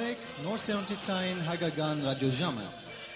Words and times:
սփրեք 0.00 0.44
նոր 0.44 0.60
սերունդի 0.60 0.96
ցայն 1.04 1.40
հագագան 1.44 1.98
ռադիոժամը, 2.06 2.62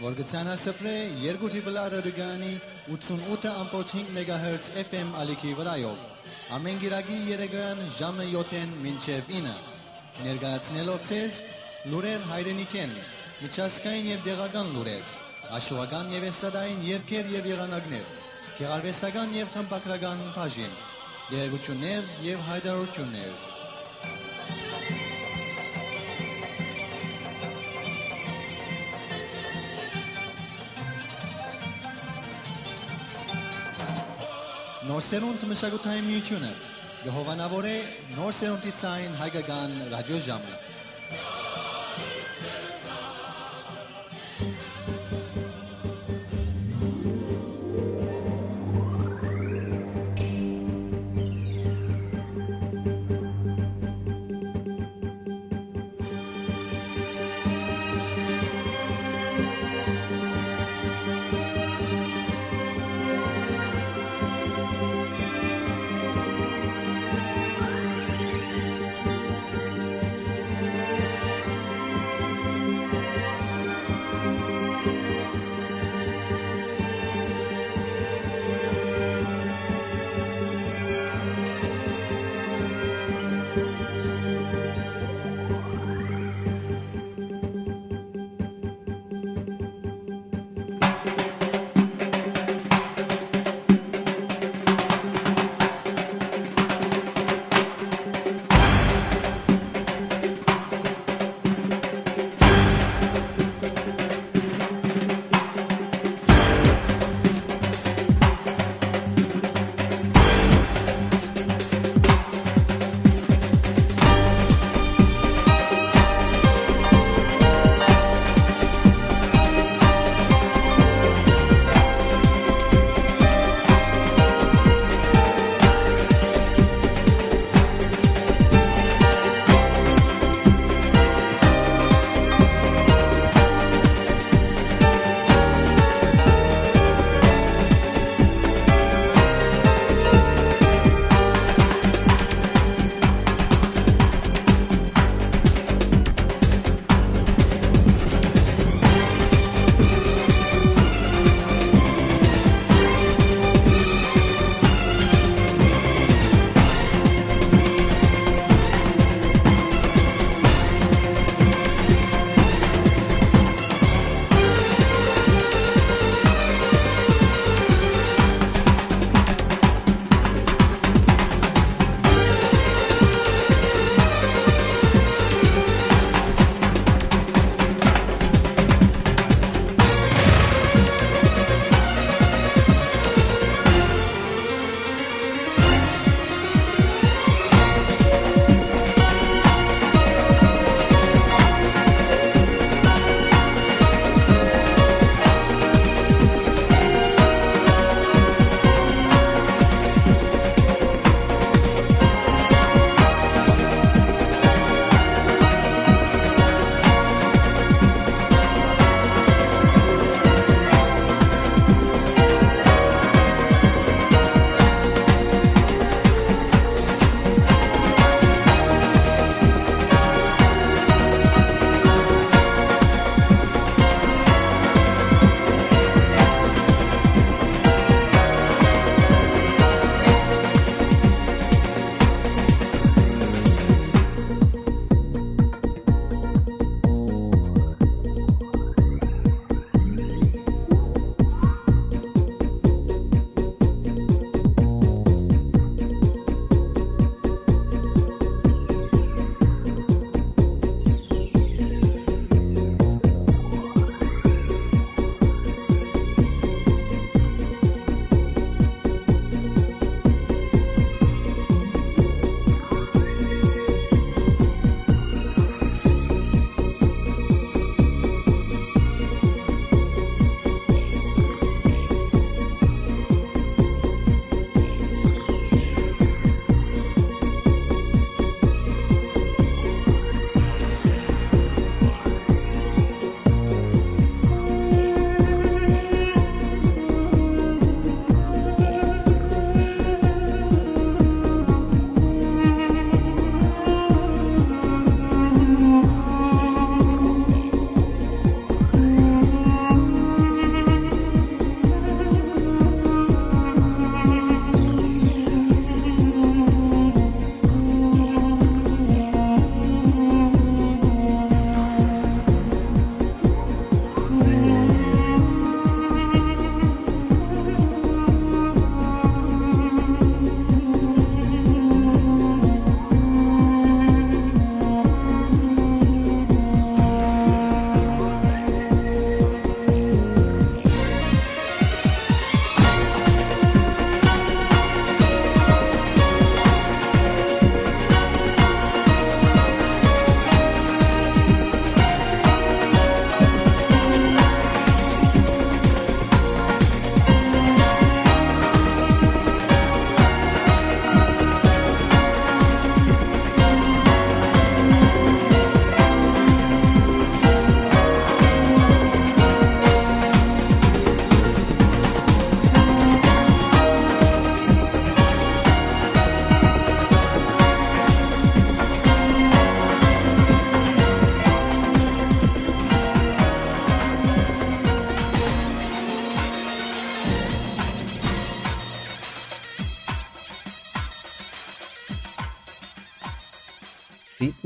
որ 0.05 0.17
գցանա 0.19 0.57
սփրե 0.61 0.93
երկու 1.23 1.49
տիպլա 1.55 1.85
ռադիոգանի 1.95 2.51
88.5 2.97 4.11
MHz 4.13 4.67
FM 4.83 5.15
ալիքի 5.23 5.53
վրայով։ 5.61 6.03
Ամեն 6.59 6.83
գիրագի 6.83 7.17
երեգան 7.31 7.81
ժամը 8.01 8.27
7-ին 8.35 8.75
մինչև 8.83 9.33
9։ 9.33 9.55
Ներկայացնելով 10.27 11.01
ցեզ 11.09 11.41
լուրեր 11.95 12.29
հայրենիքեն, 12.35 12.95
միջազգային 13.41 14.11
եւ 14.13 14.29
դեղական 14.29 14.77
լուրեր, 14.77 15.09
աշխուհական 15.57 16.15
եւ 16.19 16.29
էստադային 16.35 16.87
երգեր 16.91 17.35
եւ 17.39 17.51
եղանակներ, 17.55 18.13
գեղարվեստական 18.61 19.35
եւ 19.41 19.57
խմբակրական 19.57 20.23
բաժին, 20.37 20.79
երեգություններ 21.33 22.15
եւ 22.29 22.49
հայտարարություններ։ 22.53 23.54
Նոր 34.95 35.03
սերունդ 35.03 35.45
մշակութային 35.51 36.05
միությունը 36.07 36.49
գհովանավոր 37.03 37.67
է 37.67 37.73
նոր 38.15 38.37
սերունդի 38.39 38.75
ցայն 38.79 39.17
հայկական 39.19 39.73
ռադիոժամը։ 39.91 40.53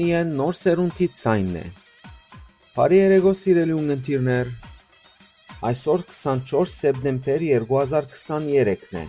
Սիդնիեն 0.09 0.31
նոր 0.39 0.55
սերունդի 0.57 1.07
ցայնն 1.19 1.57
է։ 1.61 1.63
Բարի 2.73 2.99
երեկո 2.99 3.33
սիրելի 3.41 3.75
ունգընտիրներ։ 3.79 4.53
Այսօր 5.69 6.05
24 6.19 6.71
սեպտեմբեր 6.75 7.45
2023-ն 7.49 8.97
է։ 9.01 9.03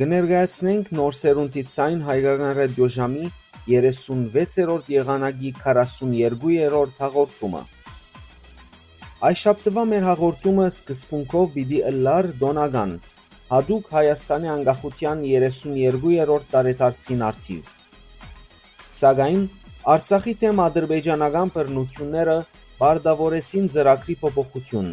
Կներկայացնենք 0.00 0.90
նոր 0.98 1.16
սերունդի 1.20 1.64
ցայն 1.76 2.02
հայկական 2.08 2.52
ռադիոժամի 2.58 3.30
36-րդ 3.68 4.90
եղանակի 4.96 5.54
42-րդ 5.62 6.98
հաղորդումը։ 7.04 7.62
Այս 9.30 9.46
շաբթվա 9.46 9.88
մեր 9.94 10.08
հաղորդումը 10.10 10.68
սկզբունքով 10.74 11.54
պիտի 11.54 11.82
ըլլար 11.92 12.32
դոնական 12.42 12.98
հadoop 13.54 13.94
Հայաստանի 13.94 14.54
անկախության 14.58 15.26
32-րդ 15.30 16.52
տարեդարձին 16.56 17.28
արդիվ։ 17.30 17.74
Սակայն 18.98 19.42
Արցախի 19.86 20.32
թեմ 20.40 20.60
ադրբեջանական 20.64 21.50
բռնությունները 21.54 22.34
բարդավորեցին 22.78 23.68
ծրագրի 23.74 24.16
փոփոխություն։ 24.22 24.88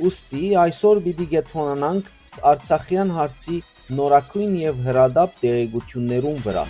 Ոստի 0.00 0.42
այսօր 0.64 1.02
պիտի 1.04 1.26
գետնանանք 1.36 2.10
Արցախյան 2.50 3.14
հարցի 3.20 3.60
նորակույն 4.00 4.58
եւ 4.64 4.82
հրադապ 4.88 5.38
տեղեկություններուն 5.44 6.44
վրա։ 6.48 6.66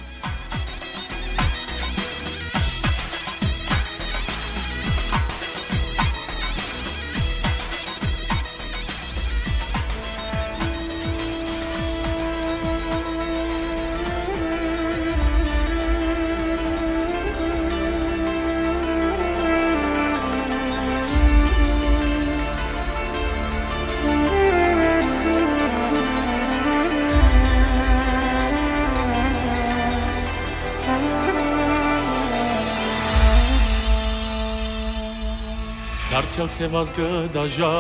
դարձյալ 36.25 36.49
սևազգը 36.49 37.07
դաժա 37.35 37.71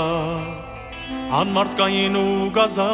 անմարտկային 1.38 2.16
ու 2.20 2.48
գազա 2.52 2.88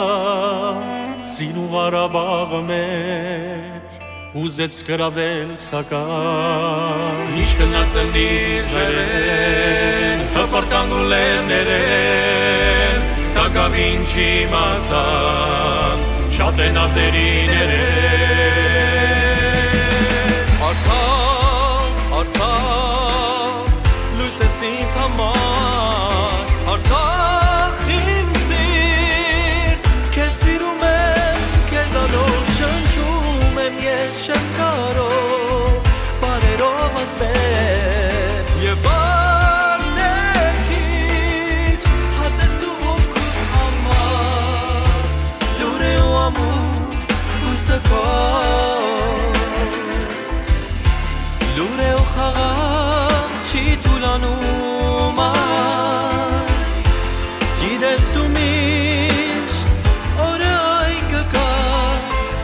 սին 1.26 1.56
ու 1.58 1.64
Ղարաբաղը 1.72 2.60
մեր 2.68 4.36
ուզեց 4.44 4.78
գրավել 4.86 5.50
սակայն 5.58 7.34
Ինչ 7.40 7.50
կնացել 7.62 8.14
իր 8.22 8.70
ժերեն 8.76 10.22
հպարտան 10.36 10.94
ու 11.00 11.02
լերներեն 11.14 13.00
տակավին 13.40 14.06
չի 14.06 14.30
մազան 14.54 15.98
շատ 16.38 16.56
են 16.68 16.80
ազերիներեն 16.86 17.90
Արցախ, 20.70 21.92
Արցախ, 22.22 23.68
լույս 24.20 24.38
ես 24.46 24.58
ինձ 24.70 24.92
համար, 25.02 25.39
ասել, 37.20 38.46
եւ 38.64 38.78
բարնեքիչ, 38.84 40.20
հացես 42.16 42.54
դու 42.62 42.76
ոգուս 42.80 43.40
համար, 43.54 45.02
լուր 45.60 45.82
է 45.84 45.90
ու 46.00 46.14
ամուր, 46.20 46.94
լույսը 47.42 47.78
կա 47.88 48.04
Լուր 51.58 51.80
է 51.84 51.90
ու 51.98 52.06
խաղաղ 52.14 53.28
չի 53.50 53.64
թուլանում 53.84 55.18
այ 55.26 56.44
Գիտես 57.60 58.04
դու 58.16 58.28
միշտ 58.38 59.60
օրը 60.30 60.52
այն 60.64 61.04
կկա 61.12 61.48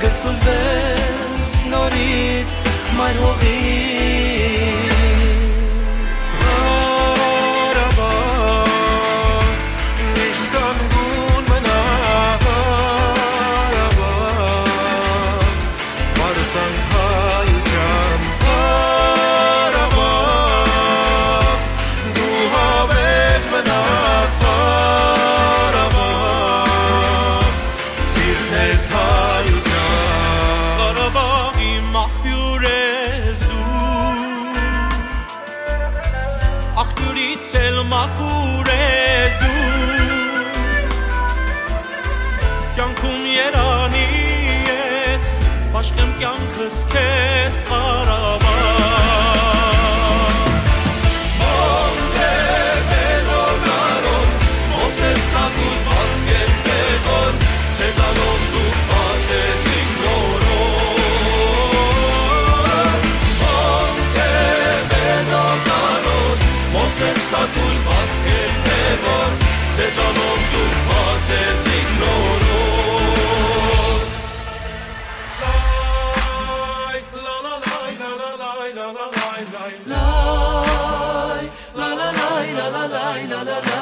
Գծուլվես 0.05 1.45
նորից 1.73 2.53
մայր 3.01 3.17
հողի 3.25 3.96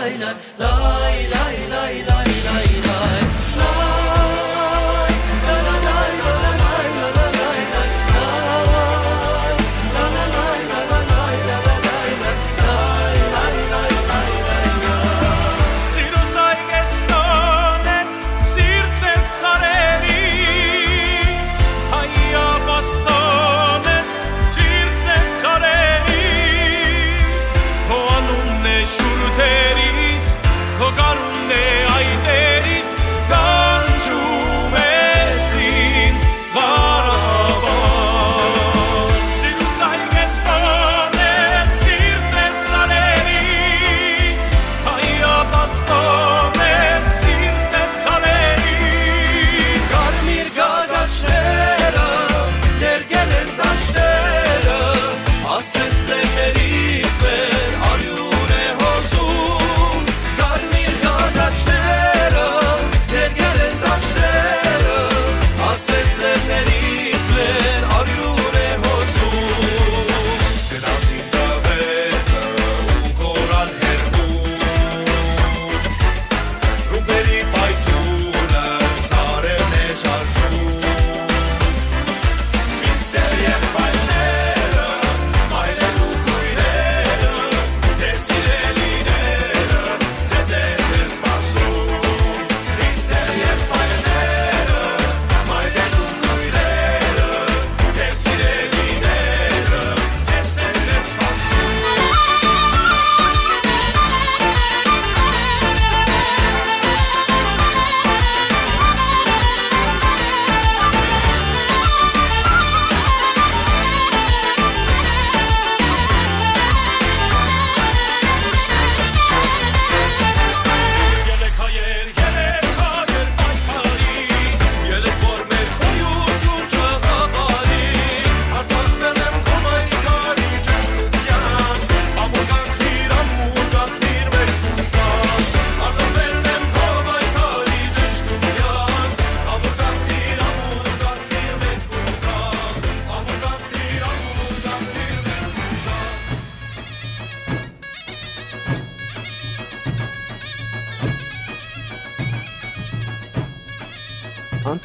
لاي 0.05 0.17
لاي 0.19 1.27
لاي 1.29 1.67
لاي 1.69 2.03
لا 2.03 2.24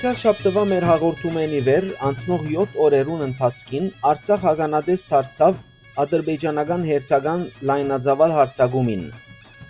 Անցյալ 0.09 0.21
շաբթվա 0.25 0.61
մեր 0.65 0.85
հաղորդումեն 0.89 1.51
ի 1.53 1.57
վեր 1.65 1.85
անցնող 2.07 2.45
7 2.51 2.77
օրերուն 2.81 3.19
ընթացքին 3.25 3.89
Արցախ 4.09 4.45
ագանադես 4.51 5.01
դարձավ 5.09 5.59
ադրբեջանական 6.03 6.85
հերթական 6.87 7.43
լայնածավալ 7.69 8.31
հարցագումին, 8.33 9.03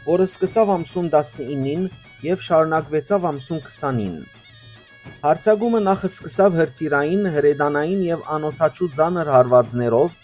որը 0.05 0.27
սկսավ 0.29 0.72
ամսուն 0.75 1.10
19-ին 1.15 1.84
եւ 2.29 2.46
շարունակվեցավ 2.46 3.27
ամսուն 3.34 3.60
20-ին։ 3.65 4.15
Հարցագումը 5.25 5.81
նախ 5.89 6.05
սկսավ 6.08 6.55
հրթիրային, 6.62 7.27
հրեդանային 7.36 8.05
եւ 8.08 8.24
անօթաչու 8.38 8.89
ծանր 8.96 9.34
հարվածներով, 9.36 10.15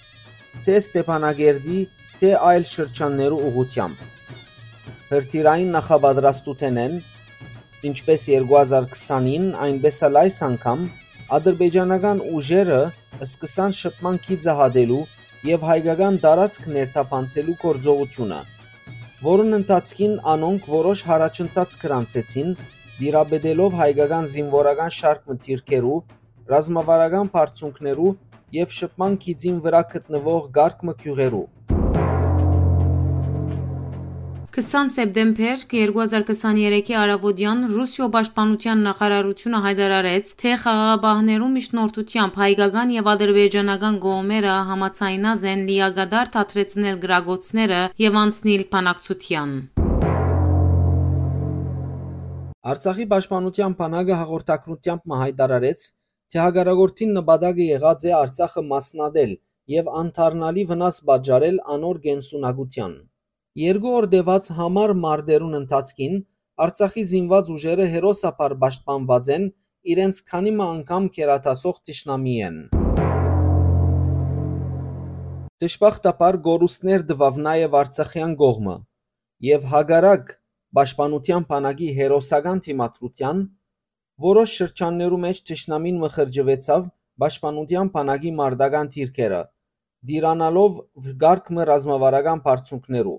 թե 0.63 0.77
Ստեփանագերդի, 0.85 1.81
թե 2.23 2.31
այլ 2.53 2.69
շրջաններու 2.71 3.43
ուղությամբ։ 3.51 4.07
Հրթիրային 5.11 5.75
նախապատրաստութենեն 5.75 6.97
ինչպես 7.89 8.23
2020-ին, 8.31 9.45
այնպես 9.65 9.97
էլ 10.07 10.19
այս 10.21 10.37
անգամ 10.47 10.85
ադրբեջանական 11.35 12.19
ուժերը 12.37 12.81
սկսան 13.25 13.75
շփման 13.79 14.19
քիծը 14.25 14.53
հադելու 14.59 14.99
եւ 15.45 15.65
հայկական 15.69 16.19
տարածք 16.25 16.67
ներթափանցելու 16.75 17.55
գործողությունը, 17.61 18.39
որոնց 19.25 19.57
ընթացքին 19.59 20.13
անոնք 20.35 20.69
որոշ 20.75 21.03
հարաճընթաց 21.09 21.75
գրանցեցին, 21.85 22.53
դիրաբեդելով 22.99 23.79
հայկական 23.81 24.29
զինվորական 24.35 24.95
շարք 24.99 25.27
մթիրքերու, 25.33 25.99
ռազմավարական 26.55 27.33
բարձունքներու 27.35 28.15
եւ 28.61 28.79
շփման 28.79 29.19
քիծին 29.25 29.61
վրա 29.65 29.81
գտնվող 29.95 30.49
գարկ 30.59 30.83
մքյուղերու։ 30.89 31.45
20 34.55 34.87
սեպտեմբեր 34.87 35.63
2023-ի 35.71 36.93
արավոտյան 36.95 37.63
Ռուսիո 37.71 38.05
պաշտպանության 38.11 38.83
նախարարությունը 38.87 39.57
հայտարարեց, 39.65 40.29
թե 40.41 40.51
խաղաղապահներու 40.61 41.49
միջնորդությամբ 41.55 42.37
հայկական 42.41 42.93
եւ 42.95 43.09
ադրբեջանական 43.13 43.97
կողմերը 44.05 44.53
համաձայնած 44.69 45.47
են 45.51 45.65
լիագադար 45.69 46.31
թատրեցնել 46.35 47.01
գրագոցները 47.03 47.81
եւ 48.05 48.15
անցնել 48.21 48.63
բանակցության։ 48.75 49.51
Արցախի 52.75 53.07
պաշտպանության 53.11 53.75
բանակը 53.81 54.21
հաղորդակցությամբ 54.21 55.17
հայտարարեց, 55.23 55.89
թե 56.31 56.39
հագարագործին 56.45 57.11
նպատակը 57.19 57.67
եղած 57.73 58.07
է 58.07 58.15
Արցախը 58.21 58.63
մասնադել 58.71 59.35
եւ 59.75 59.91
անթարնալի 60.03 60.65
վնաս 60.71 61.01
պատճառել 61.11 61.59
անոր 61.75 62.01
գենսունակության։ 62.07 62.95
Երկու 63.55 63.91
օր 63.95 64.05
դեված 64.11 64.47
համար 64.51 64.91
մարտերուն 64.99 65.53
ընթացքին 65.61 66.15
Արցախի 66.63 67.03
զինված 67.09 67.49
ուժերը 67.53 67.83
հերոսապար 67.91 68.53
պաշտպանված 68.63 69.27
են 69.35 69.43
իրենց 69.93 70.17
քանի 70.31 70.51
մը 70.55 70.65
անգամ 70.71 71.05
կերատասող 71.17 71.77
ճշնամի 71.89 72.33
են։ 72.47 72.57
Դժբախտաբար 75.63 76.37
գորուստներ 76.47 77.05
դվավ 77.11 77.39
նաև 77.45 77.77
Արցախյան 77.79 78.33
կողմը 78.41 78.73
եւ 79.47 79.69
հագարակ 79.71 80.33
պաշտպանության 80.79 81.45
բանակի 81.53 81.87
հերոսական 81.99 82.59
թիմակրության 82.65 83.39
որոշ 84.25 84.57
շրջաններու 84.59 85.21
մեջ 85.27 85.39
ճշնամին 85.51 86.01
մխրջվեցավ 86.03 86.91
պաշտպանության 87.23 87.93
բանակի 87.95 88.35
մարտական 88.41 88.91
թիրքերը 88.97 89.41
դիրանալով 90.11 90.83
գարկմը 91.23 91.69
ռազմավարական 91.71 92.43
բարձունքներու 92.49 93.15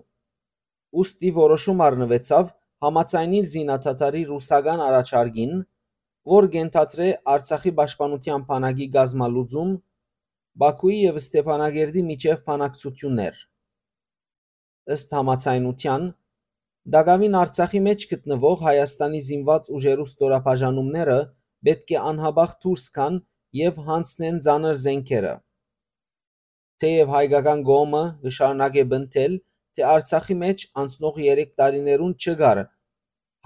ուստի 1.03 1.31
որոշում 1.39 1.83
առնվեցավ 1.87 2.53
համաձայնել 2.87 3.47
զինադատարի 3.53 4.23
ռուսական 4.31 4.83
առաջարկին, 4.87 5.55
որ 6.37 6.49
կենթադրե 6.57 7.09
Արցախի 7.37 7.73
պաշտպանության 7.81 8.47
բանակի 8.51 8.87
գազմալուծում 8.97 9.73
Բաքուի 10.63 10.99
եւ 10.99 11.19
Ստեփանագերդի 11.21 12.03
միջև 12.11 12.43
բանակցություններ։ 12.51 13.41
Ըստ 14.97 15.17
համաձայնության 15.17 16.07
Դագավին 16.95 17.37
Արցախի 17.43 17.81
մեջ 17.87 18.07
գտնվող 18.13 18.61
Հայաստանի 18.67 19.21
զինված 19.29 19.71
ուժերու 19.77 20.07
ստորաբաժանումները 20.11 21.19
պետք 21.69 21.93
է 21.97 21.99
անհաբախ 22.11 22.55
դուրս 22.67 22.87
գան 22.99 23.19
եւ 23.61 23.81
հանցնեն 23.89 24.39
ցաներ 24.47 24.81
զենքերը։ 24.87 25.35
Թեև 26.85 27.13
հայկական 27.17 27.65
գոմը 27.71 28.03
շարունակե 28.39 28.85
բնթել 28.93 29.37
թե 29.77 29.85
Արցախի 29.85 30.35
մեջ 30.41 30.63
անցնող 30.81 31.17
երեք 31.21 31.51
տարիներուն 31.61 32.13
չկար 32.17 32.61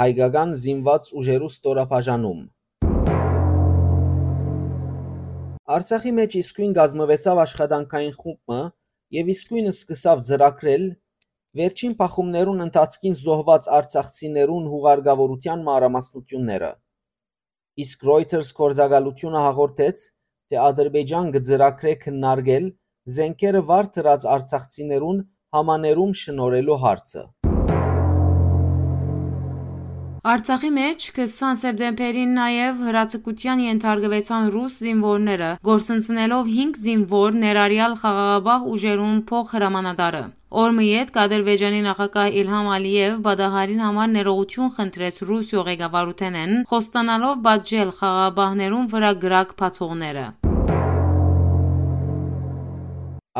հայկական 0.00 0.52
զինված 0.64 1.08
ուժերու 1.20 1.48
ստորաբաժանում։ 1.50 2.42
Արցախի 5.76 6.12
մեջ 6.18 6.36
իսկույն 6.40 6.76
գազմվեցավ 6.78 7.40
աշխատանքային 7.44 8.14
խումբը 8.20 8.60
եւ 9.16 9.32
իսկույն 9.34 9.68
սկսավ 9.72 10.22
ծրագրել 10.28 10.86
վերջին 11.60 11.98
փախումներուն 11.98 12.64
ընթացքին 12.66 13.18
զոհված 13.24 13.68
արցախցիներուն 13.80 14.70
հուղարկավորության 14.70 15.66
մանրամասնությունները։ 15.66 16.70
Իսկ 17.84 18.06
Reuters 18.10 18.54
կորզակալությունը 18.60 19.42
հաղորդեց, 19.46 20.06
թե 20.50 20.62
Ադրբեջան 20.70 21.34
գծրակրե 21.36 21.94
քննարկել 22.06 22.70
զենքերը 23.18 23.62
վար 23.70 23.90
դրած 23.98 24.26
արցախցիներուն 24.36 25.20
համաներում 25.56 26.10
շնորհելու 26.18 26.74
հարցը։ 26.86 27.22
Արցախի 30.30 30.68
մեջ 30.76 31.04
20 31.16 31.54
սեպտեմբերին 31.62 32.34
նաև 32.38 32.82
հրացակության 32.86 33.62
ենթարկվեցան 33.64 34.50
ռուս 34.54 34.74
զինվորները, 34.84 35.48
գործընծնելով 35.68 36.50
5 36.56 36.78
զինվոր 36.84 37.38
ներառյալ 37.44 37.96
խաղաղապահ 38.02 38.68
ուժերուն 38.74 39.16
փոխհրամանատարը։ 39.30 40.22
Օրմը 40.60 40.86
յետ 40.90 41.18
Ադրբեջանի 41.24 41.80
նախագահ 41.88 42.38
Իլհամ 42.42 42.70
Ալիև 42.76 43.18
բադահարին 43.26 43.82
համար 43.86 44.12
ներողություն 44.14 44.72
խնդրեց 44.76 45.20
Ռուսիո 45.30 45.66
ղեկավարութենեն, 45.70 46.54
խոստանալով 46.70 47.42
բաժել 47.48 47.96
խաղաղապահներուն 47.98 48.88
վրա 48.94 49.12
գրակ 49.24 49.58
բացողները։ 49.64 50.26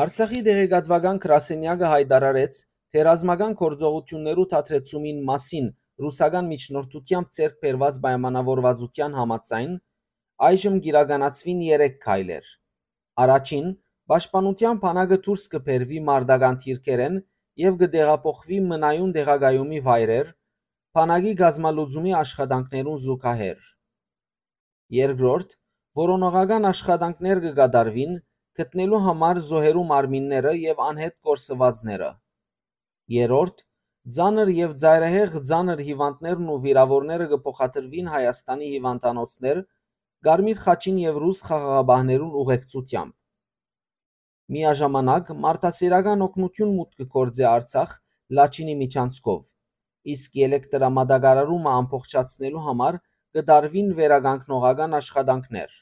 Արցախի 0.00 0.40
դեղեկատվական 0.46 1.18
գրասենյակը 1.22 1.88
հայտարարեց, 1.92 2.58
թե 2.94 3.02
ռազմական 3.06 3.54
գործողություններու 3.60 4.44
թատրեցումին 4.52 5.18
մասին 5.30 5.66
ռուսական 6.04 6.46
միջնորդությամբ 6.50 7.32
ձեռք 7.36 7.56
բերված 7.64 7.98
պայմանավորվածության 8.04 9.16
համաձայն 9.20 9.74
այժմ 10.46 10.78
կիրականացվին 10.86 11.60
3 11.72 11.98
քայլեր։ 12.06 12.52
Առաջին՝ 13.24 13.66
պաշտպանության 14.14 14.80
բանակը 14.86 15.20
դուրս 15.26 15.44
կբերվի 15.56 16.00
մարտական 16.08 16.62
թիրքերեն 16.64 17.20
եւ 17.66 17.78
կդեղափոխվի 17.84 18.62
մնայուն 18.70 19.12
տեղակայումի 19.18 19.84
վայրեր 19.90 20.32
բանակի 21.00 21.34
գազմալուծումի 21.44 22.16
աշխատանքներուն 22.22 23.04
զուգահեռ։ 23.10 23.68
Երկրորդ՝ 25.02 25.54
որոնողական 26.00 26.72
աշխատանքներ 26.72 27.46
կկատարվին 27.50 28.18
գտնելու 28.58 29.00
համար 29.06 29.40
զոհերու 29.48 29.84
մարմինները 29.90 30.54
եւ 30.60 30.80
անհետ 30.90 31.16
կորսվածները։ 31.28 32.10
Երրորդ՝ 33.16 33.62
ծանր 34.16 34.50
եւ 34.56 34.74
ծայրահեղ 34.82 35.36
ծանր 35.50 35.80
հիվանդներն 35.90 36.50
ու 36.54 36.58
վիրավորները 36.64 37.28
կփոխադրվին 37.34 38.10
Հայաստանի 38.14 38.70
հիվանդանոցներ 38.74 39.62
Գարմիր 40.26 40.58
խաչին 40.62 40.96
եւ 41.00 41.18
ռուս 41.24 41.38
խաղաղաբահներուն 41.48 42.32
ուղեկցությամբ։ 42.40 43.14
Միաժամանակ 44.56 45.30
մարդասիրական 45.44 46.24
օգնություն 46.26 46.74
մուտք 46.80 47.04
կգործե 47.04 47.46
Արցախ 47.50 47.94
Լաչինի 48.38 48.74
միջանցքով, 48.80 49.46
իսկ 50.14 50.40
էլեկտրամատակարարումը 50.46 51.72
ամբողջացնելու 51.80 52.64
համար 52.66 52.98
կդարվին 53.38 53.94
վերականգնողական 54.00 54.98
աշխատանքներ։ 55.00 55.78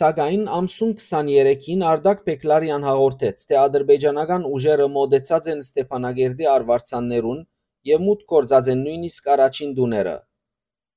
Սակայն 0.00 0.44
ամսուն 0.48 0.92
23-ին 0.96 1.82
Արտակ 1.84 2.20
Բեկլարյան 2.28 2.84
հաղորդեց, 2.88 3.42
թե 3.50 3.56
ադրբեջանական 3.62 4.46
ուժերը 4.48 4.86
մոտեցած 4.94 5.48
են 5.52 5.60
Ստեփանագերդի 5.64 6.46
արվարձաններուն 6.52 7.42
եւ 7.90 8.04
մուտք 8.06 8.30
գործած 8.32 8.70
են 8.72 8.80
նույնիսկ 8.86 9.28
առաջին 9.34 9.74
տուները։ 9.80 10.14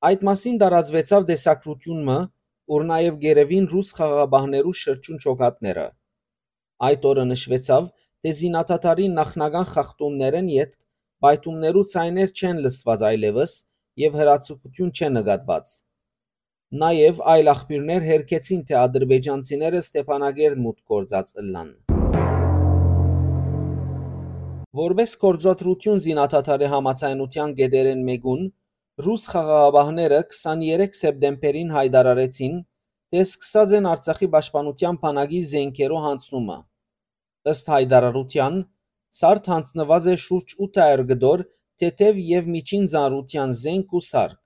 Այդ 0.10 0.24
մասին 0.30 0.62
տարածվեցավ 0.64 1.28
դեսակրությունը, 1.34 2.18
ուր 2.78 2.88
նաեւ 2.94 3.20
գերևին 3.28 3.68
ռուս 3.74 3.92
խաղաղապահներու 4.00 4.76
շրջուն 4.84 5.22
ճոգատները։ 5.28 5.88
Այդ 6.88 7.08
օրը 7.12 7.26
նշվեցավ, 7.34 7.94
թե 8.24 8.34
զինաթաթարի 8.40 9.08
նախնական 9.20 9.72
խախտումներն 9.74 10.52
յետք 10.54 10.80
բայթումներու 11.28 11.88
ցայներ 11.92 12.38
չեն 12.40 12.62
լսված 12.68 13.04
այլևս 13.10 13.58
եւ 14.04 14.22
հրացակություն 14.24 14.96
չեն 14.96 15.20
նկատված։ 15.20 15.76
Նաև 16.82 17.20
այլ 17.30 17.50
աղբյուրներ 17.52 18.06
հերքեցին, 18.08 18.62
թե 18.66 18.76
ադրբեջանցիները 18.80 19.80
Ստեփանագերդ 19.84 20.62
մուտք 20.64 20.94
գործած 20.94 21.28
ըլլան։ 21.42 21.68
Որպես 24.80 25.14
գործադրություն 25.24 26.02
զինադադարի 26.06 26.70
համաձայնության 26.72 27.54
գետերեն 27.60 28.02
մեկուն 28.08 28.42
Ռուս 29.06 29.28
խաղաղաբահները 29.34 30.22
23 30.34 30.98
սեպտեմբերին 31.04 31.76
հայտարարեցին, 31.78 32.58
թե 33.14 33.22
սկսած 33.28 33.78
են 33.78 33.90
Արցախի 33.94 34.32
պաշտպանության 34.34 35.00
բանակի 35.06 35.42
զենքերով 35.54 36.04
հանձնումը։ 36.10 36.58
Ըստ 37.54 37.74
հայտարարության, 37.76 38.62
սարդ 39.22 39.52
հանձնված 39.54 40.10
է 40.10 40.18
շուրջ 40.26 40.58
800 40.74 41.06
գդոր 41.14 41.46
թեթև 41.84 42.24
եւ 42.34 42.50
միջին 42.58 42.90
ծանրության 42.96 43.58
զենք 43.62 43.94
ու 43.94 44.04
սարք։ 44.10 44.43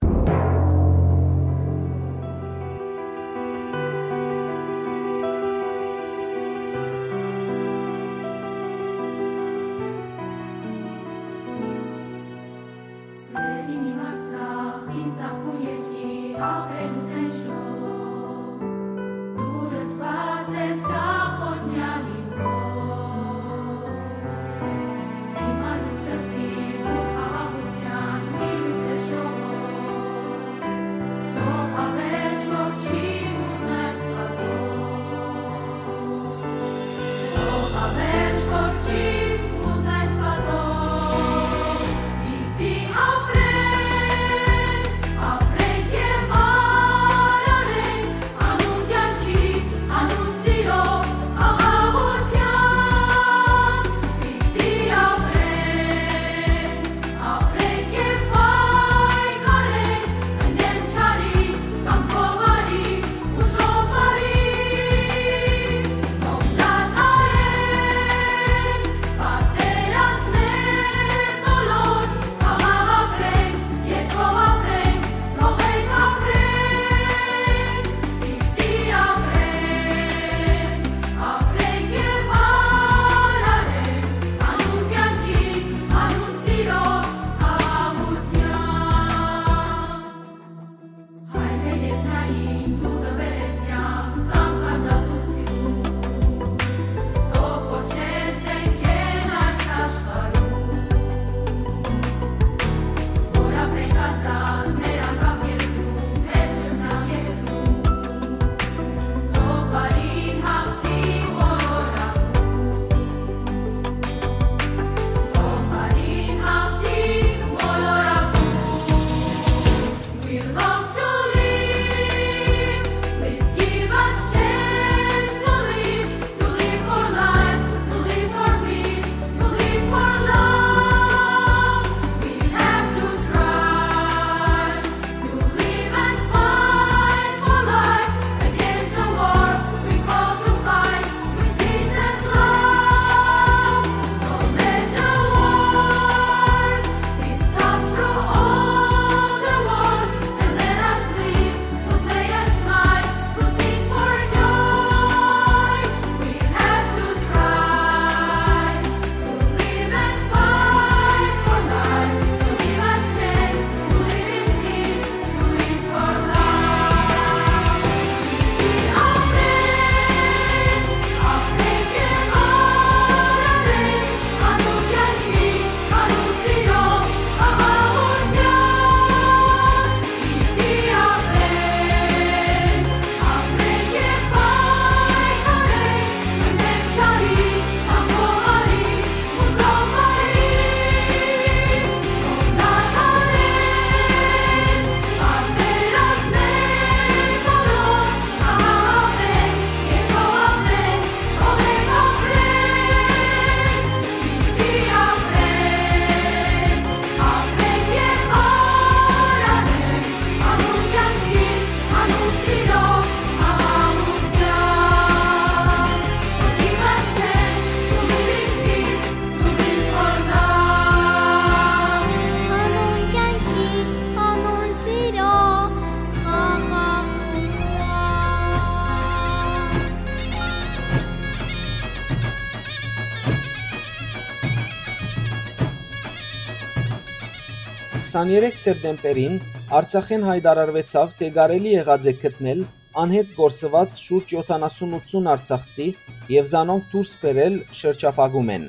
23 238.17 238.55
սեպտեմբերին 238.57 239.35
Արցախեն 239.77 240.23
հայտարարվեցավ, 240.25 241.11
թե 241.19 241.27
կարելի 241.35 241.73
եղած 241.73 242.05
է 242.09 242.13
գտնել 242.23 242.63
անհետ 243.01 243.35
գործված 243.37 243.97
շուրջ 244.01 244.31
70-80 244.39 245.27
արցախցի 245.33 245.85
եւ 246.33 246.47
զանոնք 246.51 246.87
դուրս 246.93 247.11
բերել 247.21 247.59
շրջապագում 247.79 248.49
են։ 248.55 248.65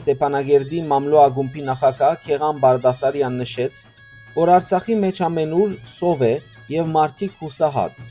Ստեփանագերդի 0.00 0.80
մամլո 0.90 1.20
ագումբի 1.26 1.62
նախագահ 1.68 2.18
Քեղան 2.24 2.58
Բարդասարյան 2.64 3.38
նշեց, 3.44 3.84
որ 4.34 4.52
Արցախի 4.56 4.98
մեջ 5.06 5.22
ամենուր 5.28 5.78
սով 5.92 6.26
է 6.26 6.34
եւ 6.74 6.92
մարտիկ 6.98 7.38
հուսահատ։ 7.44 8.02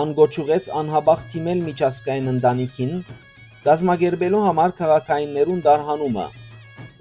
Անգոչուղեց 0.00 0.72
անհաբախ 0.80 1.28
թիմել 1.36 1.62
միջազգային 1.68 2.32
ընտանիքին 2.36 2.98
գազմագերբելու 3.68 4.44
համար 4.46 4.76
քաղաքայիններուն 4.80 5.62
դարհանումը, 5.66 6.26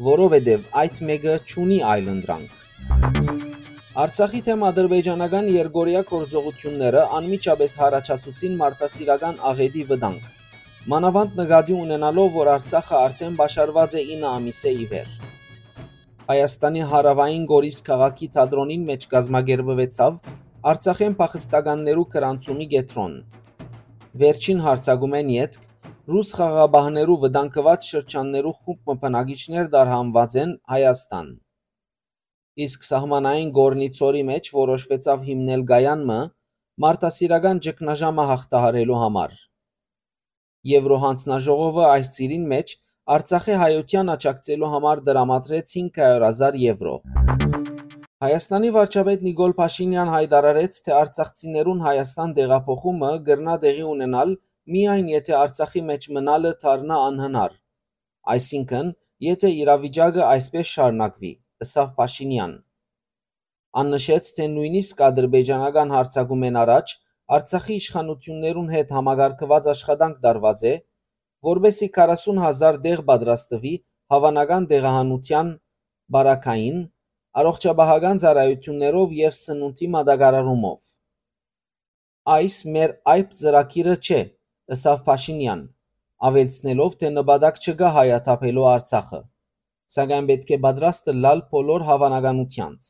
որովհետև 0.03 0.63
այդ 0.75 0.97
մեկը 1.07 1.33
ճունի 1.47 1.75
այլընտրանք։ 1.87 2.55
Արցախի 3.95 4.41
թեմ 4.43 4.63
ադրբեջանական 4.67 5.45
Երգորիա 5.55 6.01
կորձողությունները 6.09 7.03
անմիջապես 7.19 7.75
հարաճացուցին 7.81 8.57
մարտահրավերական 8.59 9.37
աղետի 9.51 9.83
վտանգ։ 9.91 10.25
Մանավանդ 10.91 11.39
նկատի 11.39 11.77
ունենալով, 11.85 12.27
որ 12.35 12.49
Արցախը 12.55 12.97
արդեն 13.05 13.37
բաշարված 13.39 13.95
է 13.95 14.03
9 14.09 14.27
ամիս 14.31 14.59
է 14.65 14.73
ի 14.75 14.89
վեր։ 14.91 15.15
Հայաստանի 16.25 16.83
հարավային 16.91 17.45
Գորիս 17.53 17.79
քաղաքի 17.87 18.27
թատրոնին 18.35 18.83
մեջ 18.91 19.07
կազմակերպվեցավ 19.15 20.19
Արցախեն 20.75 21.15
փախստականներու 21.21 22.05
կրանցումի 22.15 22.67
գետրոն։ 22.75 23.15
Վերջին 24.25 24.61
հարցագումեն 24.65 25.31
յետք 25.35 25.65
ռուս 26.05 26.31
խաղաբահներու 26.37 27.13
վտանգված 27.21 27.85
շրջաններու 27.91 28.51
խումբ 28.65 28.89
մփնագիչներ 28.89 29.69
դարհանված 29.75 30.35
են 30.41 30.51
Հայաստան։ 30.73 31.31
Իսկ 32.65 32.85
սահմանային 32.87 33.49
Գորնիցորի 33.55 34.21
մեջ 34.27 34.51
որոշվեցավ 34.57 35.25
հիմնել 35.29 35.65
գայանմը 35.73 36.19
մարտասիրական 36.85 37.63
ճգնաժամը 37.67 38.27
հաղթահարելու 38.33 39.01
համար։ 39.05 39.35
Եվրոհանձնաժողովը 40.75 41.85
այս 41.89 42.15
ծիրին 42.19 42.47
մեջ 42.53 42.77
Արցախի 43.17 43.59
հայության 43.65 44.15
աջակցելու 44.19 44.73
համար 44.77 45.05
դրամատրեց 45.09 45.77
500.000 45.81 46.63
եվրո։ 46.69 46.97
Հայաստանի 48.25 48.75
վարչապետ 48.77 49.25
Նիկոլ 49.25 49.53
Փաշինյան 49.57 50.17
հայտարարեց, 50.19 50.83
թե 50.85 50.99
արցախցիներուն 51.01 51.85
Հայաստան 51.85 52.35
տեղափոխումը 52.37 53.15
կգրնա 53.25 53.63
տեղի 53.65 53.85
ունենալ 53.95 54.41
միայն 54.73 55.09
եթե 55.11 55.33
Արցախի 55.37 55.81
մեջ 55.87 56.05
մնալը 56.17 56.51
դառնա 56.61 56.99
անհնար։ 57.07 57.57
Այսինքն, 58.33 58.87
եթե 59.25 59.49
իրավիճակը 59.61 60.23
այսպես 60.27 60.71
շարունակվի, 60.75 61.31
ըսավ 61.65 61.91
Փաշինյան։ 61.99 62.55
Աննշեց, 63.81 64.31
թե 64.37 64.47
նույնիսկ 64.55 65.03
ադրբեջանական 65.09 65.93
հարցակումեն 65.95 66.57
առաջ 66.63 66.93
Արցախի 67.35 67.75
իշխանություններուն 67.81 68.71
հետ 68.75 68.91
համագարկված 68.95 69.69
աշխատանք 69.75 70.17
դարված 70.25 70.63
է, 70.71 70.73
որբեսի 71.49 71.87
40000 71.97 72.79
դեղ 72.85 73.03
պատրաստվի 73.09 73.73
հավանական 74.13 74.67
տեղահանության 74.71 75.51
բարակային 76.15 76.79
առողջապահական 77.41 78.21
ծառայություններով 78.23 79.15
եւ 79.19 79.37
սնունդի 79.39 79.89
մատակարարումով։ 79.95 80.89
Այս 82.35 82.59
մեր 82.75 82.93
այբ 83.15 83.33
ծրագիրը 83.41 83.95
չէ, 84.05 84.21
ըսավ 84.73 85.01
Փաշինյան, 85.05 85.59
ավելցնելով, 86.29 86.93
թե 87.01 87.09
նպատակ 87.15 87.57
չկա 87.61 87.89
հայաթափելու 87.97 88.63
Արցախը, 88.71 89.19
սակայն 89.95 90.29
պետք 90.31 90.53
է 90.55 90.57
պատրաստը 90.65 91.13
լալ 91.25 91.43
բոլոր 91.51 91.85
հավանականությանց։ 91.89 92.87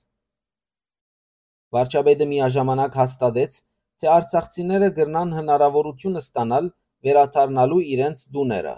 Վարչապետը 1.76 2.28
միաժամանակ 2.32 2.96
հաստատեց, 3.02 3.58
թե 4.00 4.12
արցախցիները 4.16 4.90
կգրնան 4.96 5.36
հնարավորություն 5.40 6.22
ստանալ 6.22 6.72
վերադառնալու 7.08 7.82
իրենց 7.96 8.24
դուները։ 8.36 8.76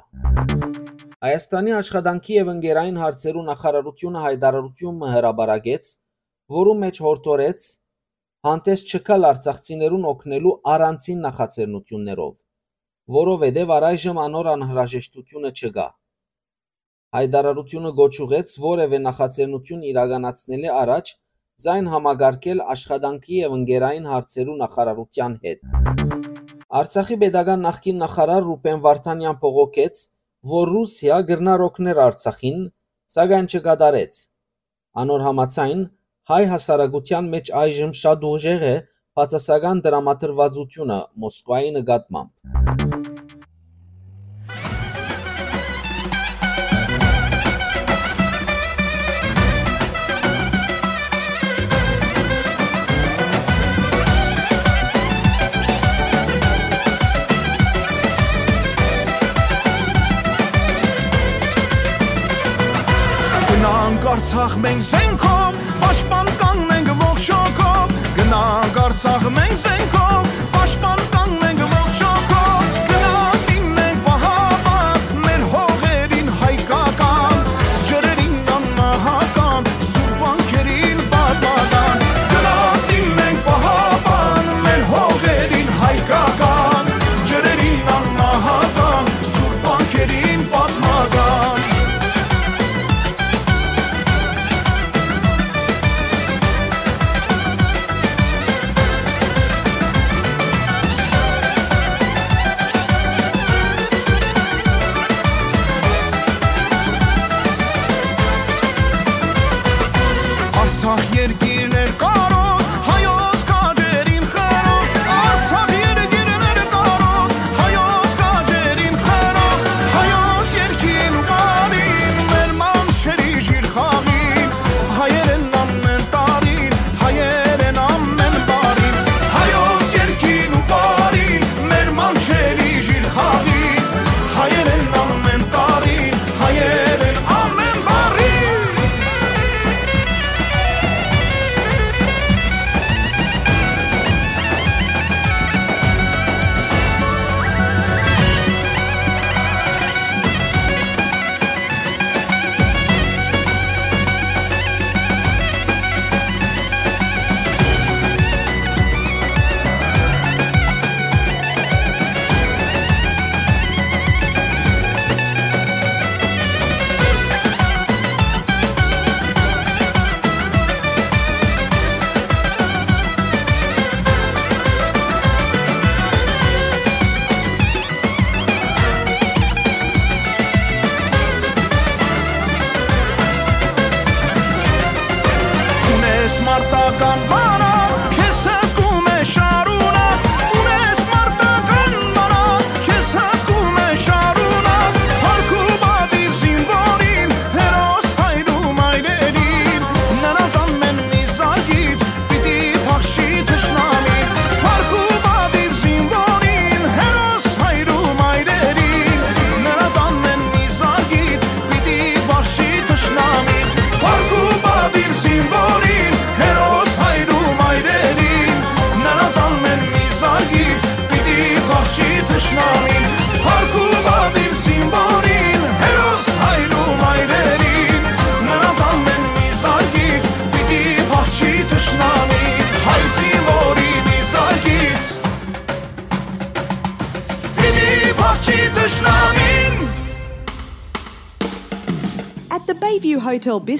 Հայաստանի 1.28 1.72
աշխատանքի 1.82 2.34
եւ 2.38 2.50
ընկերային 2.54 3.00
հարցերու 3.02 3.46
նախարարությունը 3.52 4.26
հայտարարություն 4.26 5.06
հրաբարագեց, 5.14 5.94
որում 6.58 6.84
մեջ 6.88 7.00
հորդորեց 7.06 7.70
հանդես 8.48 8.84
չկալ 8.88 9.30
արցախցիներուն 9.32 10.06
օգնելու 10.12 10.58
առանցին 10.74 11.24
նախաձեռնություններով, 11.28 12.36
որովհետև 13.16 13.70
առայժմ 13.78 14.18
անոր 14.20 14.48
անհրաժեշտությունը 14.54 15.52
չկա։ 15.58 15.86
Հայտարարությունը 17.18 17.92
գոչուղեց 18.00 18.56
որևէ 18.64 18.98
նախաձեռնություն 19.04 19.86
իրականացնելի 19.92 20.72
առաջ 20.82 21.12
զայն 21.66 21.88
համագարկել 21.94 22.64
աշխատանքի 22.74 23.38
եւ 23.38 23.56
ընկերային 23.58 24.10
հարցերու 24.12 24.58
նախարարության 24.64 25.38
հետ։ 25.46 25.64
Արցախի 26.82 27.18
pedagogan 27.24 27.64
նախկին 27.68 28.04
նախարար 28.04 28.44
Ռուպեն 28.48 28.84
Վարդանյան 28.88 29.40
փողոքեց, 29.46 30.04
որ 30.52 30.72
Ռուսիա 30.76 31.22
գրնար 31.32 31.64
օգներ 31.68 32.02
Արցախին, 32.08 32.60
սակայն 33.16 33.48
չկատարեց։ 33.48 34.20
Անոր 35.04 35.26
համացայն 35.28 35.88
հայ 36.28 36.44
հասարակության 36.52 37.32
մեջ 37.38 37.56
այժմ 37.64 37.92
շատ 38.04 38.30
ուժեղ 38.36 38.68
է 38.68 38.76
բացասական 39.18 39.80
դրամատրվածությունը 39.88 41.00
Մոսկվայի 41.26 41.74
նկատմամբ։ 41.80 42.76
Արցախ 64.18 64.54
մենք 64.64 64.82
զենքով, 64.88 65.58
պաշտպան 65.84 66.37
Գնանք 68.98 69.14
Արցախ 69.14 69.26
մենք 69.30 69.58
զենքով, 69.62 70.07
պաշտպան 70.07 70.07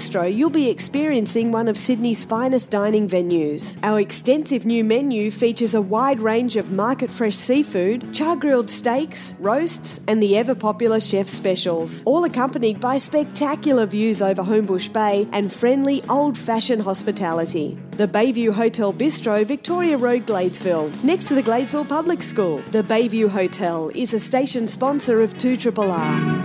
Bistro, 0.08 0.34
you'll 0.34 0.48
be 0.48 0.70
experiencing 0.70 1.52
one 1.52 1.68
of 1.68 1.76
Sydney's 1.76 2.24
finest 2.24 2.70
dining 2.70 3.06
venues. 3.08 3.76
Our 3.82 4.00
extensive 4.00 4.64
new 4.64 4.82
menu 4.82 5.30
features 5.30 5.74
a 5.74 5.82
wide 5.82 6.20
range 6.20 6.56
of 6.56 6.72
market 6.72 7.10
fresh 7.10 7.36
seafood, 7.36 8.14
char 8.14 8.34
grilled 8.34 8.70
steaks, 8.70 9.34
roasts, 9.38 10.00
and 10.08 10.22
the 10.22 10.38
ever 10.38 10.54
popular 10.54 10.98
chef 10.98 11.26
specials, 11.26 12.02
all 12.06 12.24
accompanied 12.24 12.80
by 12.80 12.96
spectacular 12.96 13.84
views 13.84 14.22
over 14.22 14.42
Homebush 14.42 14.90
Bay 14.90 15.28
and 15.34 15.52
friendly 15.52 16.02
old 16.08 16.38
fashioned 16.38 16.80
hospitality. 16.80 17.78
The 17.90 18.08
Bayview 18.08 18.52
Hotel 18.52 18.94
Bistro, 18.94 19.44
Victoria 19.44 19.98
Road, 19.98 20.24
Gladesville, 20.24 21.04
next 21.04 21.28
to 21.28 21.34
the 21.34 21.42
Gladesville 21.42 21.86
Public 21.86 22.22
School. 22.22 22.62
The 22.68 22.82
Bayview 22.82 23.28
Hotel 23.28 23.90
is 23.94 24.14
a 24.14 24.20
station 24.20 24.68
sponsor 24.68 25.20
of 25.20 25.34
2RRR. 25.34 26.37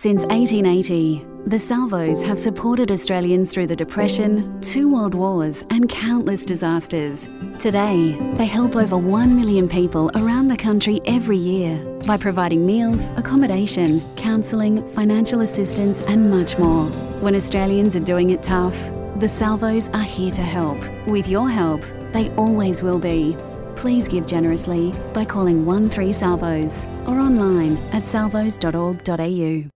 Since 0.00 0.24
1880, 0.28 1.26
the 1.44 1.58
Salvos 1.58 2.22
have 2.22 2.38
supported 2.38 2.90
Australians 2.90 3.52
through 3.52 3.66
the 3.66 3.76
Depression, 3.76 4.58
two 4.62 4.88
world 4.88 5.14
wars, 5.14 5.62
and 5.68 5.90
countless 5.90 6.46
disasters. 6.46 7.28
Today, 7.58 8.16
they 8.38 8.46
help 8.46 8.76
over 8.76 8.96
1 8.96 9.36
million 9.36 9.68
people 9.68 10.10
around 10.14 10.48
the 10.48 10.56
country 10.56 11.02
every 11.04 11.36
year 11.36 11.76
by 12.06 12.16
providing 12.16 12.64
meals, 12.64 13.10
accommodation, 13.18 14.00
counselling, 14.16 14.90
financial 14.92 15.42
assistance, 15.42 16.00
and 16.00 16.30
much 16.30 16.58
more. 16.58 16.86
When 17.20 17.36
Australians 17.36 17.94
are 17.94 18.00
doing 18.00 18.30
it 18.30 18.42
tough, 18.42 18.78
the 19.16 19.28
Salvos 19.28 19.90
are 19.90 20.02
here 20.02 20.30
to 20.30 20.40
help. 20.40 20.78
With 21.06 21.28
your 21.28 21.50
help, 21.50 21.82
they 22.14 22.30
always 22.36 22.82
will 22.82 22.98
be. 22.98 23.36
Please 23.76 24.08
give 24.08 24.24
generously 24.26 24.94
by 25.12 25.26
calling 25.26 25.66
13 25.66 26.14
Salvos 26.14 26.86
or 27.06 27.20
online 27.20 27.76
at 27.92 28.06
salvos.org.au. 28.06 29.70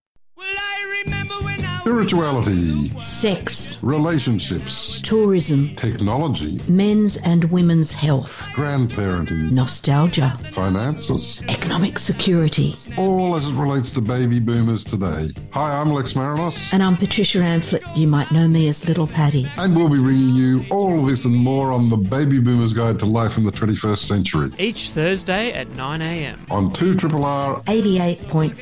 Spirituality, 1.81 2.89
sex, 2.99 3.83
relationships, 3.83 5.01
tourism, 5.03 5.75
technology, 5.77 6.59
men's 6.69 7.17
and 7.19 7.45
women's 7.51 7.93
health, 7.93 8.43
grandparenting, 8.55 9.51
nostalgia, 9.53 10.31
finances, 10.53 11.43
economic 11.51 11.99
security. 11.99 12.75
all 12.97 13.37
as 13.37 13.45
it 13.47 13.53
relates 13.53 13.91
to 13.93 14.01
baby 14.01 14.39
boomers 14.41 14.83
today. 14.83 15.29
Hi, 15.53 15.79
I'm 15.81 15.91
Lex 15.93 16.15
Marinos, 16.15 16.73
And 16.73 16.83
I'm 16.83 16.97
Patricia 16.97 17.39
Amphlett. 17.39 17.83
You 17.97 18.07
might 18.07 18.31
know 18.33 18.49
me 18.49 18.69
as 18.69 18.89
Little 18.89 19.07
Patty. 19.07 19.47
and 19.57 19.77
we'll 19.77 19.89
be 19.91 20.01
bringing 20.01 20.35
you 20.35 20.65
all 20.71 20.99
of 20.99 21.07
this 21.07 21.25
and 21.27 21.35
more 21.35 21.71
on 21.73 21.91
the 21.91 21.97
Baby 21.97 22.41
Boomers 22.41 22.73
Guide 22.73 22.99
to 23.01 23.07
Life 23.07 23.37
in 23.37 23.45
the 23.45 23.53
21st 23.53 23.99
Century 23.99 24.51
Each 24.59 24.91
Thursday 24.91 25.53
at 25.53 25.69
9am. 25.73 26.51
on 26.51 26.73
2 26.73 26.95
Triple 26.97 27.25
R 27.25 27.61
88.5 27.61 28.55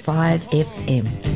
FM. 0.51 1.32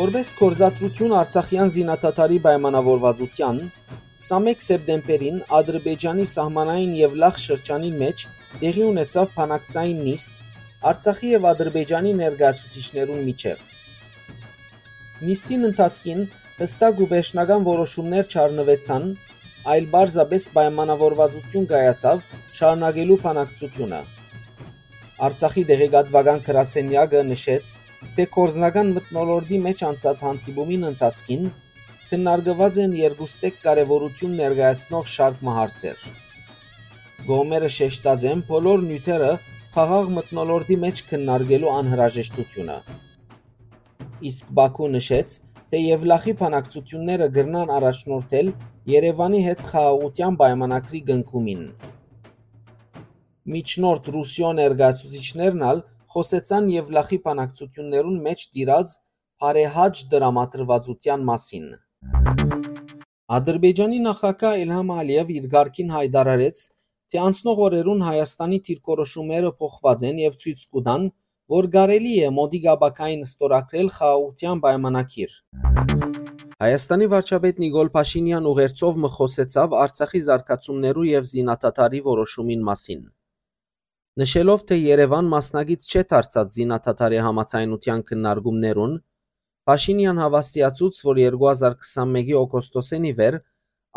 Որպես 0.00 0.28
կորզատրություն 0.38 1.12
Արցախյան 1.12 1.70
զինաթաթարի 1.74 2.36
պայմանավորվածության 2.44 3.56
21 4.26 4.62
սեպտեմբերին 4.66 5.40
Ադրբեջանի 5.58 6.24
սահմանային 6.30 6.94
եւ 6.98 7.16
լախ 7.22 7.40
շրջանի 7.42 7.90
մեջ 8.02 8.22
տեղի 8.62 8.84
ունեցավ 8.90 9.34
փանակցային 9.34 10.00
նիստ 10.06 10.38
Արցախի 10.92 11.32
եւ 11.34 11.48
Ադրբեջանի 11.50 12.14
ներկայացուցիչներուն 12.20 13.20
միջև։ 13.26 13.66
Նիստին 15.26 15.68
ընթացքին 15.68 16.24
հստակ 16.62 17.04
ու 17.04 17.10
վերջնական 17.12 17.68
որոշումներ 17.68 18.32
չառնվեցան, 18.32 19.06
այլ 19.74 19.92
բարձաբես 19.98 20.48
պայմանավորվածություն 20.56 21.70
կայացավ 21.74 22.24
շարունակելու 22.62 23.20
փանակցությունը։ 23.28 24.00
Արցախի 25.28 25.68
դեղեկատվական 25.74 26.44
գրասենյակը 26.48 27.24
նշեց, 27.34 27.76
թե 28.00 28.24
կորզնական 28.34 28.90
մտնոլորտի 28.96 29.58
մեջ 29.64 29.82
անցած 29.90 30.20
հանդիպումին 30.24 30.86
ընթացքին 30.90 31.42
քննարկված 32.10 32.78
են 32.84 32.94
երկուստեք 32.96 33.58
կարևորություն 33.64 34.32
ներկայացնող 34.40 35.10
շարք 35.14 35.42
մահարցեր։ 35.48 36.06
Գոմերը 37.28 37.70
շեշտած 37.76 38.24
են 38.30 38.42
բոլոր 38.48 38.80
նյութերը 38.86 39.28
խաղաղ 39.76 40.10
մտնոլորտի 40.16 40.78
մեջ 40.86 41.02
քննարկելու 41.10 41.70
անհրաժեշտությունը։ 41.76 42.78
Իսկ 44.30 44.50
Բաքու 44.60 44.90
նշեց, 44.96 45.36
թե 45.70 45.84
Եվլախի 45.84 46.34
փանակցությունները 46.40 47.30
գրնան 47.36 47.70
առաջնորդել 47.76 48.52
Երևանի 48.90 49.40
հետ 49.44 49.62
խաղաղության 49.70 50.40
պայմանագրի 50.40 51.00
գնքումին։ 51.12 51.62
Միջնորդ 53.54 54.10
Ռուսիո 54.16 54.50
ներկայացուցիչներն 54.64 55.64
ալ 55.70 55.84
խոսեցան 56.14 56.68
Եվլախի 56.74 57.18
բանակցություններուն 57.26 58.18
մեջ 58.26 58.40
դիրած 58.56 58.94
բարեհաճ 59.44 60.00
դրամատրվածության 60.14 61.22
մասին։ 61.30 61.66
Ադրբեջանի 63.36 64.00
նախագահ 64.06 64.56
Իլհամ 64.64 64.88
Ալիև 64.96 65.30
իր 65.36 65.44
ղարքին 65.54 65.92
հայտարարեց, 65.96 66.62
թե 67.10 67.20
անցնող 67.26 67.62
օրերուն 67.66 68.02
Հայաստանի 68.06 68.58
դիրքորոշումները 68.70 69.52
փոխված 69.60 70.04
են 70.10 70.18
եւ 70.24 70.34
ցույց 70.44 70.64
կտան, 70.74 71.06
որ 71.54 71.70
կարելի 71.78 72.16
է 72.26 72.32
մոդիգաբակային 72.40 73.24
ստորագրել 73.28 73.88
խաղաղության 74.00 74.64
պայմանագիր։ 74.66 75.38
Հայաստանի 76.60 77.06
վարչապետ 77.14 77.62
Նիկոլ 77.64 77.94
Փաշինյան 77.94 78.50
ուղերձով 78.50 79.00
մխոսեցավ 79.06 79.78
Արցախի 79.86 80.20
զարգացումներու 80.26 81.08
եւ 81.10 81.32
զինաթաթարի 81.34 82.04
որոշումին 82.10 82.68
մասին։ 82.68 83.08
Նշելով, 84.18 84.62
թե 84.66 84.76
Երևան 84.80 85.28
մասնագից 85.30 85.86
չէ 85.86 86.02
դարձած 86.10 86.56
զինաթաթարի 86.56 87.20
համացայնության 87.26 88.02
քննարկումներուն, 88.10 88.96
Փաշինյան 89.70 90.20
հավաստիացուց, 90.24 91.00
որ 91.06 91.22
2021-ի 91.36 92.36
օգոստոսին 92.40 93.08
ի 93.12 93.14
վեր 93.22 93.40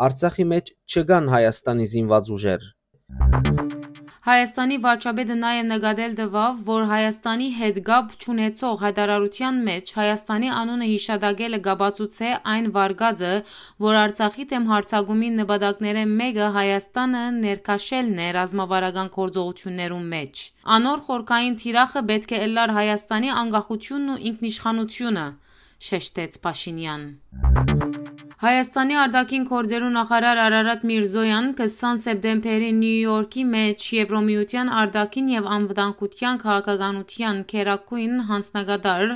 Արցախի 0.06 0.48
մեջ 0.54 0.72
չկան 0.94 1.30
Հայաստանի 1.34 1.90
զինված 1.96 2.34
ուժեր։ 2.38 2.72
Հայաստանի 4.24 4.76
վարչապետը 4.80 5.34
նաև 5.36 5.66
նկատել 5.68 6.12
տվավ, 6.16 6.60
որ 6.64 6.84
Հայաստանի 6.88 7.48
հետ 7.56 7.80
գապ 7.88 8.12
չունեցող 8.24 8.76
հայտարարության 8.82 9.58
մեջ 9.66 9.90
Հայաստանի 9.98 10.48
անունը 10.60 10.86
հիշադակելը 10.90 11.58
գաբացուցե 11.66 12.30
այն 12.52 12.70
վարկածը, 12.76 13.32
որ 13.84 13.98
Արցախի 14.04 14.46
դեմ 14.54 14.70
հարցակումի 14.70 15.28
նպատակները 15.40 16.06
մեկը 16.14 16.48
Հայաստանը 16.56 17.24
ներքաշելն 17.42 18.24
է 18.24 18.30
ռազմավարական 18.38 19.12
գործողություններում 19.18 20.08
մեջ։ 20.14 20.44
Անոր 20.78 21.04
խորքային 21.10 21.58
թիրախը 21.64 22.04
պետք 22.14 22.32
է 22.32 22.40
ըլլար 22.48 22.74
Հայաստանի 22.80 23.36
անկախությունն 23.44 24.16
ու 24.16 24.18
ինքնիշխանությունը, 24.32 25.26
շեշտեց 25.90 26.40
Փաշինյան։ 26.48 27.06
Հայաստանի 28.44 28.96
արտաքին 29.00 29.44
գործերու 29.48 29.86
նախարար 29.92 30.38
Արարատ 30.42 30.82
Միրզոյան 30.88 31.46
20 31.60 32.00
սեպտեմբերին 32.02 32.80
Նյու 32.82 32.98
Յորքի 33.04 33.44
մեջ 33.52 33.86
Եվրոմիության 33.96 34.72
արտաքին 34.80 35.30
եւ 35.32 35.48
անվտանգության 35.54 36.40
քաղաքականության 36.42 37.40
քերակույն 37.54 38.20
հանձնագետար 38.32 39.14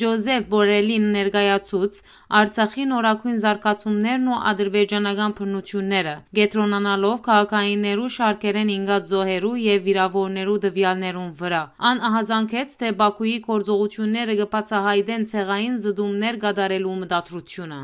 Ջոզեֆ 0.00 0.46
Բորելին 0.52 1.04
ներկայացուց 1.16 1.98
Արցախի 2.38 2.84
նորակույն 2.90 3.38
զարգացումներն 3.44 4.26
ու 4.32 4.40
ադրբեջանական 4.50 5.34
բռնությունները, 5.38 6.12
գետրոնանալով 6.38 7.16
քաղաքայիններու 7.28 8.10
շարքերեն 8.16 8.72
ինգած 8.76 9.08
զոհերու 9.12 9.54
եւ 9.62 9.86
վիրավորներու 9.86 10.58
դվյալներուն 10.66 11.30
վրա։ 11.40 11.62
Ան 11.90 12.02
ահազանգեց, 12.10 12.76
թե 12.82 12.92
Բաքուի 13.00 13.36
գործողությունները 13.48 14.38
կբացահայտեն 14.42 15.26
ցեղային 15.32 15.78
զդումներ 15.86 16.40
կատարելու 16.44 16.96
մտադրությունը։ 17.06 17.80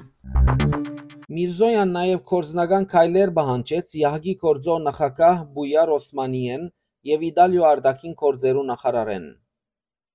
Միրզոյան 1.32 1.92
նաև 1.96 2.24
կորզնական 2.28 2.86
քայլեր 2.92 3.30
բանջեց 3.40 3.94
Յահգի 4.02 4.34
կորձո 4.42 4.74
նախագահ 4.88 5.38
Բույար 5.56 5.92
Օսմանիեն 5.96 6.66
եւ 7.12 7.24
Իտալիո 7.32 7.64
արտաքին 7.72 8.18
կորձերու 8.20 8.66
նախարարեն։ 8.72 9.24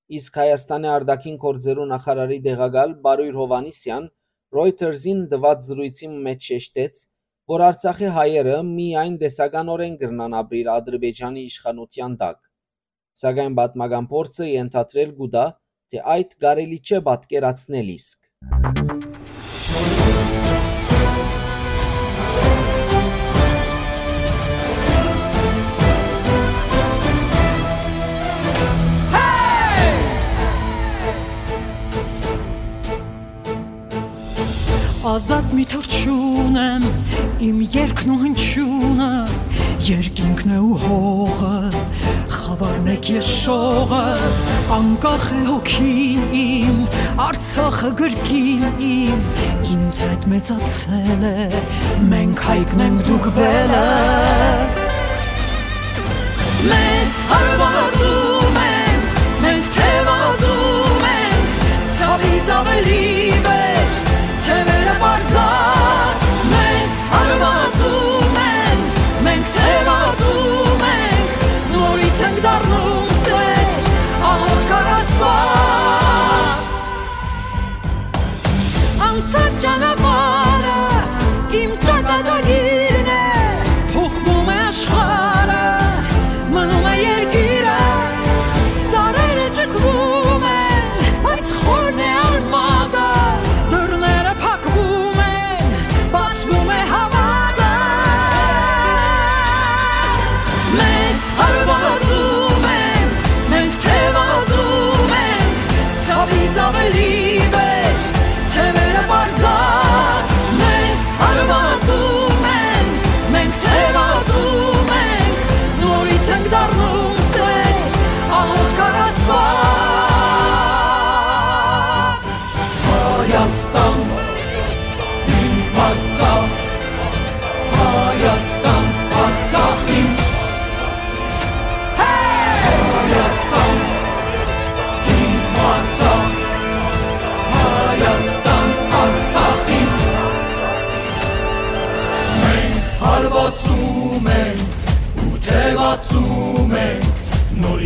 Իսկ 0.08 0.38
Հայաստանի 0.40 0.88
արտաքին 0.88 1.38
կորձերու 1.42 1.86
նախարարի 1.88 2.36
դեղակալ 2.46 2.92
Բարույր 3.04 3.38
Հովանիսյան 3.40 4.06
Reuters-ին 4.56 5.24
դված 5.34 5.66
զրույցի 5.66 6.08
մեջ 6.28 6.48
շեշտեց, 6.52 7.02
որ 7.52 7.64
Արցախի 7.68 8.12
հայերը 8.18 8.56
միայն 8.70 9.18
տեսականորեն 9.24 9.98
կրնան 10.04 10.38
ապրիլ 10.40 10.72
Ադրբեջանի 10.78 11.44
իշխանության 11.52 12.16
տակ։ 12.24 12.40
Սակայն 13.24 13.60
պատմական 13.60 14.08
փորձը 14.14 14.50
ենթադրել 14.54 15.12
գուտա, 15.20 15.46
թե 15.92 16.08
այդ 16.16 16.40
կարելի 16.48 16.80
չէ 16.88 17.04
պատկերացնել 17.12 17.94
իսկ։ 17.98 19.07
Ազատ 35.08 35.54
մի 35.56 35.64
թրջուն 35.72 36.56
եմ 36.60 36.86
իմ 37.46 37.60
երկն 37.72 38.10
ու 38.12 38.16
հնչյունը 38.26 39.12
երկինքն 39.88 40.50
է 40.52 40.58
ու 40.68 40.80
հողը 40.82 41.52
խավարն 42.34 42.90
եք 42.92 43.08
ես 43.14 43.30
շողը 43.46 44.02
անկախ 44.78 45.28
է 45.38 45.40
հոգին 45.48 46.26
իմ 46.42 46.82
արցախը 47.24 47.92
գրկին 48.02 48.66
իմ 48.90 49.24
ինձ 49.78 50.02
այդ 50.10 50.28
մեծացել 50.34 51.26
է 51.32 51.64
մենք 52.12 52.44
հայկն 52.50 52.86
ենք 52.88 53.06
դուք 53.08 53.30
բելը 53.38 53.84
մեզ 56.68 57.20
հարվածում 57.32 58.60
են 58.66 59.08
մենք 59.46 59.72
թևածում 59.78 61.08
ենք 61.14 61.56
ցավից 62.02 62.52
ավելի 62.58 63.06
վեր 63.48 63.68
բարձած 64.48 64.77
մեզ 67.14 67.67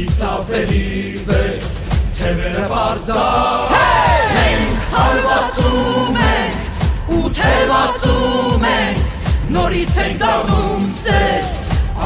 ավելի 0.09 0.85
վեր 1.27 1.65
թևերը 2.17 2.63
բարձա 2.71 3.25
մենք 4.35 4.79
հարվածում 4.95 6.17
ենք 6.29 7.13
ու 7.17 7.29
թևածում 7.41 8.65
ենք 8.71 9.03
նորից 9.57 9.99
ենք 10.05 10.17
դառնում 10.23 10.89
սեր 10.95 11.51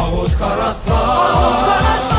աղոտ 0.04 0.38
կարաստված 0.44 1.40
աղոտ 1.40 1.66
կարաստված 1.72 2.15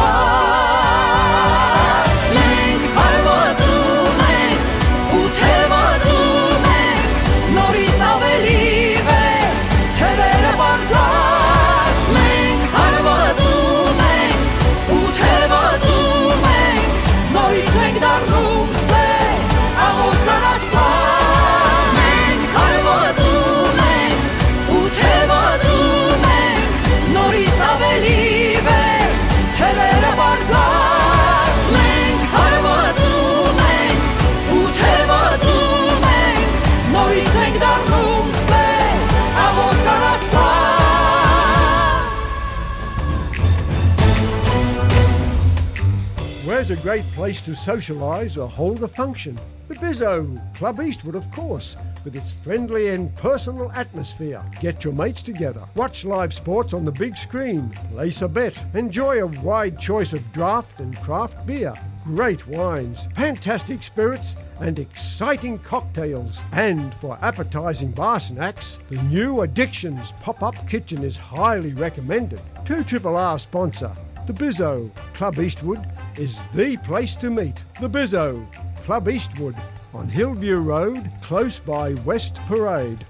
a 46.77 46.83
great 46.83 47.05
place 47.13 47.41
to 47.43 47.53
socialise 47.53 48.37
or 48.37 48.49
hold 48.49 48.83
a 48.83 48.89
function? 48.89 49.39
The 49.69 49.75
Bizzo, 49.75 50.55
Club 50.55 50.81
Eastwood, 50.81 51.15
of 51.15 51.31
course, 51.31 51.77
with 52.05 52.17
its 52.17 52.33
friendly 52.33 52.89
and 52.89 53.15
personal 53.17 53.71
atmosphere. 53.73 54.43
Get 54.61 54.85
your 54.85 54.93
mates 54.93 55.23
together, 55.23 55.63
watch 55.75 56.05
live 56.05 56.33
sports 56.33 56.73
on 56.73 56.85
the 56.85 56.93
big 56.93 57.17
screen, 57.17 57.71
place 57.93 58.23
a 58.23 58.29
bet, 58.29 58.63
enjoy 58.75 59.23
a 59.23 59.27
wide 59.43 59.79
choice 59.79 60.13
of 60.13 60.33
draft 60.33 60.81
and 60.81 60.97
craft 61.03 61.47
beer, 61.47 61.75
great 62.05 62.47
wines, 62.49 63.09
fantastic 63.17 63.83
spirits, 63.83 64.37
and 64.61 64.79
exciting 64.79 65.59
cocktails. 65.59 66.43
And 66.53 66.95
for 66.95 67.19
appetising 67.23 67.93
bar 67.93 68.21
snacks, 68.21 68.79
the 68.89 69.03
new 69.03 69.41
Addictions 69.43 70.13
pop 70.21 70.43
up 70.43 70.69
kitchen 70.69 71.03
is 71.03 71.17
highly 71.17 71.73
recommended. 71.73 72.41
2 72.65 72.85
Triple 72.85 73.17
R 73.17 73.39
sponsor. 73.39 73.93
The 74.27 74.33
Bizzo, 74.33 74.93
Club 75.15 75.39
Eastwood, 75.39 75.89
is 76.19 76.43
the 76.53 76.77
place 76.79 77.15
to 77.17 77.31
meet. 77.31 77.63
The 77.81 77.89
Bizzo, 77.89 78.45
Club 78.83 79.09
Eastwood, 79.09 79.55
on 79.95 80.09
Hillview 80.09 80.57
Road, 80.57 81.09
close 81.23 81.61
by 81.61 81.95
West 82.05 82.35
Parade. 82.47 83.07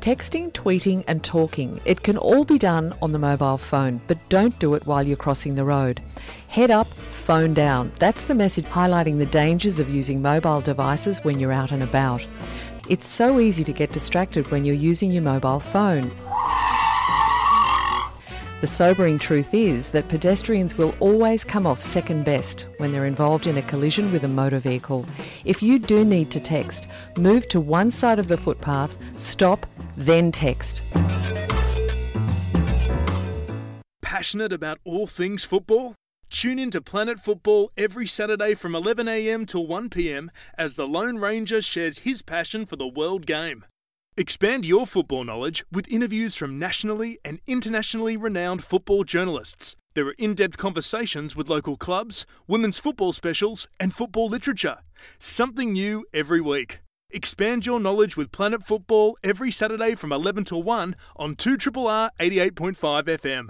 Texting, 0.00 0.52
tweeting, 0.52 1.04
and 1.06 1.22
talking. 1.22 1.82
It 1.84 2.02
can 2.02 2.16
all 2.16 2.46
be 2.46 2.58
done 2.58 2.94
on 3.02 3.12
the 3.12 3.18
mobile 3.18 3.58
phone, 3.58 4.00
but 4.06 4.18
don't 4.30 4.58
do 4.58 4.72
it 4.72 4.86
while 4.86 5.06
you're 5.06 5.16
crossing 5.18 5.54
the 5.54 5.64
road. 5.64 6.00
Head 6.48 6.70
up, 6.70 6.92
phone 7.10 7.52
down. 7.52 7.92
That's 7.98 8.24
the 8.24 8.34
message 8.34 8.64
highlighting 8.64 9.18
the 9.18 9.26
dangers 9.26 9.78
of 9.78 9.90
using 9.90 10.22
mobile 10.22 10.62
devices 10.62 11.22
when 11.24 11.38
you're 11.38 11.52
out 11.52 11.72
and 11.72 11.82
about. 11.82 12.26
It's 12.88 13.06
so 13.06 13.38
easy 13.38 13.64
to 13.64 13.72
get 13.72 13.92
distracted 13.92 14.50
when 14.50 14.64
you're 14.64 14.74
using 14.74 15.10
your 15.10 15.22
mobile 15.22 15.60
phone. 15.60 16.10
The 18.64 18.68
sobering 18.68 19.18
truth 19.18 19.52
is 19.52 19.90
that 19.90 20.08
pedestrians 20.08 20.78
will 20.78 20.94
always 20.98 21.44
come 21.44 21.66
off 21.66 21.82
second 21.82 22.24
best 22.24 22.64
when 22.78 22.92
they're 22.92 23.04
involved 23.04 23.46
in 23.46 23.58
a 23.58 23.62
collision 23.62 24.10
with 24.10 24.24
a 24.24 24.28
motor 24.28 24.58
vehicle. 24.58 25.04
If 25.44 25.62
you 25.62 25.78
do 25.78 26.02
need 26.02 26.30
to 26.30 26.40
text, 26.40 26.88
move 27.18 27.46
to 27.48 27.60
one 27.60 27.90
side 27.90 28.18
of 28.18 28.26
the 28.26 28.38
footpath, 28.38 28.96
stop, 29.20 29.66
then 29.98 30.32
text. 30.32 30.80
Passionate 34.00 34.50
about 34.50 34.78
all 34.82 35.06
things 35.06 35.44
football? 35.44 35.94
Tune 36.30 36.58
in 36.58 36.70
to 36.70 36.80
Planet 36.80 37.20
Football 37.20 37.70
every 37.76 38.06
Saturday 38.06 38.54
from 38.54 38.72
11am 38.72 39.46
till 39.46 39.66
1pm 39.66 40.28
as 40.56 40.76
the 40.76 40.88
Lone 40.88 41.18
Ranger 41.18 41.60
shares 41.60 41.98
his 41.98 42.22
passion 42.22 42.64
for 42.64 42.76
the 42.76 42.86
world 42.86 43.26
game. 43.26 43.66
Expand 44.16 44.64
your 44.64 44.86
football 44.86 45.24
knowledge 45.24 45.64
with 45.72 45.88
interviews 45.88 46.36
from 46.36 46.56
nationally 46.56 47.18
and 47.24 47.40
internationally 47.48 48.16
renowned 48.16 48.62
football 48.62 49.02
journalists. 49.02 49.74
There 49.94 50.06
are 50.06 50.14
in 50.18 50.34
depth 50.34 50.56
conversations 50.56 51.34
with 51.34 51.48
local 51.48 51.76
clubs, 51.76 52.24
women's 52.46 52.78
football 52.78 53.12
specials, 53.12 53.66
and 53.80 53.92
football 53.92 54.28
literature. 54.28 54.76
Something 55.18 55.72
new 55.72 56.04
every 56.14 56.40
week. 56.40 56.78
Expand 57.10 57.66
your 57.66 57.80
knowledge 57.80 58.16
with 58.16 58.30
Planet 58.30 58.62
Football 58.62 59.18
every 59.24 59.50
Saturday 59.50 59.96
from 59.96 60.12
11 60.12 60.44
till 60.44 60.62
1 60.62 60.94
on 61.16 61.34
2RRR 61.34 62.10
88.5 62.20 62.76
FM. 63.06 63.48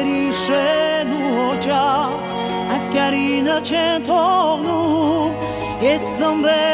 Պապերի 0.00 0.32
շեն 0.32 1.10
ու 1.12 1.32
օջախ, 1.44 2.12
այս 2.72 2.84
կյարինը 2.94 3.56
չեն 3.68 4.06
թողնում, 4.08 5.34
ես 5.84 6.06
ծնվել 6.16 6.69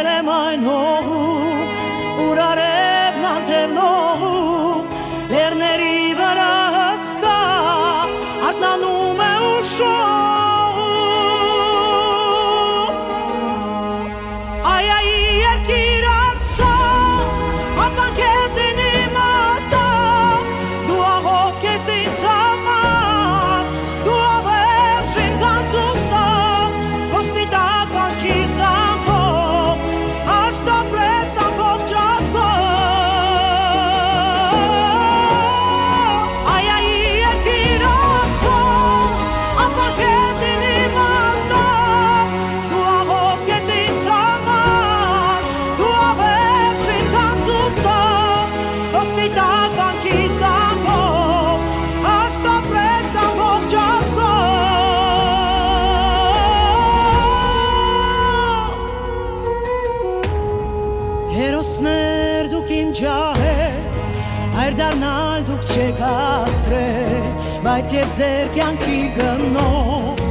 չեք 65.76 65.98
հաստրել, 66.00 67.26
բայց 67.66 67.94
եւ 67.98 68.12
ձեր 68.16 68.46
կյանքի 68.54 69.00
գնով, 69.18 70.22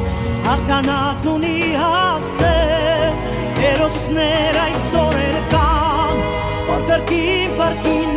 հաղթանակն 0.47 1.29
ունի 1.35 1.59
հասել, 1.81 3.19
Հերոսներ 3.59 4.57
այսօր 4.63 5.19
էլ 5.21 5.37
կան 5.53 6.19
Որ 6.71 6.81
դրկին 6.89 7.55
բրկիններ 7.59 8.14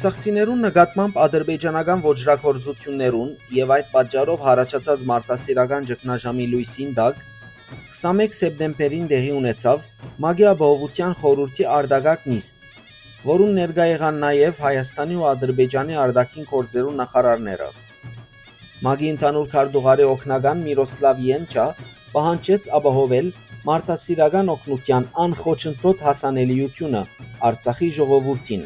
Արցախցիներուն 0.00 0.62
նկատմամբ 0.64 1.16
ադրբեջանական 1.20 2.02
ոչրակորձություններուն 2.04 3.32
եւ 3.52 3.72
այդ 3.74 3.90
պատճառով 3.96 4.44
հարաճած 4.46 5.02
մարտահրավերական 5.10 5.88
ճգնաժամի 5.90 6.46
լույսին 6.52 6.94
տակ 6.98 7.20
21 7.98 8.38
սեպտեմբերին 8.38 9.10
տեղի 9.12 9.34
ունեցավ 9.40 9.84
Մագի 10.24 10.48
ապահովության 10.54 11.12
խորհրդի 11.20 11.68
արտագաղթ 11.74 12.26
նիստ, 12.32 12.66
որուն 13.28 13.54
ներկա 13.60 13.88
եղան 13.92 14.24
նաեւ 14.24 14.64
Հայաստանի 14.64 15.20
ու 15.20 15.28
Ադրբեջանի 15.34 16.02
արտաքին 16.08 16.50
գործերու 16.56 16.96
նախարարները։ 17.04 17.70
Մագի 18.88 19.14
ընդհանուր 19.20 19.50
քարտուղարի 19.52 20.10
օկնական 20.16 20.68
Միրոսլավ 20.70 21.26
Յենչա 21.28 21.66
պահանջեց 22.16 22.74
ապահովել 22.80 23.34
մարտահրավերական 23.68 24.54
օգնության 24.56 25.10
անխոչընդոտ 25.28 26.06
հասանելիությունը 26.08 27.08
Արցախի 27.50 27.96
ժողովրդին։ 28.00 28.64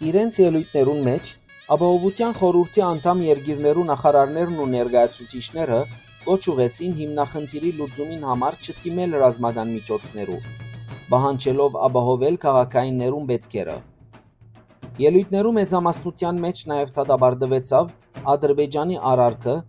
Իրենց 0.00 0.36
ելույթներուն 0.40 1.00
մեջ 1.04 1.26
ապահովության 1.74 2.30
խորհրդի 2.38 2.82
անդամ 2.86 3.18
երկիրներու 3.26 3.82
նախարարներն 3.90 4.62
ու 4.64 4.68
ներկայացուցիչները 4.74 5.80
կոչ 6.22 6.38
ուղեցին 6.52 6.94
հիմնախնդիրի 7.00 7.72
լուծումին 7.80 8.24
համար 8.28 8.56
չթիմել 8.64 9.18
ռազմական 9.22 9.74
միջոցներու, 9.74 10.38
բահանջելով 11.10 11.76
ապահովել 11.90 12.40
քաղաքայիններուն 12.46 13.28
պետքերը։ 13.32 13.76
Ելույթներու 15.04 15.54
մեծամասնության 15.60 16.42
մեջ 16.48 16.64
նաև 16.72 16.96
դատաբարտվեցավ 16.96 17.94
Ադրբեջանի 18.32 18.98
արարքը 19.12 19.60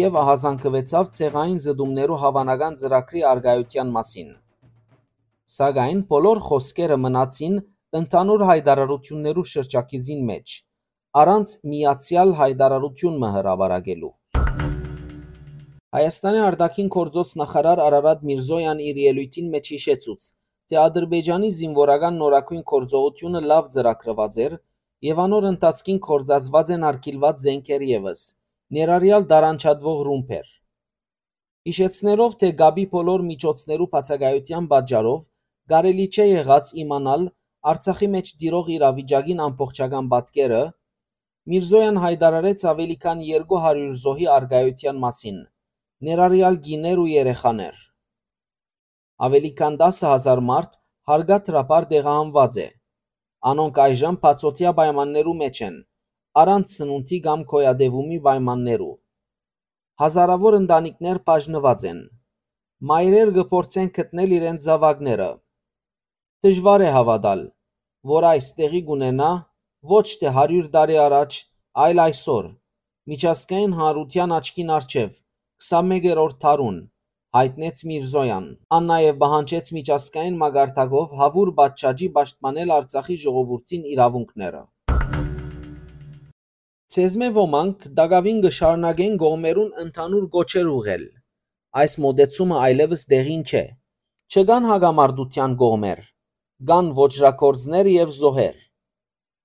եւ 0.00 0.20
ահազանգվեցավ 0.24 1.14
ցեղային 1.20 1.62
զդումներու 1.68 2.22
հավանական 2.24 2.80
ծրագրի 2.80 3.28
արգայության 3.36 3.96
մասին։ 4.00 4.36
Սակայն 5.60 6.04
բոլոր 6.16 6.46
խոսքերը 6.48 7.02
մնացին 7.04 7.64
ընդհանուր 7.96 8.42
հայտարարություններու 8.48 9.42
շրջակիցին 9.48 10.24
մեջ, 10.30 10.54
առանց 11.20 11.52
միացյալ 11.72 12.32
հայտարարություն 12.40 13.14
մը 13.22 13.28
հրավարակելու։ 13.36 14.10
Հայաստանի 15.96 16.42
արտաքին 16.46 16.90
գործոց 16.96 17.30
նախարար 17.40 17.80
Արարատ 17.84 18.26
Միրզոյան 18.30 18.82
իր 18.88 18.98
ելույթին 19.04 19.46
մեջ 19.54 19.70
հիշեցուց, 19.74 20.26
թե 20.66 20.78
Ադրբեջանի 20.82 21.50
զինվորական 21.60 22.18
նորակույն 22.24 22.66
գործողությունը 22.72 23.42
լավ 23.52 23.70
ծրագրված 23.76 24.36
էր 24.46 24.58
եւ 25.08 25.22
անոր 25.24 25.48
ընթացքին 25.52 26.02
կորցածված 26.08 26.74
են 26.76 26.86
արկիլված 26.90 27.40
զենքեր 27.46 27.86
եւս, 27.92 28.26
ներառյալ 28.76 29.26
դարանչատվող 29.32 30.04
ռումբեր։ 30.10 30.52
Հիշեցնելով, 31.70 32.36
թե 32.44 32.52
գաբի 32.60 32.86
բոլոր 32.92 33.26
միջոցներու 33.30 33.90
բացակայության 33.96 34.70
պատճառով 34.74 35.26
կարելի 35.72 36.06
չէ 36.12 36.26
եղած 36.34 36.76
իմանալ 36.84 37.28
Արցախի 37.72 38.08
մեջ 38.14 38.32
տիրող 38.40 38.72
իրավիճակին 38.76 39.40
ամբողջական 39.46 40.10
պատկերը, 40.12 40.62
Միրզոյան 41.46 41.98
հայտարարեց 42.02 42.62
ավելի 42.70 42.94
քան 43.02 43.20
200 43.26 43.82
զոհի 44.02 44.26
արգայության 44.36 44.96
մասին, 45.02 45.36
ներառյալ 46.08 46.56
գիներ 46.66 47.02
ու 47.02 47.06
երեխաներ։ 47.12 47.76
Ավելի 49.26 49.50
քան 49.60 49.78
10000 49.82 50.42
մարդ 50.48 50.78
հարգադրաբար 51.12 51.86
տեղահանված 51.92 52.58
է։ 52.64 52.66
Անոնք 53.50 53.78
այժմ 53.86 54.18
բացօթյա 54.26 54.72
պայմաններու 54.80 55.36
մեջ 55.40 55.60
են, 55.68 55.76
առանց 56.42 56.76
սնունդի 56.76 57.20
կամ 57.26 57.44
գոյատևումի 57.54 58.18
պայմաններու։ 58.26 58.92
Հազարավոր 60.02 60.56
ընտանիքներ 60.60 61.20
բաժնված 61.30 61.84
են։ 61.90 62.00
Մայրեր 62.90 63.30
կփորձեն 63.38 63.92
գտնել 63.98 64.34
իրենց 64.38 64.66
զավակները։ 64.66 65.28
Դժվար 66.46 66.84
է 66.90 66.90
հավատալ, 66.98 67.46
որ 68.06 68.24
այս 68.32 68.48
տեղի 68.58 68.80
կունենա 68.88 69.30
ոչ 69.92 70.06
թե 70.20 70.32
100 70.40 70.66
տարի 70.74 70.98
առաջ, 71.04 71.38
այլ 71.84 72.02
այսօր, 72.06 72.44
միջազգային 73.12 73.74
հանրության 73.78 74.34
աչքին 74.36 74.70
առջև 74.76 75.16
21-րդ 75.70 76.38
դարուն, 76.44 76.78
հայտնեց 77.36 77.82
Միրզոյան։ 77.90 78.46
Ան 78.76 78.88
նաև 78.90 79.18
պահանջեց 79.22 79.70
միջազգային 79.76 80.38
մագարտակով 80.42 81.14
հավուր 81.20 81.52
պատշաճի 81.60 82.08
պաշտպանել 82.16 82.72
Արցախի 82.76 83.16
ժողովրդին 83.26 83.86
իրավունքները։ 83.96 84.62
Ցեզմե 86.96 87.30
ոմանք 87.36 87.86
դակավին 88.00 88.42
կշարունակեն 88.46 89.16
գողմերուն 89.22 89.72
ընդհանուր 89.86 90.28
գոչեր 90.36 90.68
ուղել։ 90.76 91.08
Այս 91.82 91.96
մոդեցումը 92.06 92.60
այլևս 92.66 93.02
դեղին 93.12 93.42
չէ։ 93.50 93.64
Չկան 94.32 94.68
հագամարտության 94.70 95.56
գողմեր, 95.62 96.00
կան 96.64 96.86
ոչրակորձներ 96.96 97.88
եւ 97.92 98.12
զոհեր։ 98.16 98.60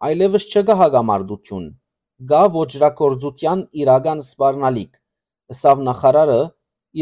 Այլևս 0.07 0.43
չկա 0.47 0.76
հագամարտություն, 0.82 1.64
գա 2.30 2.43
ոչրակորձության 2.53 3.64
իրական 3.82 4.22
սպառնալիք, 4.24 4.93
ըսավ 5.51 5.82
նախարարը 5.88 6.38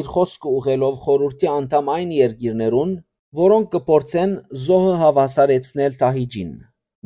իր 0.02 0.10
խոսքը 0.14 0.54
ուղղելով 0.60 0.96
խորհրդի 1.04 1.50
անդամ 1.52 1.92
այն 1.94 2.14
երկիրներուն, 2.16 2.96
որոնք 3.42 3.70
կփորձեն 3.76 4.34
զոհը 4.64 4.96
հավասարեցնել 5.04 6.00
Թահիջին։ 6.02 6.56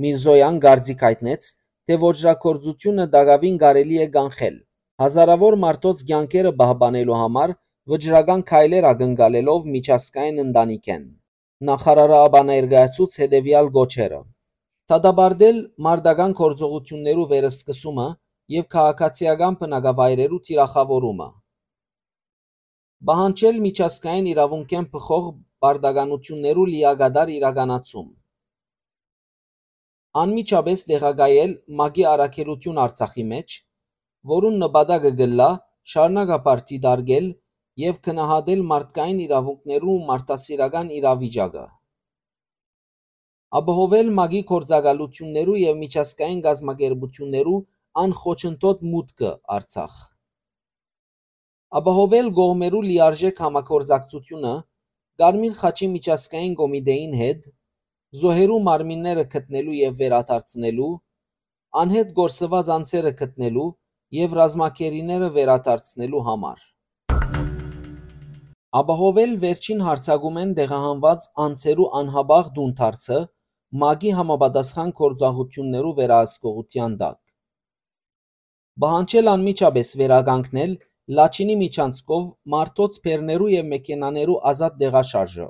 Միրզոյան 0.04 0.62
գարձիկ 0.68 1.04
հայտնեց, 1.08 1.50
թե 1.84 1.98
ոչրակորձությունը 2.06 3.08
դակավին 3.18 3.58
կարելի 3.66 4.00
է 4.06 4.08
կանխել։ 4.16 4.56
Հազարավոր 5.04 5.60
մարդոց 5.66 6.06
կյանքերը 6.14 6.56
պահպանելու 6.64 7.20
համար 7.24 7.56
վճռական 7.92 8.46
քայլեր 8.54 8.90
ակնկալելով 8.94 9.68
միջազգային 9.76 10.42
ընտանիք 10.48 10.90
են։ 10.96 11.04
Նախարարը 11.68 12.16
ապա 12.28 12.40
ներկայացուց 12.48 13.14
հետևյալ 13.22 13.70
գոչերը. 13.76 14.18
Դադարել 14.92 15.60
մարդական 15.86 16.34
գործողություններու 16.40 17.28
վերսկսումը 17.30 18.08
եւ 18.56 18.66
քաղաքացիական 18.76 19.58
բնակավայրերու 19.62 20.40
թիրախավորումը։ 20.48 21.28
Բահանջել 23.10 23.62
միջազգային 23.68 24.28
իրավունքեն 24.34 24.90
փխող 24.96 25.30
բարդականություններու 25.64 26.68
լիագադար 26.74 27.32
իրականացում։ 27.38 28.10
Անմիջապես 30.24 30.86
տեղակայել 30.92 31.54
մագի 31.80 32.06
առաքելություն 32.14 32.82
Արցախի 32.88 33.26
մեջ, 33.32 33.56
որուն 34.34 34.60
նպատակը 34.66 35.14
գլա 35.24 35.50
շարունակապար 35.94 36.66
դիտարկել 36.74 37.32
եւ 37.82 38.00
քննադատել 38.06 38.62
մարդկային 38.72 39.22
իրավունքներու 39.26 39.96
մարդասիրական 40.10 40.92
իրավիճակը։ 40.98 41.66
Ապահովել 43.60 44.12
մագի 44.18 44.42
կորցակալություններու 44.52 45.58
եւ 45.62 45.80
միջազգային 45.84 46.44
գազམ་ակերպություններու 46.48 47.58
անխոչնդոտ 48.04 48.86
մուտքը 48.94 49.32
Արցախ։ 49.58 49.98
Ապահովել 51.80 52.30
գողմերու 52.40 52.86
լիարժեք 52.90 53.42
համագործակցությունը 53.46 54.54
Կարմիր 55.22 55.54
խաչի 55.58 55.88
միջազգային 55.94 56.54
կոմիտեին 56.60 57.12
հետ 57.18 57.50
զոհերու 58.22 58.58
մարմինները 58.68 59.26
գտնելու 59.34 59.76
եւ 59.80 60.00
վերադարձնելու, 60.00 60.90
անհետ 61.82 62.14
գործված 62.20 62.72
անձերը 62.78 63.12
գտնելու 63.22 63.70
եւ 64.18 64.38
ռազմակերիները 64.40 65.30
վերադարձնելու 65.38 66.24
համար։ 66.30 66.73
Ապահովել 68.80 69.34
վերջին 69.42 69.82
հարցակումեն 69.86 70.54
տեղահանված 70.58 71.26
անձերու 71.44 71.86
անհաբաղ 72.00 72.48
դունթարցը 72.56 73.20
մագի 73.84 74.14
համապատասխան 74.20 74.94
գործողություններու 75.00 75.92
վերահսկողության 76.00 76.96
տակ։ 77.04 77.20
Բահանջել 78.86 79.32
անմիջապես 79.34 79.94
վերականգնել 80.02 80.76
Լաչինի 81.20 81.60
միջանցքով 81.62 82.28
մարդոց 82.56 83.00
բեռներու 83.06 83.54
եւ 83.54 83.70
մեքենաներու 83.76 84.42
ազատ 84.54 84.78
տեղաշարժը։ 84.82 85.48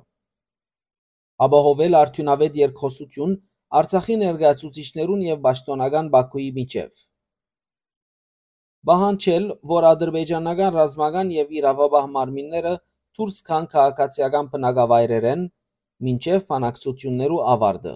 Ապահովել 1.48 1.98
արդյունավետ 2.04 2.62
երկխոսություն 2.66 3.36
Արցախի 3.80 4.16
ներկայացուցիչներուն 4.28 5.28
եւ 5.32 5.44
պաշտոնական 5.48 6.10
Բաքուի 6.14 6.50
միջև։ 6.58 7.04
Բահանջել, 8.90 9.46
որ 9.72 9.86
ադրբեջանական 9.94 10.74
ռազմական 10.78 11.38
եւ 11.38 11.54
իրավաբահ 11.64 12.10
մարմինները 12.18 12.74
դուրս 13.18 13.36
գան 13.48 13.66
քաղաքացիական 13.74 14.48
բնակավայրերեն 14.54 15.42
մինչև 16.08 16.46
բանակցություններու 16.54 17.42
ավարտը։ 17.54 17.94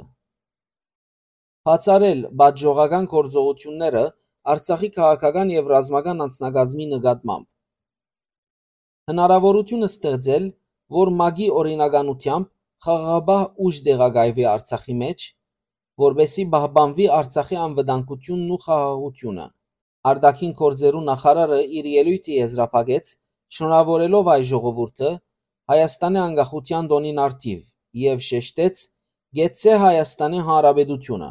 Բացառել 1.68 2.22
պատժողական 2.42 3.08
գործողությունները 3.14 4.04
Արցախի 4.54 4.90
քաղաքական 4.98 5.50
եւ 5.54 5.72
ռազմական 5.74 6.24
անձնակազմի 6.26 6.86
նկատմամբ։ 6.94 7.48
Հնարավորություն 9.12 9.88
ստեղծել, 9.88 10.46
որ 11.00 11.12
մագի 11.22 11.50
օրինականությամբ 11.62 12.50
խաղաղաբահ 12.88 13.44
ուժ 13.68 13.82
տեղակայվի 13.90 14.48
Արցախի 14.54 14.96
մեջ, 15.02 15.28
որբեսի 16.08 16.46
պահպանվի 16.56 17.08
Արցախի 17.20 17.58
անվտանգությունն 17.68 18.52
ու 18.56 18.60
խաղաղությունը։ 18.68 19.48
Արտաքին 20.12 20.54
գործերու 20.62 21.06
նախարարը 21.08 21.62
իր 21.80 21.88
ելույթի 21.94 22.38
եզրափակեց 22.38 23.16
շնորհավորելով 23.56 24.30
այ 24.34 24.44
ժողովուրդը 24.52 25.12
Հայաստանի 25.72 26.20
անկախության 26.24 26.90
տոնին 26.92 27.20
արդիվ 27.24 27.62
եւ 28.02 28.24
շեշտեց 28.28 28.82
գեցե 29.40 29.78
Հայաստանի 29.84 30.42
Հանրապետությունը։ 30.48 31.30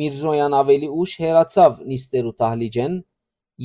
Միրզոյան 0.00 0.56
ավելի 0.60 0.88
ուշ 1.02 1.12
հերացավ 1.22 1.78
նիստերու 1.92 2.34
տահլիջեն, 2.42 2.98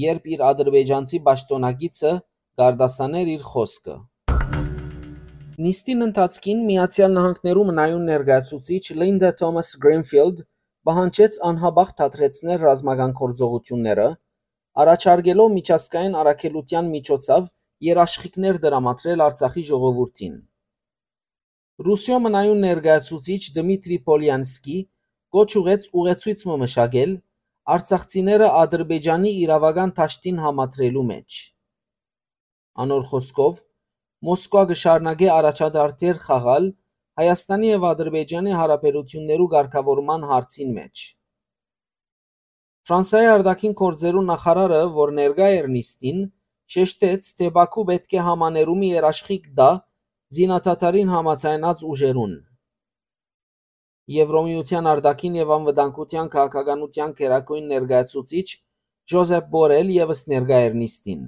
երբ 0.01 0.29
իր 0.35 0.43
ադրբեջանցի 0.51 1.19
պաշտոնակիցը 1.27 2.13
գարդասաներ 2.61 3.31
իր 3.35 3.43
խոսքը։ 3.51 3.95
Նիստին 5.61 6.05
ընթացքին 6.07 6.61
Նահանգներու 6.71 7.65
մնայուն 7.71 8.05
ներկայացուցիչ 8.11 8.83
Լինդա 9.01 9.31
Թոմաս 9.41 9.71
Գրինֆիլդ 9.83 10.39
պահանջեց 10.87 11.35
անհաբաղ 11.51 11.89
դադրեցնել 12.01 12.61
ռազմական 12.61 13.11
գործողությունները, 13.19 14.07
առաջարկելով 14.79 15.49
միջազգային 15.57 16.15
առաքելության 16.21 16.91
միջոցով 16.95 17.49
երաշխիքներ 17.87 18.59
դրամատրել 18.65 19.23
Արցախի 19.25 19.63
ժողովրդին։ 19.69 20.35
Ռուսիո 21.87 22.17
մնայուն 22.23 22.63
ներկայացուցիչ 22.67 23.41
Դմիտրի 23.57 23.97
Պոլյանսկի 24.07 24.77
կոչ 25.35 25.49
ուղեց 25.61 25.87
ուղեցույց 26.01 26.43
մշակել 26.63 27.15
արցախցիները 27.75 28.47
Ադրբեջանի 28.61 29.31
իրավական 29.45 29.93
դաշտին 29.97 30.41
համատրելու 30.45 31.05
մեջ։ 31.11 31.39
Անոր 32.85 33.07
խոսքով 33.11 33.61
Մոսկվա 34.27 34.63
կշարունակի 34.71 35.29
առաջադարձեր 35.35 36.21
խաղալ 36.25 36.67
Հայաստանի 37.21 37.71
եւ 37.71 37.85
Ադրբեջանի 37.91 38.53
հարաբերություններու 38.61 39.49
ղեկավարման 39.53 40.27
հարցին 40.31 40.75
մեջ։ 40.77 41.01
Ֆրանսիայի 42.89 43.27
արտաքին 43.31 43.73
գործերու 43.79 44.21
նախարարը, 44.27 44.77
որ 44.95 45.11
ներկա 45.17 45.47
էր 45.55 45.67
նիստին, 45.73 46.21
շեշտեց, 46.75 47.27
թե 47.41 47.49
Բաքու 47.57 47.83
պետք 47.89 48.15
է 48.17 48.23
համաներումի 48.27 48.89
երաշխիք 48.91 49.43
տա 49.59 49.67
զինաթաթարին 50.37 51.11
համաձայնած 51.13 51.83
ուժերուն։ 51.91 52.33
Եվրոմիության 54.15 54.89
արտաքին 54.95 55.37
եւ 55.41 55.53
անվտանգության 55.57 56.31
քաղաքականության 56.37 57.13
քերակույն 57.21 57.69
ներկայացուցիչ 57.75 58.47
Ժոզեփ 59.11 59.47
Բորել 59.53 59.93
եւս 59.97 60.25
ներկա 60.33 60.59
էր 60.71 60.75
նիստին։ 60.81 61.23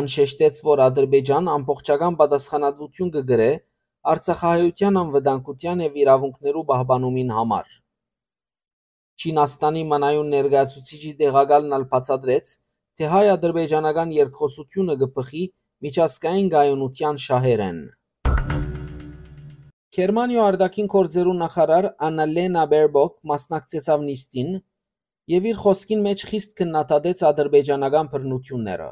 Անշեշտեց, 0.00 0.62
որ 0.70 0.86
Ադրբեջան 0.86 1.52
ամբողջական 1.56 2.22
պատասխանատվություն 2.22 3.14
կգրե 3.18 3.52
Արցախահայության 4.14 5.02
անվտանգության 5.02 5.86
եւ 5.90 6.02
իրավունքներու 6.04 6.66
պահպանումին 6.70 7.38
համար։ 7.40 7.79
Չինաստանի 9.20 9.80
մանայուն 9.88 10.28
ներկայացուցիչի 10.32 11.10
տեղակալն 11.20 11.74
ալ 11.76 11.82
բացատրեց, 11.90 12.52
թե 12.96 13.08
հայ-ադրբեջանական 13.14 14.14
երկխոսությունը 14.16 14.96
կփխի 15.02 15.42
միջազգային 15.84 16.48
գայունության 16.54 17.20
շահերեն։ 17.24 17.82
Գերմանիա 19.98 20.48
արտաքին 20.52 20.90
գործերու 20.96 21.36
նախարար 21.42 21.90
Աննալենա 22.08 22.64
Բերբոկ 22.72 23.14
մասնակցեցավ 23.34 24.08
նիստին 24.08 24.50
եւ 25.36 25.52
իր 25.52 25.62
խոսքին 25.66 26.04
մեջ 26.08 26.26
խիստ 26.32 26.52
քննադատեց 26.60 27.24
ադրբեջանական 27.28 28.12
բռնությունները։ 28.12 28.90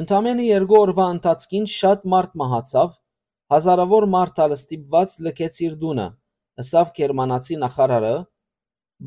Ընդամենը 0.00 0.44
երկու 0.46 0.82
օրվա 0.86 1.06
ընթացքին 1.18 1.70
շատ 1.74 2.10
մարդ 2.14 2.36
մահացավ, 2.42 2.98
հազարավոր 3.50 4.12
մարդ 4.14 4.44
ալ 4.44 4.52
ստիպված 4.60 5.14
լքեց 5.26 5.64
իր 5.66 5.80
դունը, 5.80 6.10
ըսավ 6.62 6.92
գերմանացի 7.00 7.64
նախարարը, 7.64 8.14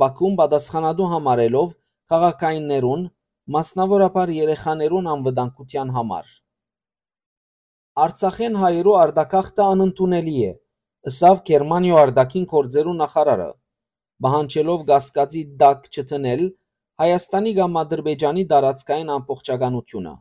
Բաքուն 0.01 0.35
պատասխանատու 0.39 1.07
համարելով 1.11 1.73
քաղաքայիններուն, 2.13 3.01
մասնավորապես 3.55 4.31
երեխաներուն 4.35 5.09
անվտանգության 5.11 5.91
համար։ 5.97 6.31
Արցախեն 8.03 8.57
հայերու 8.63 8.95
արտակախտը 9.03 9.63
անընդունելի 9.73 10.33
է, 10.47 10.51
ըսավ 11.11 11.41
Գերմանիա 11.49 11.99
արտաքին 12.03 12.47
գործերու 12.53 12.95
նախարարը, 13.03 13.49
բահանջելով 14.25 14.85
գասկածի 14.89 15.43
դակ 15.61 15.89
չտնել 15.93 16.43
Հայաստանի 17.03 17.53
կամ 17.57 17.77
Ադրբեջանի 17.83 18.43
տարածքային 18.53 19.11
ամբողջականությունը։ 19.13 20.13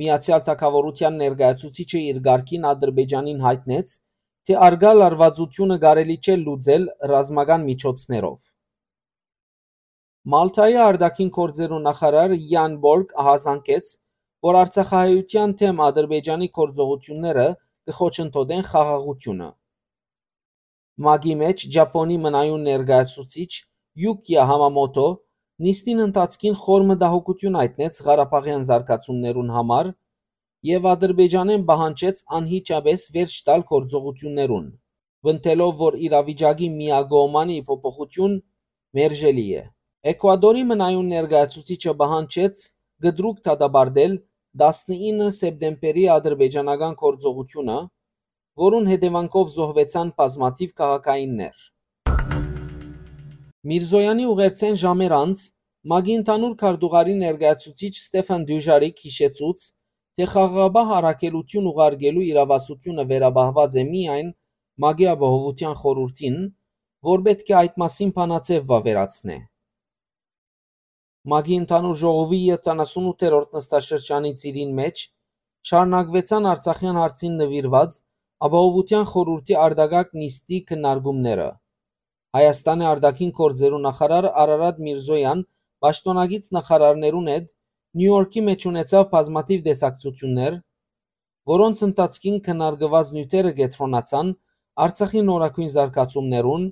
Միացյալ 0.00 0.42
Թագավորության 0.48 1.18
ներկայացուցիչը 1.22 2.02
իր 2.10 2.20
ղարքին 2.26 2.68
Ադրբեջանին 2.70 3.42
հայտնեց, 3.46 3.94
թե 4.48 4.56
արգա 4.68 4.92
լարվածությունը 5.00 5.76
կարելի 5.84 6.16
չէ 6.24 6.36
լուծել 6.44 6.86
ռազմական 7.12 7.66
միջոցներով։ 7.68 8.46
Մալթայի 10.34 10.76
արտաքին 10.84 11.30
գործերու 11.36 11.78
նախարար 11.84 12.34
Յան 12.52 12.76
Բորգ 12.84 13.10
ահազանգեց, 13.24 13.90
որ 14.48 14.58
Արցախահայության 14.60 15.54
թեմ 15.60 15.82
Ադրբեջանի 15.88 16.48
գործողությունները 16.58 17.46
կխոչընդոտեն 17.90 18.64
խաղաղությունը։ 18.70 19.48
Մագի 21.04 21.34
մեջ 21.44 21.66
Ճապոնի 21.74 22.16
մնայուն 22.24 22.66
ներկայացուցիչ 22.68 23.52
Յուկիա 24.04 24.44
Համամոտո 24.50 25.06
նիստին 25.64 26.02
ընթացքին 26.04 26.56
խոր 26.64 26.84
մտահոգություն 26.90 27.58
հայտնեց 27.60 27.98
Ղարաբաղյան 28.08 28.64
զարգացումներուն 28.68 29.52
համար 29.56 29.90
եւ 30.64 30.86
Ադրբեջանեն 30.88 31.64
պահանջեց 31.68 32.20
անհիճաբես 32.38 33.02
վերջ 33.14 33.34
տալ 33.48 33.64
գործողություններուն, 33.70 34.68
վնտելով, 35.28 35.74
որ 35.80 35.98
իրավիճակի 36.08 36.68
միագոմանի 36.76 37.58
փոփոխություն 37.68 38.38
մերժելի 38.98 39.46
է։ 39.60 39.64
Էկվադորի 40.14 40.62
մնայուն 40.70 41.12
ներկայացուցիչը 41.14 41.94
պահանջեց 42.00 42.64
գդրուկ 43.04 43.44
դադարել 43.48 44.16
19 44.64 45.30
սեպտեմբերի 45.40 46.08
ադրբեջանական 46.16 46.98
գործողությունը, 47.04 47.78
որուն 48.64 48.90
հետևանքով 48.94 49.54
զոհվեցան 49.58 50.10
բազմաթիվ 50.20 50.74
քաղաքայիններ։ 50.80 51.62
Միրզոյանի 53.68 54.26
ուղերձեն 54.32 54.76
ժամեր 54.84 55.14
անց 55.20 55.46
ՄԱԳ-ի 55.84 56.14
ընդհանուր 56.20 56.52
քարտուղարի 56.60 57.14
ներկայացուցիչ 57.20 57.94
Ստեփան 58.00 58.44
Դյուժարիկ 58.48 59.02
հիշեցուց, 59.04 59.58
թե 60.18 60.26
խաղաղաբահ 60.32 60.90
առաքելություն 60.98 61.68
ուղարկելու 61.70 62.26
իրավասությունը 62.30 63.04
վերաբահված 63.12 63.72
է 63.82 63.84
միայն 63.94 64.28
ՄԱԳ-ի 64.82 65.06
ապահովության 65.14 65.74
խորհրդին, 65.80 66.36
որ 67.08 67.18
պետք 67.26 67.50
է 67.52 67.54
այդ 67.60 67.74
մասին 67.82 68.10
բանաձև 68.18 68.64
վավերացնե։ 68.70 69.38
ՄԱԳ-ի 71.30 71.56
ընդհանուր 71.62 71.96
ժողովի 72.04 72.40
78-րդ 72.54 73.58
նստաշրջանի 73.58 74.32
ծիրին 74.40 74.72
մեջ 74.80 74.96
շարունակվեցան 75.70 76.48
Արցախյան 76.52 76.98
հարցին 77.00 77.36
նվիրված 77.42 77.98
ապահովության 78.48 79.04
խորհրդի 79.12 79.54
արտակարգ 79.66 80.10
նիստի 80.22 80.58
քննարկումները։ 80.70 81.48
Հայաստանի 82.38 82.86
արտաքին 82.90 83.32
գործերու 83.38 83.82
նախարար 83.86 84.26
Արարատ 84.44 84.80
Միրզոյան 84.86 85.44
պաշտոնագից 85.84 86.50
նախարարներուն 86.58 87.30
հետ 87.34 87.46
Նյու 87.94 88.14
Յորքի 88.14 88.42
մեջ 88.46 88.64
ունեցավ 88.68 89.04
բազմաթիվ 89.10 89.60
տեսակցություններ, 89.64 90.54
որոնց 91.50 91.82
ընթացքին 91.86 92.38
քննարկված 92.46 93.10
նյութերը 93.16 93.52
կենտրոնացան 93.58 94.32
Արցախի 94.84 95.20
նորակույն 95.28 95.68
զարգացումներուն, 95.74 96.64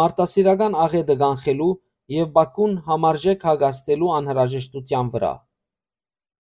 մարտահրավերական 0.00 0.76
աղետը 0.84 1.16
կանխելու 1.22 1.68
եւ 2.16 2.32
Բաքուն 2.34 2.74
համարժեք 2.90 3.46
հագաստելու 3.48 4.10
անհրաժեշտության 4.16 5.12
վրա։ 5.14 5.30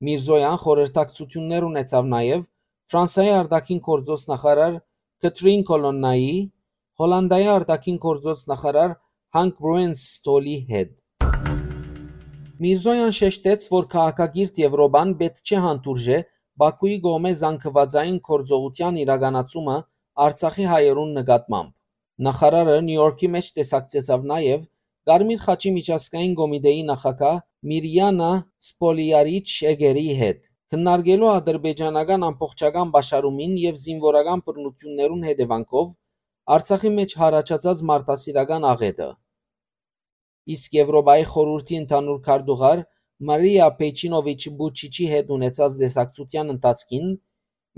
Միրզոյան 0.06 0.60
խորհրդակցություններ 0.66 1.66
ունեցավ 1.70 2.10
նաեւ 2.12 2.46
Ֆրանսիայի 2.92 3.32
արտաքին 3.40 3.80
գործոս 3.86 4.28
նախարար 4.30 4.74
Կտրին 5.26 5.66
Կոլոննայի, 5.72 6.34
Հոլանդիայի 7.02 7.48
արտաքին 7.56 7.98
գործոս 8.06 8.46
նախարար 8.52 8.94
Հանկ 9.36 9.58
Բրուենստոլի 9.66 10.56
հետ։ 10.70 10.92
Միրզոյան 12.56 13.10
շեշտեց, 13.16 13.64
որ 13.68 13.86
քաղաքագիրտ 13.92 14.58
Եվրոպան 14.62 15.10
պետք 15.20 15.40
չէ 15.50 15.58
հանդուրժե 15.64 16.20
Բաքուի 16.62 16.94
գոմե 17.06 17.32
զանգվածային 17.40 18.20
գործողության 18.28 19.00
իրականացումը 19.02 19.74
Արցախի 20.26 20.68
հայերուն 20.70 21.10
նկատմամբ։ 21.18 21.74
Նախարարը 22.28 22.76
Նյու 22.86 22.96
Յորքի 23.02 23.30
մեջ 23.34 23.50
տեսակցեցավ 23.58 24.24
նաև 24.30 24.64
Կարմիր 25.10 25.42
խաչի 25.44 25.74
միջազգային 25.76 26.38
կոմիտեի 26.40 26.80
նախագահ 26.92 27.36
Միրյանա 27.72 28.30
Սպոլիարիչ 28.68 29.50
Էգերի 29.74 30.06
հետ, 30.22 30.50
քննարկելու 30.72 31.30
ադրբեջանական 31.34 32.26
ամբողջական 32.30 32.96
պաշարումին 32.96 33.54
եւ 33.66 33.84
զինվորական 33.84 34.46
բռնություններուն 34.48 35.28
հետևանքով 35.28 35.94
Արցախի 36.56 36.96
մեջ 36.96 37.16
հարաճած 37.20 37.86
մարտահրավերական 37.92 38.68
աղետը։ 38.72 39.12
Իսկ 40.54 40.76
Եվրոպայի 40.76 41.24
խորհրդի 41.32 41.78
ընդհանուր 41.82 42.18
քարտուղար 42.26 42.82
Մարիա 43.30 43.66
Պեչինովիչ 43.80 44.42
Բուչիչի 44.60 45.06
հետ 45.12 45.32
ունեցած 45.36 45.78
դեսակցության 45.80 46.52
ընթացքին 46.54 47.08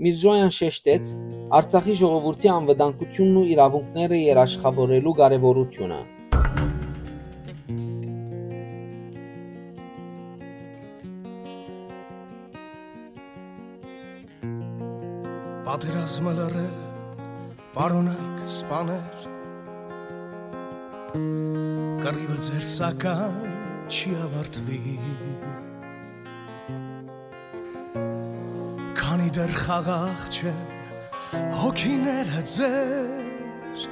Միրզոյան 0.05 0.53
շեշտեց 0.57 1.13
Արցախի 1.59 1.95
ժողովրդի 2.01 2.51
անվտանգությունն 2.53 3.39
ու 3.39 3.47
իրավունքները 3.55 4.19
երաշխավորելու 4.19 5.13
կարևորությունը։ 5.19 5.99
Պատերազմը 15.69 16.37
լռել 16.37 16.77
Պարոնակ 17.79 18.47
սպաներ 18.53 19.18
Կռիվը 21.09 22.35
ձեր 22.45 22.65
սական 22.69 23.37
չի 23.89 24.11
ավարտվի 24.23 24.81
Քանի 28.99 29.29
դեռ 29.37 29.55
խաղաղ 29.57 30.27
չեն 30.29 30.59
հոգիները 31.61 32.43
ձեր 32.53 33.85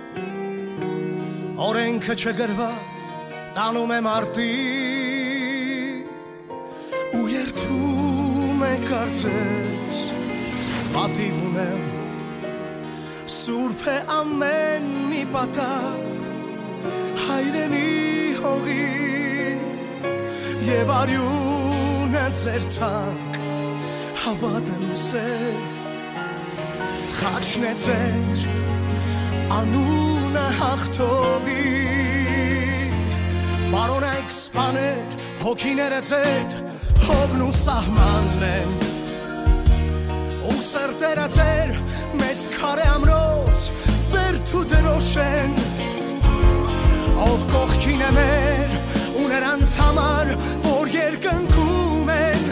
Օրենքը 1.67 2.17
չգրված 2.21 3.01
տանում 3.57 3.95
է 3.97 3.99
մարտի 4.09 4.51
ու 7.17 7.25
երթում 7.33 8.61
է 8.67 8.75
կարծես 8.85 10.05
պատիվ 10.93 11.41
ունեմ 11.49 11.81
Սուրբ 13.39 13.89
է 13.89 13.97
ամեն 14.19 14.87
մի 15.09 15.25
պատակ 15.33 16.26
հայրենի 17.27 17.87
հողի 18.39 18.83
եւ 20.67 20.91
արյուն 20.97 22.15
է 22.15 22.27
ձեր 22.41 22.67
թանկ 22.75 23.37
հավատն 24.23 24.85
ուսեր 24.93 25.57
խաչն 27.17 27.65
է 27.67 27.73
ձեր 27.83 28.45
անունը 29.57 30.45
հաղթողի 30.61 31.65
Բարոնայք 33.73 34.33
սպաներ 34.37 35.17
հոգիները 35.43 36.01
ձեր 36.11 36.57
հողն 37.07 37.45
ու 37.47 37.53
սահմանն 37.61 38.47
են 38.53 38.75
ու 40.47 40.59
սրտերը 40.71 41.27
ձեր 41.37 41.77
մեզ 42.23 42.47
քարե 42.57 42.89
ամրոց 42.97 43.71
վերթու 44.15 44.67
դրոշեն 44.73 45.56
ով 45.56 45.56
կողքին 47.97 48.05
է 48.05 48.09
մեր 48.13 48.73
ու 49.17 49.27
նրանց 49.31 49.71
համար 49.81 50.27
որ 50.65 50.89
երկնքում 50.93 52.09
են 52.13 52.43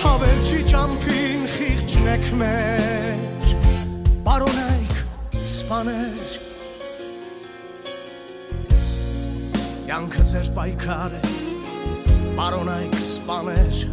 հավերժի 0.00 0.60
ճամփին 0.70 1.42
խիղճնեք 1.54 2.24
մեր 2.40 3.50
բարոնայք 4.24 4.94
սպաներ 5.42 6.32
Յանքը 9.90 10.24
ձեր 10.32 10.48
պայքար 10.56 11.18
է 11.18 11.22
բարոնայք 12.40 12.98
սպաներ 13.02 13.84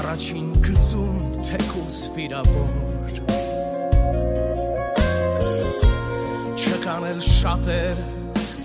առաջին 0.00 0.50
գծում 0.70 1.20
թեկուզ 1.50 2.02
վիրավոր 2.16 3.22
չկան 6.56 7.10
էլ 7.12 7.24
շատեր 7.28 8.13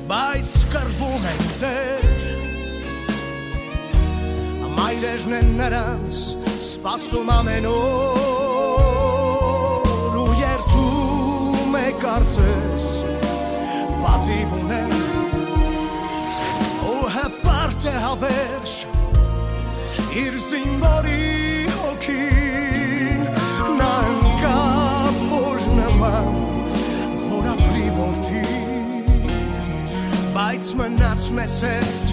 բայց 0.10 0.52
կրվում 0.72 1.26
են 1.30 1.42
դեր 1.62 2.06
մայրերն 4.78 5.34
են 5.38 5.50
նրանց 5.60 6.16
սպասում 6.56 7.28
ամեն 7.34 7.68
օր 7.70 8.96
ու 10.24 10.32
երթում 10.40 11.76
է 11.78 11.84
կարծես 12.02 12.88
պատիվ 14.02 14.56
ունեն 14.58 14.96
ու 16.96 17.06
հպարտ 17.18 17.86
է 17.92 17.96
հավերժ 18.06 18.74
իր 20.24 20.40
զինվորի 20.48 21.20
հոգին 21.76 23.22
նա 23.78 23.94
ընկավ 24.16 25.22
հոր 25.36 25.60
նման 25.82 26.34
որ 27.36 27.46
ապրի 27.54 27.88
որդին 28.00 28.59
բայց 30.40 30.68
մնաց 30.80 31.24
մեզ 31.36 31.54
հետ 31.66 32.12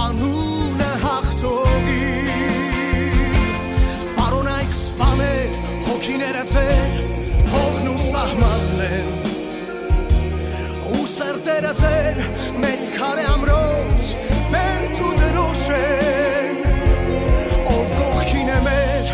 անունը 0.00 0.92
հաղթողի 1.02 1.96
բարոնայք 4.14 4.70
սպաներ 4.78 5.58
հոգիները 5.88 6.44
ձեր 6.52 6.94
հողն 7.52 7.90
ու 7.92 7.96
սահմանն 8.04 8.80
են 8.86 9.10
ու 10.94 11.02
սրտերը 11.12 11.74
ձեր 11.82 12.22
մեզ 12.64 12.86
քարե 12.96 13.26
ամրոց 13.34 14.08
բերդ 14.54 15.04
ու 15.08 15.12
դրոշ 15.20 15.62
են 15.82 16.64
ով 17.74 17.92
կողքին 17.98 18.50
է 18.54 18.58
մեր 18.70 19.12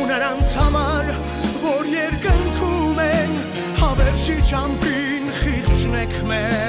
ու 0.00 0.04
նրանց 0.12 0.52
համար 0.60 1.10
որ 1.64 1.90
երկնքում 1.94 3.02
են 3.08 3.34
հավերժի 3.80 4.38
ճամփին 4.52 5.34
խիղճնեք 5.40 6.20
մեր 6.34 6.63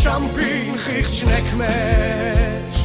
ճամփին 0.00 0.76
խիղճնեք 0.80 1.48
մեջ 1.60 2.78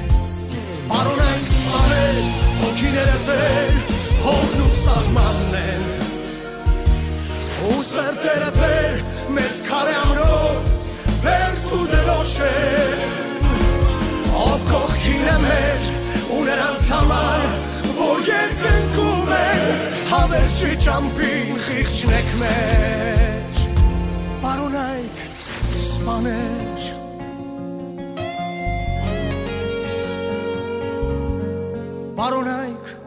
Բարոն 0.89 1.22
այն 1.26 1.45
սպանել 1.45 2.18
հոգիները 2.59 3.20
ձեր 3.28 3.78
հողն 4.26 4.63
ու 4.66 4.74
սահմաններ 4.82 5.86
ու 7.70 7.80
սրտերը 7.91 8.49
ձեր 8.57 8.99
մեծ 9.38 9.61
քարե 9.70 9.95
ամրոց 10.01 10.76
բերդ 11.24 11.72
ու 11.80 11.82
դրոշեր 11.93 13.07
ով 14.43 14.68
կողքին 14.74 15.26
է 15.32 15.39
մեջ 15.47 15.89
ու 16.36 16.43
նրանց 16.51 16.91
համար 16.97 17.47
որ 18.03 18.24
երկնքում 18.34 19.36
է 19.39 19.49
հավերժի 20.11 20.76
ճամփին 20.89 21.59
խիղճնեք 21.70 22.39
մեջ 22.43 23.68
Բարոնայք 24.43 25.28
սպաներ 25.80 26.74
baronek. 32.16 33.01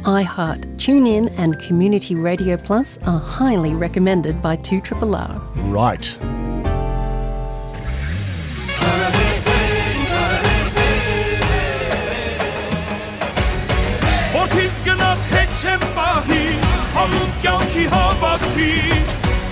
iHeart, 0.05 0.65
TuneIn, 0.77 1.31
and 1.39 1.59
Community 1.59 2.15
Radio 2.15 2.57
Plus 2.57 2.99
are 3.03 3.21
highly 3.21 3.75
recommended 3.75 4.41
by 4.41 4.57
2RRR. 4.57 5.39
Right. 5.71 6.17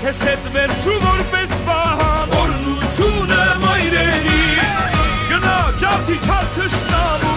Kes 0.07 0.21
etver 0.23 0.71
Ornu 2.41 2.77
sunar 2.97 3.46
չար 6.25 6.47
թշնամու 6.57 7.35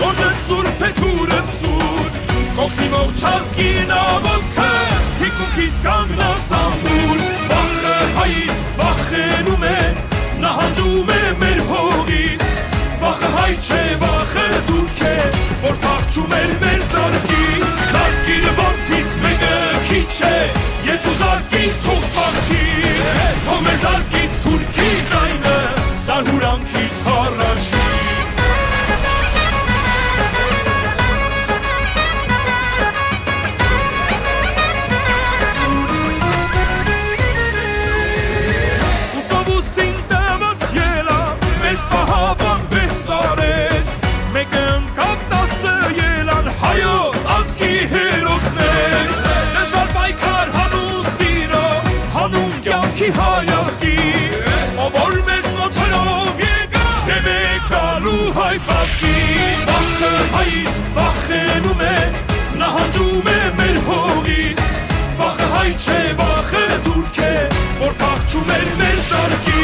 Որջը 0.00 0.30
սուրբ 0.46 0.82
է 0.86 0.90
թուրը 1.00 1.40
ծուր 1.54 2.18
Կողնի 2.56 2.86
մող 2.92 3.10
չազգին 3.20 3.92
ավոտքը 3.96 4.68
Հիկուքիտ 5.20 5.80
կանգնաս 5.86 6.50
ամուր 6.60 7.24
Վախը 7.50 7.96
հայից 8.18 8.62
վախենում 8.80 9.66
է 9.70 9.76
Նահանջում 10.44 11.12
է 11.16 11.20
մեր 11.42 11.60
հողից 11.70 12.46
Վախը 13.00 13.30
հայ 13.36 13.52
չէ, 13.56 13.82
վախը 14.04 14.46
դուրք 14.70 15.02
է 15.10 15.14
Որ 15.64 15.78
փախչում 15.84 16.36
էր 16.40 16.54
մեր 16.64 16.86
զարկից 16.92 17.76
Զարկիրը 17.92 18.54
որդիս 18.60 19.12
մեկը 19.24 19.54
քիչ 19.90 20.16
է 20.30 20.36
Երկու 20.90 21.16
զարկիր 21.24 21.76
թող 21.86 22.08
փախչի 22.16 22.64
Թող 23.48 23.62
մեր 23.68 23.78
զարկից 23.84 24.40
թուրքի 24.46 24.90
ձայնը 25.14 25.60
Զարհուրանքից 26.08 27.04
հառաչի 27.10 27.79
հայից 60.40 60.76
վախենում 60.96 61.82
է 61.84 61.96
Նահանջում 62.60 63.28
է 63.32 63.40
մեր 63.58 63.80
հողից 63.88 64.64
Վախը 65.20 65.48
հայ 65.54 65.68
չէ, 65.76 66.00
վախը 66.22 66.66
դուրք 66.88 67.22
է 67.28 67.32
Որ 67.84 67.96
փախչում 68.04 68.54
էր 68.56 68.70
մեր 68.80 69.02
զարկից 69.10 69.59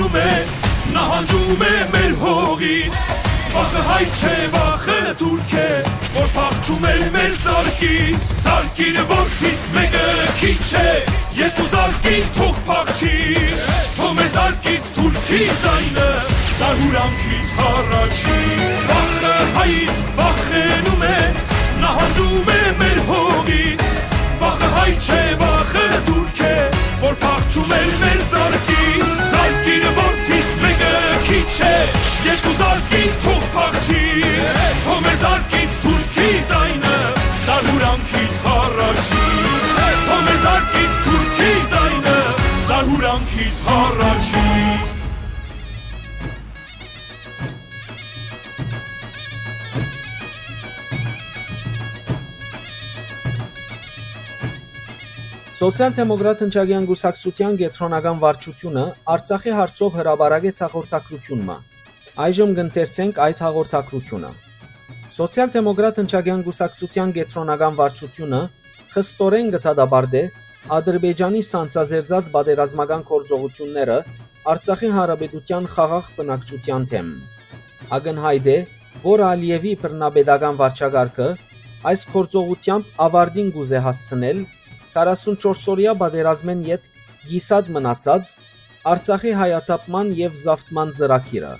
Վախենում 0.00 0.16
է 0.16 0.92
Նահանջում 0.94 1.62
է 1.66 1.72
մեր 1.92 2.12
հողից 2.20 3.00
Վախը 3.52 3.80
հայ 3.84 4.04
չէ, 4.16 4.36
վախը 4.54 5.00
թուրք 5.20 5.52
է 5.60 5.64
Որ 6.14 6.30
փախչում 6.36 6.86
էր 6.90 7.02
մեր 7.16 7.34
զարկից 7.42 8.28
Զարկին 8.40 9.00
որքից 9.10 9.66
մեկը 9.76 10.06
քիչ 10.40 10.70
է 10.80 10.94
Երկու 11.36 11.66
զարկին 11.74 12.30
թող 12.38 12.62
փախչի 12.70 13.18
Թող 13.98 14.14
մեզ 14.20 14.32
զարկից 14.38 14.88
թուրքի 14.96 15.42
ձայնը 15.66 16.08
Զարուրանքից 16.60 17.52
հառաչի 17.60 18.40
Վախը 18.88 19.34
հայից 19.58 20.04
վախենում 20.22 21.04
է 21.10 21.18
Նահանջում 21.84 22.54
է 22.56 22.62
մեր 22.80 23.02
հողից 23.10 23.84
Վախը 24.40 24.72
հայ 24.78 24.90
չէ, 24.96 25.22
վախը 25.44 25.86
թուրք 26.08 26.42
է 26.48 26.56
Որ 27.04 27.20
փախչում 27.26 27.76
էր 27.82 27.92
մեր 28.06 28.24
զարկից 28.32 28.89
քիչ 31.50 31.66
է 31.66 31.78
Երկու 32.26 32.52
զարկին 32.58 33.14
թող 33.24 33.46
փախչի 33.54 34.02
Թող 34.84 35.00
մեզ 35.06 35.16
զարկից 35.22 35.74
թուրքի 35.84 36.28
ձայնը 36.50 37.00
Զարուրանքից 37.46 38.38
հառաչի 38.46 39.24
Թող 39.80 40.22
մեզ 40.28 40.46
զարկից 40.46 41.02
թուրքի 41.08 41.50
ձայնը 41.74 42.16
Զարուրանքից 42.70 43.60
հառաչի 43.72 44.99
Սոցիալ-դեմոկրատ 55.60 56.38
Հնչագյան 56.40 56.84
Գուսակցության 56.88 57.56
կենտրոնական 57.60 58.20
վարչությունը 58.20 58.82
Արցախի 59.12 59.50
հարցով 59.56 59.96
հրաբարագեց 60.00 60.60
հաղորդակցությունը։ 60.64 61.56
Այժմ 62.24 62.54
կընթերցենք 62.58 63.18
այդ 63.24 63.42
հաղորդակցությունը։ 63.44 64.30
Սոցիալ-դեմոկրատ 65.16 66.00
Հնչագյան 66.00 66.44
Գուսակցության 66.46 67.12
կենտրոնական 67.18 67.76
վարչությունը 67.80 68.40
խստորեն 68.94 69.52
գտադաբարդե 69.56 70.22
Ադրբեջանի 70.80 71.42
սանձազերծած 71.50 72.30
բادرազմական 72.38 73.04
կորձողությունները 73.10 73.98
Արցախի 74.54 74.90
հանրապետության 74.96 75.68
խաղաղ 75.74 76.08
բնակչության 76.16 76.88
թեմ։ 76.94 77.12
Ագնհայտ 78.00 78.48
է, 78.48 78.56
որ 79.04 79.24
Ալիևի 79.28 79.74
բռնապետական 79.84 80.58
վարչակարգը 80.64 81.28
այս 81.90 82.00
կորձողությամբ 82.14 82.96
ավարտին 83.04 83.52
գուզե 83.58 83.84
հասցնել 83.84 84.40
44-օրյա 84.94 85.92
պատերազմեն 86.00 86.62
յետ 86.66 86.88
գիսად 87.30 87.68
մնացած 87.76 88.32
Արցախի 88.90 89.32
հայաթափման 89.36 90.10
եւ 90.18 90.38
զավթման 90.40 90.92
ծրագիրը։ 90.96 91.50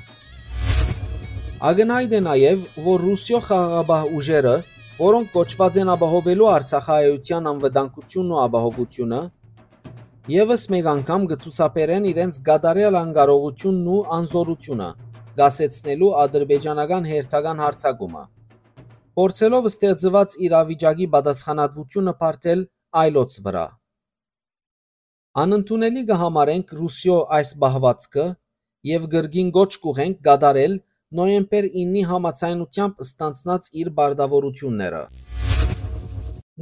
Ագնահայտ 1.71 2.15
է 2.17 2.21
նաեւ, 2.25 2.63
որ 2.87 3.05
Ռուսիո 3.05 3.41
խաղաղապահ 3.45 4.07
ուժերը, 4.17 4.55
որոնք 5.01 5.31
կոչված 5.35 5.77
են 5.83 5.93
ապահովելու 5.95 6.49
Արցախայության 6.55 7.51
անվտանգությունն 7.51 8.33
ու 8.33 8.41
ապահովությունը, 8.47 9.21
եւս 10.41 10.65
մեկ 10.73 10.91
անգամ 10.95 11.29
գծուցապերեն 11.35 12.11
իրենց 12.15 12.41
գադարել 12.49 12.99
անկարողությունն 13.05 13.87
ու 13.93 14.01
անզորությունը, 14.17 14.91
դասեցնելու 15.41 16.13
ադրբեջանական 16.25 17.09
հերթական 17.13 17.65
հարցակումը։ 17.69 18.25
Փորձելով 19.21 19.71
ստեղծված 19.71 20.37
իրավիճակի 20.49 21.07
պատասխանատվությունը 21.15 22.13
բարձել 22.25 22.61
այլոց 22.99 23.35
վրա։ 23.47 23.65
Անընդունելի 25.41 26.01
կհամարենք 26.07 26.73
Ռուսիո 26.77 27.17
այս 27.37 27.51
բահվածքը 27.63 28.25
եւ 28.91 29.05
գրգին 29.13 29.51
գոչ 29.57 29.71
կուղենք 29.85 30.17
գադարել 30.27 30.73
նոյեմբեր 31.19 31.69
9-ի 31.75 32.03
համացայնությամբ 32.13 33.05
ստանցնած 33.07 33.69
իր 33.83 33.91
բարդավորությունները։ 34.01 35.03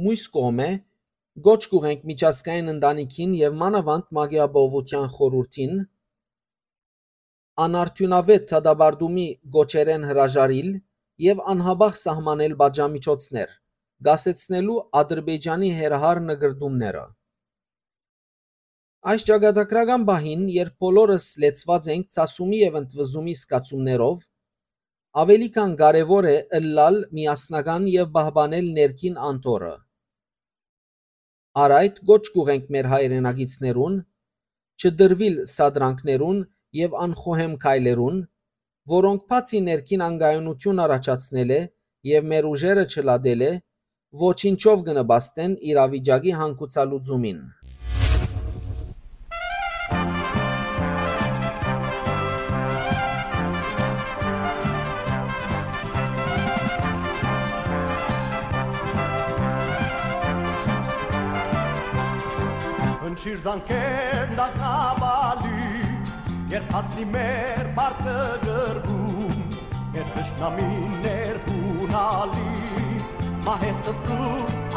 Մույս 0.05 0.25
կողմէ 0.35 0.69
գոչ 1.49 1.61
կուղենք 1.71 2.05
միջազգային 2.11 2.73
ընտանիքին 2.75 3.33
եւ 3.39 3.57
մանավանդ 3.63 4.07
մագիաբովության 4.19 5.07
խորհրդին 5.15 5.73
անարդյունավետ 7.65 8.45
թադաբարդումի 8.53 9.27
գոչերեն 9.57 10.05
հրաժարիլ 10.11 10.69
եւ 11.29 11.41
անհաբախ 11.53 11.99
սահմանել 12.03 12.55
բաժամիջոցներ 12.61 13.58
գասեցնելու 14.07 14.75
Ադրբեջանի 14.99 15.69
հերահար 15.79 16.21
նկրդումները։ 16.29 17.05
Այս 19.09 19.23
ճակատագրական 19.29 20.05
բահին, 20.07 20.41
երբ 20.55 20.73
բոլորս 20.83 21.27
լեցված 21.43 21.85
ենք 21.93 22.09
ցասումի 22.15 22.57
եւ 22.59 22.77
ընդվզումի 22.79 23.35
սկացումներով, 23.39 24.25
ավելի 25.23 25.49
քան 25.57 25.75
կարևոր 25.81 26.27
է 26.31 26.33
ըլլալ 26.59 26.97
միասնական 27.19 27.85
եւ 27.91 28.09
պահպանել 28.17 28.67
ներքին 28.79 29.15
անտորը։ 29.29 29.71
Արայդ 31.63 32.03
գոչ 32.09 32.23
կուղենք 32.35 32.67
մեր 32.75 32.89
հայրենագիցներուն, 32.93 33.95
չդրվիլ 34.79 35.39
սադրանքներուն 35.53 36.43
եւ 36.79 36.99
անխոհեմ 37.05 37.55
քայլերուն, 37.63 38.19
որոնք 38.93 39.25
բացի 39.31 39.59
ներքին 39.69 40.03
անգայունություն 40.09 40.83
առաջացնել 40.85 41.55
է 41.55 41.61
եւ 42.09 42.29
մեր 42.33 42.47
ուժերը 42.51 42.85
չլադել 42.93 43.41
է, 43.47 43.51
ոչինչով 44.17 44.79
կնպաստեն 44.87 45.51
իրավիճակի 45.69 46.31
հանգուցալուծումին։ 46.37 47.41
Հնչիր 63.03 63.37
զանքեր 63.45 64.35
դակավալի 64.41 65.69
Երբ 66.55 66.75
հասնի 66.79 67.05
մեր 67.13 67.73
բարտը 67.77 68.19
գրվում 68.47 69.39
Երբ 70.01 70.13
դշնամիներ 70.17 71.41
հունալի 71.45 72.88
Մահեսը 73.49 73.91
դու 74.05 74.25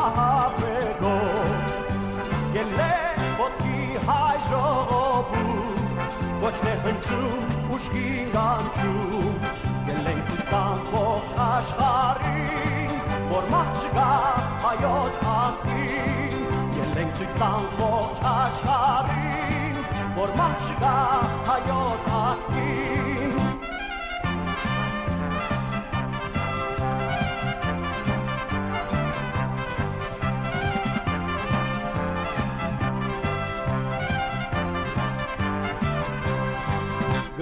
ահապերով 0.00 1.72
Գելե 2.54 2.86
ոտքի 3.40 3.82
հայ 4.06 4.36
ժողովում 4.46 5.90
Ոչներ 6.44 6.78
հնչում 6.86 7.68
ուշկին 7.76 8.30
գանչում 8.36 9.36
Գելենք 9.90 10.24
ծիծան 10.30 10.80
ողջ 10.94 11.36
աշխարին 11.48 12.96
Որ 13.34 13.50
մահ 13.52 13.68
չգա 13.82 14.08
հայոց 14.64 15.20
ասկին 15.34 16.40
Գելենք 16.78 17.12
ծիծան 17.20 17.68
ողջ 17.82 18.24
աշխարին 18.32 19.84
Որ 20.16 20.34
մահ 20.40 20.52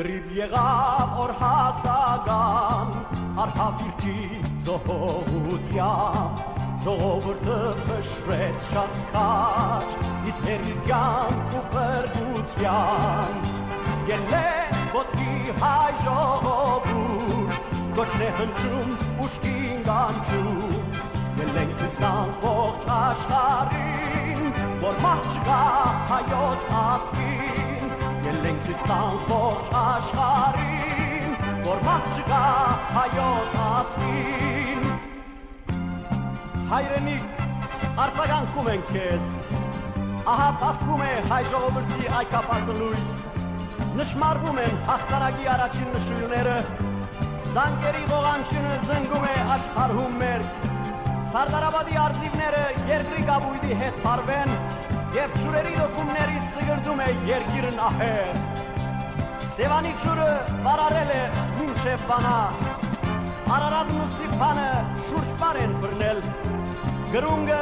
Գրիվ 0.01 0.29
եղավ 0.33 1.11
օր 1.21 1.31
հասական 1.37 2.93
Արհավիրքի 3.43 4.39
զոհության 4.65 6.39
Ժողովուրդը 6.87 7.57
փշրեց 7.83 8.69
շատ 8.71 8.95
քաչ 9.11 9.91
Իս 10.31 10.41
հերիքյան 10.47 11.37
ու 11.59 11.63
պրգության 11.75 13.37
Գելե 14.09 14.43
ոտքի 14.97 15.37
հայ 15.61 15.93
ժողովուրդ 16.07 17.71
Կոչն 18.01 18.25
է 18.25 18.31
հնչում 18.41 18.95
ուշկին 19.27 19.89
գանչում 19.91 20.79
Գելենք 21.43 21.77
ծիծնան 21.83 22.33
ողջ 22.47 22.89
աշխարին 23.01 24.49
Որ 24.87 25.05
մահ 25.05 25.29
չգա 25.35 25.65
հայոց 26.15 26.73
ասկին 26.87 27.70
Գելենք 28.41 28.61
ծիծնան 28.65 29.17
ողջ 29.29 29.67
աշխարին 29.79 31.33
Որ 31.65 31.81
մահ 31.85 32.05
չգա 32.13 32.39
հայոց 32.95 33.57
ասկին 33.65 34.87
Հայրենիք, 36.71 37.43
արձագանքում 38.05 38.71
են 38.75 38.87
քեզ 38.93 39.35
Ահա 40.33 40.47
բացվում 40.63 41.05
է 41.05 41.11
հայ 41.35 41.43
ժողովրդի 41.51 42.09
այկապածը 42.21 42.79
լույս 42.79 43.13
Նշմարվում 44.01 44.63
են 44.65 44.81
հաղթարակի 44.89 45.53
առաջին 45.57 45.93
նշույլները 45.99 46.57
Զանգերի 47.59 48.05
ողանչյունը 48.15 48.75
զնգում 48.87 49.29
է 49.35 49.37
աշխարհում 49.59 50.17
մերկ 50.25 50.65
Սարդարաբադի 51.29 52.01
արծիվները 52.09 52.65
երկրի 52.95 53.29
գաբույդի 53.35 53.81
հետ 53.85 54.03
հարվեն 54.09 54.59
Եվ 55.11 55.33
ջուրերի 55.43 55.73
դոկումներից 55.75 56.45
զգրդում 56.55 57.01
է 57.03 57.07
երգիրն 57.27 57.79
ահեր 57.83 58.37
Սևանի 59.57 59.91
ջուրը 60.05 60.27
վարարել 60.67 61.11
է 61.15 61.23
մինչև 61.57 62.05
վանա 62.11 62.35
Արարատն 63.57 63.99
ու 64.05 64.07
Սիփանը 64.21 64.69
շուրջ 65.09 65.33
բար 65.41 65.59
են 65.65 65.75
բռնել 65.83 66.23
Գրունգը 67.11 67.59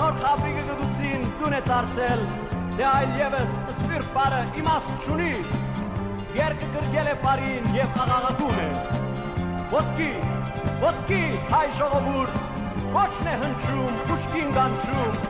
նոր 0.00 0.18
խաբրիգը 0.24 0.66
գդուցին 0.72 1.30
դուն 1.38 1.56
է 1.60 1.62
դարձել 1.70 2.26
Դե 2.74 2.86
այլ 2.90 3.16
եւս 3.20 3.56
սպիրտ 3.76 4.12
բարը 4.18 4.42
իմաստ 4.64 5.06
չունի 5.06 5.32
Երկը 6.40 6.74
կրգել 6.74 7.14
է 7.14 7.16
բարին 7.22 7.74
եւ 7.78 7.98
աղաղակում 8.06 8.62
է 8.66 8.70
Ոտքի, 9.76 10.12
ոտքի 10.82 11.24
հայ 11.54 11.66
ժողովուրդ 11.78 12.46
Կոչն 12.90 13.30
է 13.30 13.40
հնչում, 13.44 14.06
ուշքին 14.16 14.56
գանչում 14.58 15.20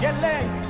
Ելենք, 0.00 0.69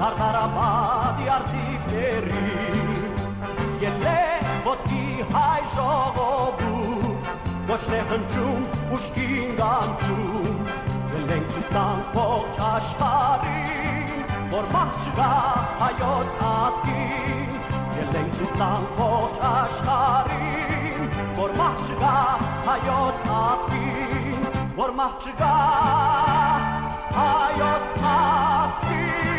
Սարդարաբադի 0.00 1.26
արտիքների 1.28 2.44
Ելեք 3.82 4.46
ոտքի 4.64 5.26
հայ 5.32 5.58
ժողովուրդ 5.74 7.26
Ոչ 7.68 7.80
է 7.96 7.98
հնչում 8.12 8.62
ուշքին 8.96 9.52
գանչում 9.58 10.62
Ելենք 11.18 11.52
ցույցանք 11.52 12.16
ողջ 12.16 12.62
աշխարհին 12.70 14.24
Որ 14.54 14.72
մահ 14.72 14.96
չկա 15.02 15.28
հայոց 15.84 16.40
ազգին 16.48 17.52
Ելենք 18.00 18.38
ցույցանք 18.40 19.02
ողջ 19.04 19.42
աշխարհին 19.52 21.16
Որ 21.42 21.58
մահ 21.60 21.84
չկա 21.90 22.14
հայոց 22.70 23.26
ազգին 23.42 24.48
Որ 24.80 24.96
մահ 25.02 25.18
չկա 25.28 25.56
հայոց 27.20 28.00
ազգին 28.14 29.29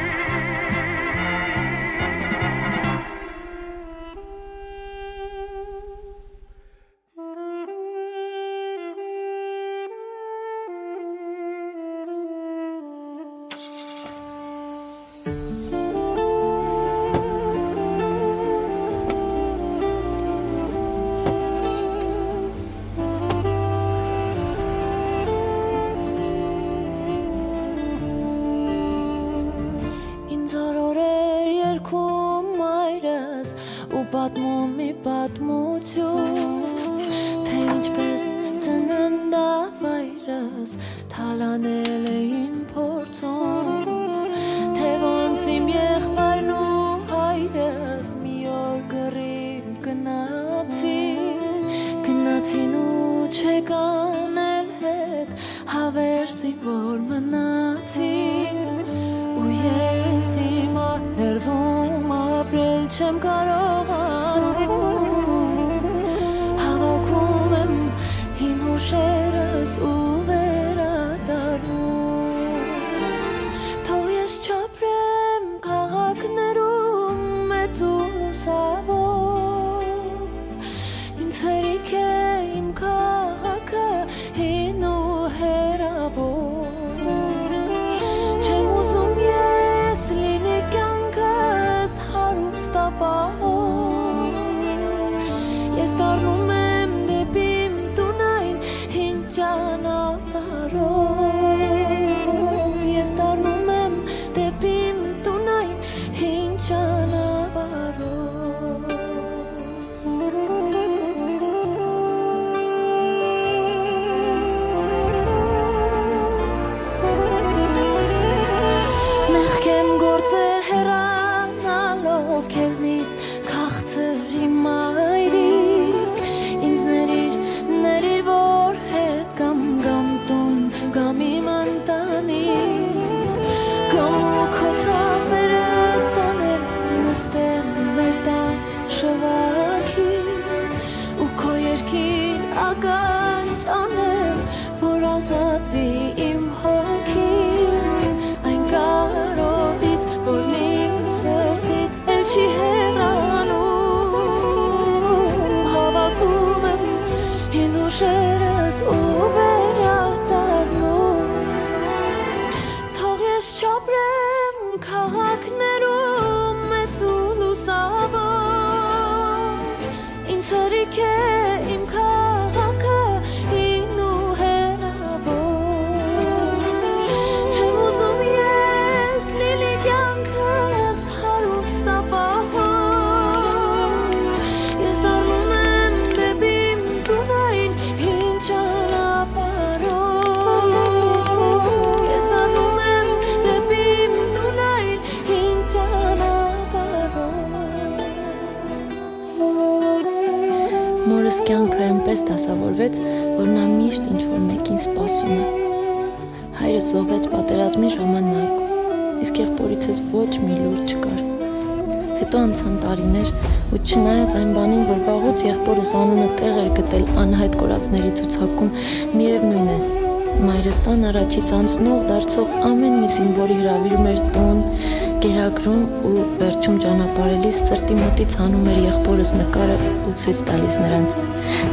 մոտից 228.21 228.35
հանում 228.37 228.65
էր 228.69 228.79
եղբորս 228.85 229.29
նկարը 229.33 229.75
ու 230.05 230.11
ցույց 230.21 230.41
տալիս 230.45 230.75
նրանց։ 230.77 231.15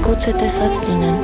Գուցե 0.06 0.32
տեսած 0.40 0.78
լինեն։ 0.86 1.18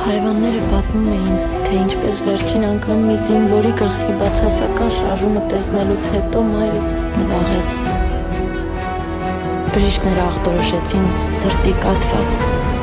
Հարևանները 0.00 0.64
պատմում 0.72 1.06
էին, 1.12 1.38
թե 1.68 1.76
ինչպես 1.84 2.24
վերջին 2.26 2.66
անգամ 2.72 3.06
մի 3.06 3.16
զինվորի 3.30 3.72
գլխի 3.78 4.18
բացասական 4.24 4.92
շարժումը 4.98 5.46
տեսնելուց 5.54 6.12
հետո 6.18 6.44
մայրս 6.50 6.92
նվաղեց։ 7.22 7.80
Բժիշկները 9.70 10.28
ախտորոշեցին 10.34 11.10
սրտի 11.44 11.80
կաթված։ 11.86 12.73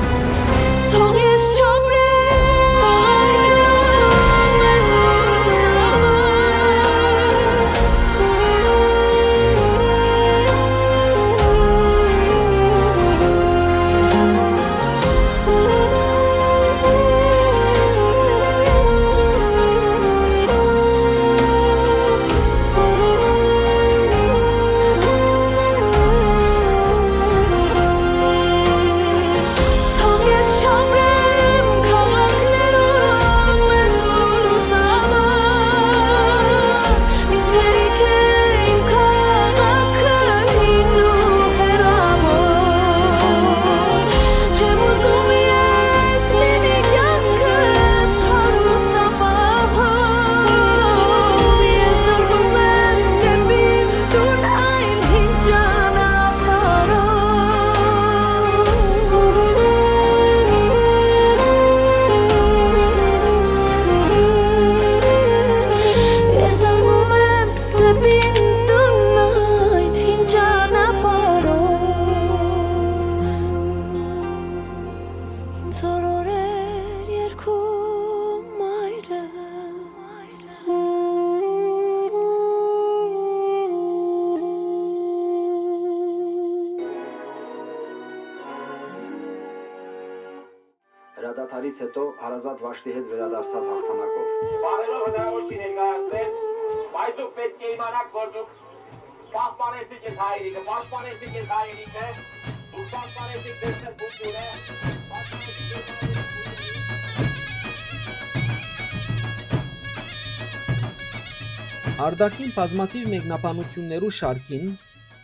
Արդակին 112.22 112.52
բազմաթիվ 112.54 113.06
մեկնաբանություններու 113.12 114.10
շարքին 114.14 114.66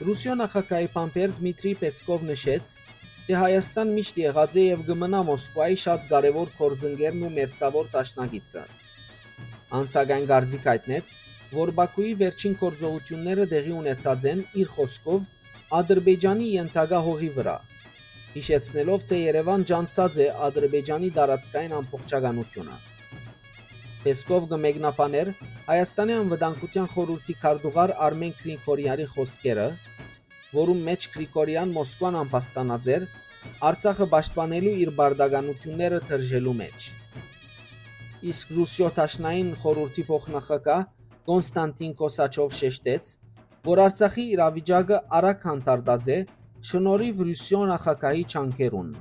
Ռուսիո 0.08 0.36
նախագահի 0.40 0.88
Պամպեր 0.96 1.36
Դմիտրի 1.36 1.74
Պեսկով 1.82 2.26
նշեց, 2.30 2.72
թե 3.28 3.36
Հայաստան 3.42 3.92
միշտ 3.98 4.18
եղած 4.24 4.58
է 4.58 4.64
եւ 4.64 4.82
կմնա 4.88 5.20
Մոսկվայի 5.28 5.78
շատ 5.84 6.08
կարևոր 6.10 6.50
կորձընկերն 6.58 7.22
ու 7.28 7.32
մերձավոր 7.38 7.92
դաշնակիցը։ 7.94 8.66
Անսագայն 9.82 10.28
Գարձիկ 10.34 10.68
հայտնեց, 10.74 11.14
որ 11.54 11.76
Բաքուի 11.84 12.18
վերջին 12.26 12.60
կորձողությունները 12.66 13.50
տեղի 13.54 13.78
ունեցած 13.78 14.30
են 14.34 14.46
իր 14.66 14.76
խոսքով 14.80 15.32
Ադրբեջանի 15.78 16.52
ենթագա 16.58 17.06
հողի 17.14 17.34
վրա, 17.38 17.58
հիշեցնելով, 18.34 19.10
թե 19.14 19.24
Երևան 19.28 19.70
ջանցած 19.70 20.22
է 20.26 20.32
Ադրբեջանի 20.50 21.16
տարածքային 21.22 21.82
ամբողջականությունը։ 21.84 22.97
Պեսկով 24.08 24.46
կմեկնաբաներ 24.48 25.30
Հայաստանի 25.68 26.14
անվտանգության 26.16 26.86
խորհրդի 26.94 27.34
քարտուղար 27.42 27.92
Արմեն 28.06 28.30
Գրիգորյանի 28.38 29.08
խոսքերը, 29.16 29.66
որում 30.54 30.84
մեջ 30.86 31.08
Գրիգորյան 31.16 31.74
Մոսկվան 31.78 32.18
ամբաստանած 32.20 32.88
էր 32.94 33.08
Արցախը 33.68 34.08
պաշտպանելու 34.14 34.74
իր 34.86 34.92
բարդականությունները 35.02 36.00
թրջելու 36.08 36.56
մեջ։ 36.62 36.88
Իսկ 38.32 38.56
Ռուսիո 38.60 38.90
Տաշնային 39.02 39.52
խորհրդի 39.66 40.08
փոխնախագահ 40.14 40.88
Կոնստանտին 41.28 41.94
Կոսաչով 42.00 42.58
շեշտեց, 42.62 43.14
որ 43.68 43.84
Արցախի 43.90 44.28
իրավիճակը 44.38 45.04
արագ 45.20 45.48
հանդարտած 45.52 46.12
է 46.16 46.20
շնորհիվ 46.72 47.24
Ռուսիո 47.28 47.62
նախագահի 47.76 48.28
չանկերուն։ 48.32 48.92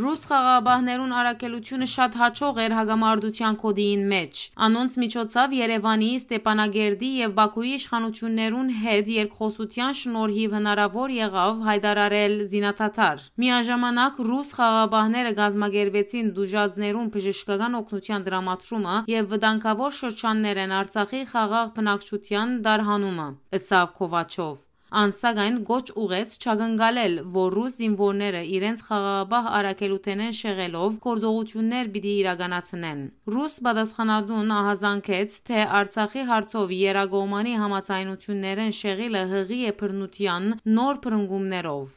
Ռուս 0.00 0.22
խաղաղաբահներուն 0.28 1.10
առաքելությունը 1.20 1.86
շատ 1.92 2.14
հաջող 2.20 2.58
էր 2.64 2.74
հագամարտության 2.76 3.56
կոդիին 3.62 4.04
մեջ։ 4.12 4.38
Անոնց 4.66 4.94
միջոցով 5.02 5.56
Երևանի, 5.56 6.08
Ստեփանագերդի 6.20 7.10
եւ 7.16 7.34
Բաքուի 7.40 7.72
իշխանություններուն 7.78 8.70
հետ 8.84 9.10
երկխոսության 9.16 9.98
շնորհիվ 10.00 10.54
հնարավոր 10.58 11.14
եղավ 11.16 11.60
հայտարարել 11.68 12.38
զինաթաթար։ 12.54 13.26
Միաժամանակ 13.44 14.22
ռուս 14.30 14.54
խաղաղաբահները 14.60 15.34
գազմագերբեցին 15.42 16.32
դուժածներուն 16.40 17.12
բժշկական 17.18 17.78
օգնության 17.82 18.26
դրամատրումը 18.30 18.96
եւ 19.16 19.30
վտանգավոր 19.36 20.00
շրջաններ 20.00 20.64
են 20.64 20.74
Արցախի 20.80 21.22
խաղաղ 21.34 21.76
բնակչության 21.76 22.58
դարհանումը։ 22.70 23.30
Ըսավ 23.60 23.96
Քովաչով։ 24.00 24.69
Անսագայն 24.90 25.58
գոչ 25.68 25.84
ուղեց 26.02 26.32
չագնգալել, 26.42 27.12
որ 27.34 27.54
ռուս 27.56 27.74
զինվորները 27.80 28.40
իրենց 28.54 28.80
խաղաղաբահ 28.86 29.44
արակելութենեն 29.58 30.34
շեղելով 30.38 30.96
կորզողություններ 31.04 31.90
պիտի 31.94 32.14
իրականացնեն։ 32.22 33.04
Ռուս 33.34 33.54
պատասխանատուն 33.66 34.50
ահազանգեց, 34.56 35.36
թե 35.50 35.62
Արցախի 35.80 36.24
հարցով 36.32 36.74
Երագոմանի 36.78 37.54
համացայնություններեն 37.62 38.74
շեղիլը 38.80 39.22
հղի 39.34 39.60
է 39.70 39.72
բռնության 39.84 40.50
նոր 40.80 41.00
բռնգումներով։ 41.06 41.96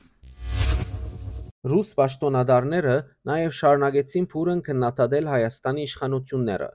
Ռուս 1.73 1.89
պաշտոնադարները 1.97 2.95
նաև 3.33 3.59
շարունակեցին 3.63 4.31
փուրն 4.35 4.63
քննադատել 4.69 5.33
Հայաստանի 5.33 5.89
իշխանությունները։ 5.89 6.71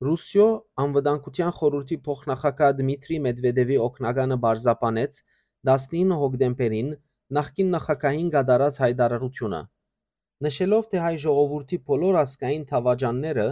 Ռուսիո 0.00 0.44
անվտանգության 0.82 1.50
խորհրդի 1.56 1.96
փոխնախագահ 2.04 2.70
Դմիտրի 2.76 3.16
Մեդվեդևի 3.24 3.76
օգնականը 3.86 4.38
բարձապանեց 4.44 5.18
19 5.70 6.14
հոկտեմբերին 6.20 6.88
նախկին 7.38 7.74
նախագահին 7.74 8.30
գդարած 8.34 8.78
հայտարարությունը, 8.82 9.60
նշելով, 10.46 10.88
թե 10.94 11.02
հայ 11.04 11.12
ժողովրդի 11.24 11.78
բոլոր 11.90 12.18
ազգային 12.22 12.64
թավաջանները 12.70 13.46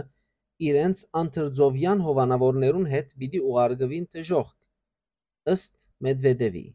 իրենց 0.69 1.05
անթրջովյան 1.21 2.03
հովանավորներուն 2.07 2.89
հետ 2.95 3.13
պիտի 3.21 3.43
ուղարկվին 3.51 4.09
դժոխք, 4.17 4.57
ըստ 5.53 5.73
Մեդվեդևի։ 6.09 6.65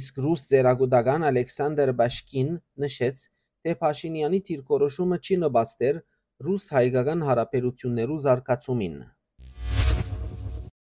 Իսկ 0.00 0.24
ռուս 0.24 0.48
ծերագուտական 0.54 1.28
Ալեքսանդր 1.28 1.94
Բաշկին 2.00 2.50
նշեց, 2.86 3.22
թե 3.64 3.76
Փաշինյանի 3.84 4.40
դիրքորոշումը 4.48 5.20
չի 5.20 5.40
նպաստեր 5.44 6.00
ռուս-հայկական 6.42 7.20
հարաբերություններու 7.24 8.16
զարգացումին։ 8.22 8.94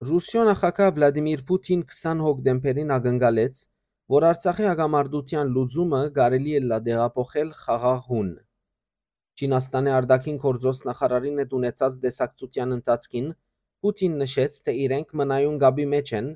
Ռուսիո 0.09 0.41
նախագահ 0.47 0.89
Վլադիմիր 0.97 1.39
Պուտին 1.49 1.81
20 1.93 2.19
հոկտեմբերին 2.25 2.93
ակնկալեց, 2.95 3.61
որ 4.15 4.25
Արցախի 4.29 4.67
հակամարտության 4.69 5.53
լուծումը 5.55 6.01
կարելի 6.19 6.53
է 6.59 6.61
լադեղափոխել 6.65 7.49
խաղաղ 7.63 8.03
հուն։ 8.09 8.29
Չինաստանի 9.39 9.93
արտաքին 9.97 10.37
գործոս 10.43 10.83
նախարարին 10.89 11.41
հետ 11.43 11.55
ունեցած 11.59 11.97
դեսակցության 12.05 12.75
ընթացքին 12.77 13.31
Պուտին 13.83 14.19
նշեց, 14.21 14.61
թե 14.67 14.75
իրենք 14.85 15.15
մնայուն 15.23 15.57
գաբի 15.65 15.87
մեջ 15.95 16.13
են 16.19 16.29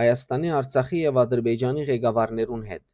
Հայաստանի, 0.00 0.54
Արցախի 0.60 1.04
եւ 1.04 1.20
Ադրբեջանի 1.24 1.84
ղեկավարներուն 1.92 2.64
հետ։ 2.72 2.84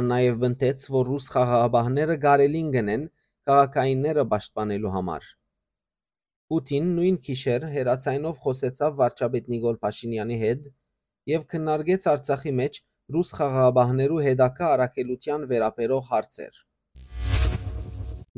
Ան 0.00 0.12
նաև 0.12 0.38
բնտեց, 0.44 0.86
որ 0.94 1.10
ռուս 1.10 1.30
խաղաղաբահները 1.34 2.16
կարելին 2.26 2.70
գնեն 2.76 3.08
քաղաքայինները 3.50 4.22
պաշտպանելու 4.30 4.90
համար։ 4.94 5.24
Պուտին 6.50 6.90
նույն 6.98 7.16
գիշեր 7.26 7.64
հերացայնով 7.72 8.36
խոսեցավ 8.44 8.94
վարչապետ 9.00 9.48
Նիկոլ 9.54 9.78
Փաշինյանի 9.84 10.36
հետ 10.42 10.62
եւ 11.30 11.46
քննարկեց 11.54 12.06
Արցախի 12.12 12.52
մեջ 12.60 12.78
ռուս 13.16 13.32
խաղաղապահներու 13.40 14.20
հետակա 14.26 14.70
առաքելության 14.76 15.48
վերաբերող 15.52 16.04
հարցեր։ 16.12 16.60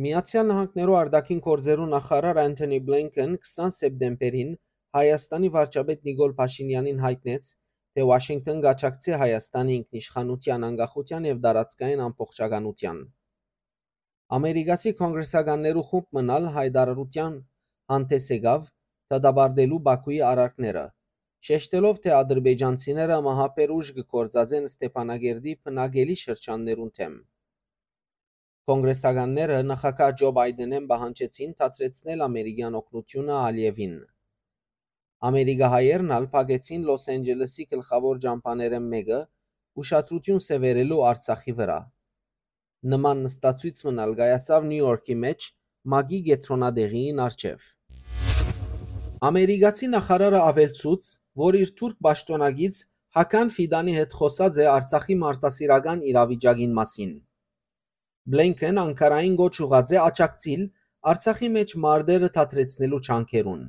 Միացյալ 0.07 0.47
Նահանգներու 0.53 0.99
արտաքին 1.03 1.43
գործերու 1.49 1.89
նախարար 1.93 2.41
Անթոնի 2.47 2.83
Բլինքեն 2.89 3.39
20 3.49 3.79
սեպտեմբերին 3.83 4.55
Հայաստանի 4.97 5.51
վարչապետ 5.57 6.07
Նիկոլ 6.09 6.37
Փաշինյանին 6.41 7.03
հայտնեց, 7.09 7.57
թե 7.97 8.07
Վաշինգտոն 8.13 8.65
գաչակցի 8.69 9.19
Հայաստանի 9.25 9.81
ինքնիշխանության 9.83 10.71
անկախության 10.73 11.29
եւ 11.33 11.43
տարածքային 11.49 12.07
ամբողջականության։ 12.09 13.05
Ամերիկացի 14.33 14.91
կոնգրեսականներու 14.99 15.83
խումբ 15.89 16.07
մնալ 16.17 16.47
հայտարարության 16.53 17.35
հանդես 17.93 18.29
եկավ 18.33 18.63
դադարելու 19.13 19.81
Բաքուի 19.89 20.21
արարքները, 20.29 20.85
շեշտելով, 21.49 22.01
թե 22.07 22.15
ադրբեջանցիները 22.19 23.19
մահապեր 23.27 23.75
ուժ 23.77 23.91
կգործածեն 23.99 24.71
Ստեփանագերդի 24.71 25.55
բնակելի 25.69 26.19
շրջաններուն 26.23 26.91
թեմ։ 26.99 27.21
Կոնգրեսականները 28.73 29.63
նախագահ 29.69 30.17
Ջո 30.23 30.35
Բայդենեն 30.41 30.91
պահանջեցին 30.95 31.57
դադրեցնել 31.63 32.27
ամերիկյան 32.33 32.83
օգնությունը 32.83 33.39
Ալիևին։ 33.53 33.97
Ամերիկահայերն 35.29 36.15
ալ 36.23 36.35
փակեցին 36.37 36.87
Լոս 36.89 37.11
Անջելեսի 37.21 37.73
գլխավոր 37.75 38.23
ճամփաներեն 38.25 38.93
մեկը 38.95 39.25
ուշադրություն 39.83 40.47
սևերելու 40.47 41.05
Արցախի 41.13 41.61
վրա։ 41.61 41.83
Նման 42.83 43.21
նստածույց 43.25 43.81
մնալ 43.87 44.13
գայացավ 44.19 44.65
Նյու 44.69 44.87
Յորքի 44.87 45.15
մեջ 45.25 45.45
Մագի 45.93 46.19
գետրոնադեղին 46.29 47.21
արչև։ 47.25 47.69
Ամերիկացի 49.29 49.91
նախարարը 49.93 50.41
ավելցուց, 50.47 51.11
որ 51.43 51.59
իր 51.61 51.71
թուրք 51.79 52.01
պաշտոնագից 52.07 52.81
Հական 53.19 53.55
Ֆիդանի 53.59 53.95
հետ 54.01 54.19
խոսած 54.19 54.59
է 54.65 54.67
Արցախի 54.73 55.19
մարտահրավերական 55.23 56.05
իրավիճակին 56.11 56.75
մասին։ 56.81 57.15
Բլենքեն 58.35 58.83
Անկարային 58.83 59.39
գոչ 59.43 59.55
ուղած 59.69 59.95
է 59.95 60.03
աճակցիլ 60.09 60.69
Արցախի 61.15 61.55
մեջ 61.63 61.79
մարտերը 61.87 62.35
թատրեցնելու 62.43 63.03
չանքերուն։ 63.07 63.65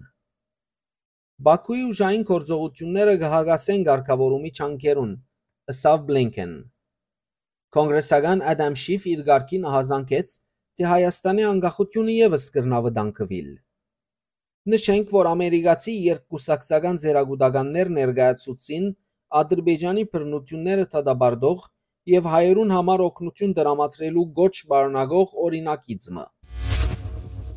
Բաքուի 1.50 1.86
ուժային 1.94 2.30
գործողությունները 2.34 3.18
կհագասեն 3.22 3.90
ղեկավարումի 3.94 4.58
չանքերուն, 4.58 5.18
ըսավ 5.74 6.06
Բլենքեն։ 6.10 6.62
Կոնգրեսական 7.74 8.42
Ադամ 8.54 8.76
Շիֆ 8.80 9.06
իր 9.12 9.22
ղարքին 9.28 9.64
ահազանգեց, 9.70 10.34
թե 10.78 10.84
Հայաստանի 10.90 11.46
անկախությունը 11.52 12.16
եւս 12.16 12.44
կրնավդանքվիլ։ 12.58 13.48
Նշենք, 14.74 15.08
որ 15.14 15.30
ամերիկացի 15.32 15.94
երկկուսակցական 16.08 17.00
ձերագուտականներ 17.04 17.90
ներկայացուցին 17.98 18.86
Ադրբեջանի 19.42 20.04
բռնությունները 20.14 20.86
դադարդող 20.94 21.66
եւ 22.14 22.30
հայերուն 22.36 22.72
համար 22.78 23.04
օգնություն 23.08 23.58
դրամատրելու 23.58 24.28
գոչ 24.38 24.54
բարնագող 24.74 25.36
օրինակիցը։ 25.48 26.26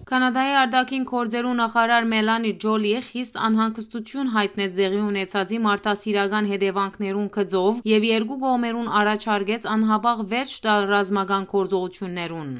Կանադայի 0.07 0.53
արտաքին 0.57 1.05
գործերու 1.11 1.53
նախարար 1.59 2.05
Մելանի 2.11 2.51
Ջոլիը 2.62 2.99
խիստ 3.07 3.39
անհանգստություն 3.47 4.28
հայտնեց 4.35 4.77
դեղի 4.81 5.01
ունեցածի 5.05 5.59
մարտահրավերական 5.65 6.51
հետևանքներուն 6.51 7.24
գծով 7.37 7.81
եւ 7.91 8.07
երկու 8.09 8.37
կողմերուն 8.43 8.93
առաջարկեց 9.01 9.66
անհապաղ 9.73 10.23
վերջ 10.35 10.53
տալ 10.66 10.87
ռազմական 10.93 11.49
գործողություններուն։ 11.55 12.53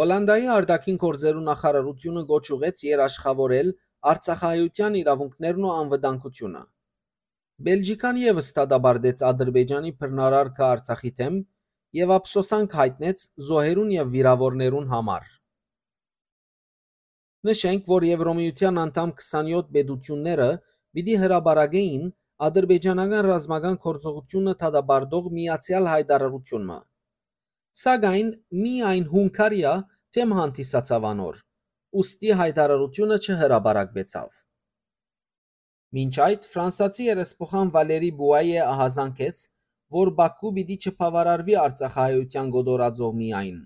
Հոլանդիայի 0.00 0.48
արտաքին 0.54 0.98
գործերու 1.04 1.44
նախարարությունը 1.52 2.24
գոչ 2.32 2.44
ուղեց 2.56 2.82
երաշխավորել 2.88 3.76
Արցախայության 4.14 4.98
իրավունքներն 5.04 5.68
ու 5.68 5.76
անվտանգությունը։ 5.84 6.66
Բելգիկան 7.68 8.24
եւս 8.24 8.50
ստադաբարդեց 8.54 9.24
Ադրբեջանի 9.34 9.96
բռնարարքը 10.00 10.66
Արցախի 10.72 11.14
թեմ 11.20 11.38
եւ 12.00 12.18
ափսոսանք 12.18 12.82
հայտնեց 12.82 13.30
զոհերուն 13.52 13.96
եւ 14.00 14.12
վիրավորներուն 14.16 14.92
համար։ 14.96 15.32
Նշենք, 17.44 17.88
որ 17.92 18.04
Եվրոմիության 18.08 18.78
անդամ 18.80 19.10
27 19.20 19.66
պետությունները 19.76 20.46
պիտի 20.96 21.16
հրաբարագեին 21.22 22.06
ադրբեջանական 22.46 23.26
ռազմական 23.26 23.76
գործողությունը 23.84 24.54
դադարդող 24.62 25.28
միացյալ 25.38 25.88
հայտարարությունը։ 25.92 26.78
Սակայն 27.80 28.30
միայն 28.62 29.04
Հունգարիա 29.12 29.74
թեմ 30.16 30.32
հանդիսացավ 30.38 31.06
անոր, 31.10 31.42
ուստի 32.04 32.32
հայտարարությունը 32.40 33.20
չհրաբարակվեցավ։ 33.28 34.40
Մինչ 35.98 36.14
այդ 36.28 36.48
ֆրանսացի 36.54 37.10
երեսփոխան 37.10 37.74
Վալերի 37.76 38.10
Բուայե 38.24 38.64
ահազանգեց, 38.72 39.44
որ 40.00 40.14
Բաքու 40.22 40.56
պիտի 40.56 40.80
չբավարարվի 40.80 41.60
Արցախահայության 41.66 42.52
գոտորածով 42.56 43.14
միայն։ 43.20 43.58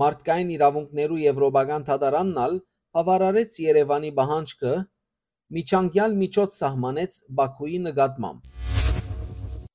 Մարդկային 0.00 0.50
իրավունքներու 0.52 1.18
եվրոպական 1.22 1.84
դատարանն 1.88 2.40
ալ 2.42 2.56
բավարարեց 2.96 3.54
Երևանի 3.64 4.10
բահանջքը 4.18 4.72
միջանկյալ 5.56 6.16
միջոց 6.22 6.58
սահմանեց 6.60 7.16
Բաքուի 7.38 7.78
նկատմամբ։ 7.86 8.50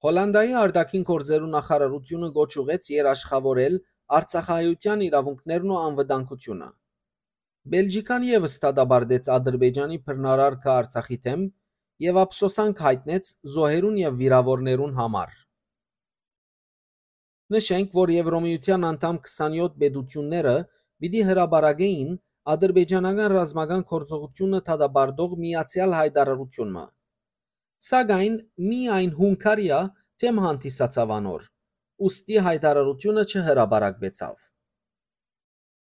Հոլանդիայի 0.06 0.54
արտաքին 0.62 1.08
գործերու 1.10 1.50
նախարարությունը 1.56 2.30
գոչ 2.38 2.52
ուղեց 2.62 2.92
երաշխավորել 2.94 3.82
Արցախահայության 4.22 5.04
իրավունքներն 5.08 5.74
ու 5.74 5.82
անվտանգությունը։ 5.82 6.70
Բելգիկան 7.74 8.24
եւս 8.30 8.58
ստադաբարդեց 8.62 9.30
Ադրբեջանի 9.42 10.02
բռնարարքը 10.06 10.72
Արցախի 10.78 11.18
թեմ 11.26 11.48
եւ 12.12 12.22
ափսոսանք 12.28 12.82
հայտնեց 12.86 13.36
զոհերուն 13.56 14.02
եւ 14.06 14.22
վիրավորներուն 14.22 14.96
համար։ 15.02 15.38
Նշենք, 17.52 17.90
որ 17.98 18.12
Եվրոմիության 18.16 18.86
անդամ 18.88 19.18
27 19.28 19.74
պետությունները 19.82 20.54
պիտի 21.04 21.24
հրաբարագեին 21.30 22.12
ադրբեջանական 22.54 23.34
ռազմական 23.34 23.82
գործողությունը 23.90 24.62
դադարդող 24.70 25.34
միացյալ 25.42 25.96
հայտարարությունը։ 25.98 26.84
Սակայն 27.88 28.38
միայն 28.70 29.12
Հունգարիա 29.18 29.82
թեմ 30.24 30.40
հանդիսացավ 30.46 31.14
անոր, 31.18 31.44
ուստի 32.08 32.40
հայտարարությունը 32.48 33.26
չհրաբարակվեցավ։ 33.34 34.48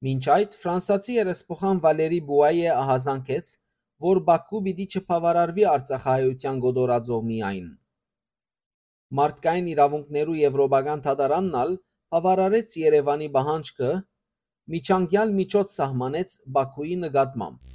Մինչ 0.05 0.25
այդ 0.39 0.59
ֆրանսացի 0.65 1.17
երեսփոխան 1.21 1.85
Վալերի 1.87 2.21
Բուայե 2.33 2.75
ահազանգեց, 2.83 3.55
որ 4.09 4.25
Բաքու 4.33 4.65
պիտի 4.67 4.87
չբավարարվի 4.91 5.71
Արցախահայության 5.77 6.61
գոտորածով 6.67 7.25
միայն։ 7.31 7.69
Մարդկային 9.15 9.67
իրավունքներու 9.71 10.33
եվրոպական 10.41 11.03
դատարանն 11.07 11.57
ալ 11.61 11.69
բավարարեց 12.15 12.73
Երևանի 12.81 13.29
բահանջքը 13.37 13.91
միջանկյալ 14.75 15.35
միջոց 15.37 15.77
սահմանեց 15.79 16.35
Բաքուի 16.57 16.97
նկատմամբ։ 17.05 17.75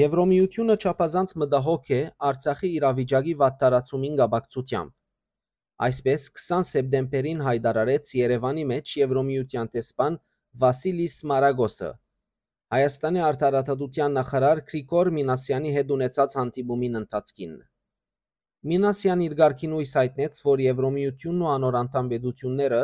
Եվրոմիությունը 0.00 0.76
չափազանց 0.84 1.34
մտահոգ 1.44 1.90
է 1.98 2.02
Արցախի 2.30 2.70
իրավիճակի 2.82 3.34
վատթարացումին 3.44 4.20
կապակցությամբ։ 4.20 4.94
Այսպես 5.88 6.30
20 6.44 6.72
սեպտեմբերին 6.74 7.44
հայտարարեց 7.48 8.14
Երևանի 8.20 8.64
մեջ 8.76 8.96
Եվրոմիության 9.00 9.76
տեսփան 9.76 10.18
Վասիլիս 10.64 11.20
Մարագոսը 11.32 11.94
Հայաստանի 12.74 13.28
արտարադատության 13.30 14.18
նախարար 14.18 14.66
Գրիգոր 14.68 15.16
Մինասյանի 15.20 15.78
հետ 15.78 15.94
ունեցած 15.96 16.36
հանդիպումին 16.40 17.00
ընթացքին։ 17.00 17.62
Մինասյան 18.64 19.22
իր 19.26 19.32
ղարքին 19.36 19.72
ույս 19.76 19.90
հայտնեց, 19.98 20.38
որ 20.40 20.60
Եվրոմիությունն 20.64 21.40
ու 21.44 21.48
անոր 21.54 21.74
անդամ 21.80 22.06
պետությունները 22.12 22.76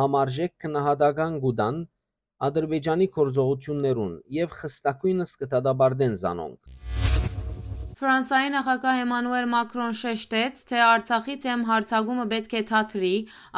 համարժեք 0.00 0.52
քնահատական 0.64 1.34
գուտան 1.44 1.76
Ադրբեջանի 2.46 3.06
գործողություններուն 3.16 4.16
եւ 4.36 4.56
խստակույնս 4.62 5.34
կդադարդեն 5.42 6.16
զանոնք։ 6.22 6.58
Ֆրանսիայի 8.00 8.50
նախագահ 8.56 8.98
Էմանուել 9.04 9.46
Մակրոն 9.54 9.94
շեշտեց, 10.00 10.64
թե 10.72 10.82
Արցախի 10.88 11.36
թեմ 11.44 11.62
հարցակումը 11.70 12.26
պետք 12.34 12.56
է 12.58 12.64
թատրի, 12.72 13.12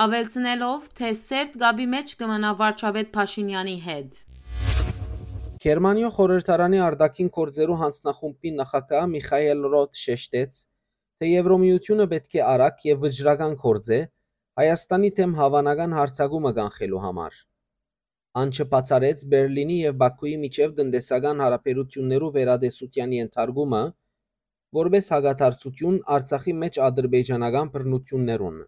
ավելցնելով, 0.04 0.90
թե 1.00 1.14
սերտ 1.22 1.56
գաբի 1.62 1.86
մեջ 1.94 2.14
կմնա 2.20 2.50
վարչապետ 2.60 3.10
Փաշինյանի 3.16 3.78
հետ։ 3.86 4.20
Գերմանիա 5.62 6.12
խորհրդարանի 6.18 6.84
արտաքին 6.90 7.32
գործերու 7.38 7.80
հանձնախումբի 7.86 8.54
նախագահ 8.60 9.04
Միխայել 9.14 9.66
Ռոթ 9.72 10.00
շեշտեց, 10.02 10.62
թե 11.22 11.28
Եվրոմիությունը 11.30 12.04
պետք 12.10 12.32
է 12.34 12.40
արագ 12.50 12.80
եւ 12.88 13.02
վճռական 13.06 13.52
գործե 13.62 13.98
Հայաստանի 14.58 15.10
թեմ 15.18 15.34
հավանական 15.38 15.94
հարցակումը 15.96 16.52
կանխելու 16.56 17.02
համար։ 17.04 17.36
Անչը 18.42 18.66
բացարեց 18.72 19.22
Բերլինի 19.34 19.76
եւ 19.84 20.00
Բաքուի 20.02 20.34
միջև 20.42 20.74
տնտեսական 20.80 21.44
հարաբերություններու 21.44 22.32
վերադեսության 22.40 23.16
ենթարկումը, 23.20 23.82
որպես 24.82 25.12
հագաթարցություն 25.14 26.02
Արցախի 26.18 26.58
մեջ 26.66 26.82
ադրբեջանական 26.90 27.74
բռնություններուն։ 27.76 28.62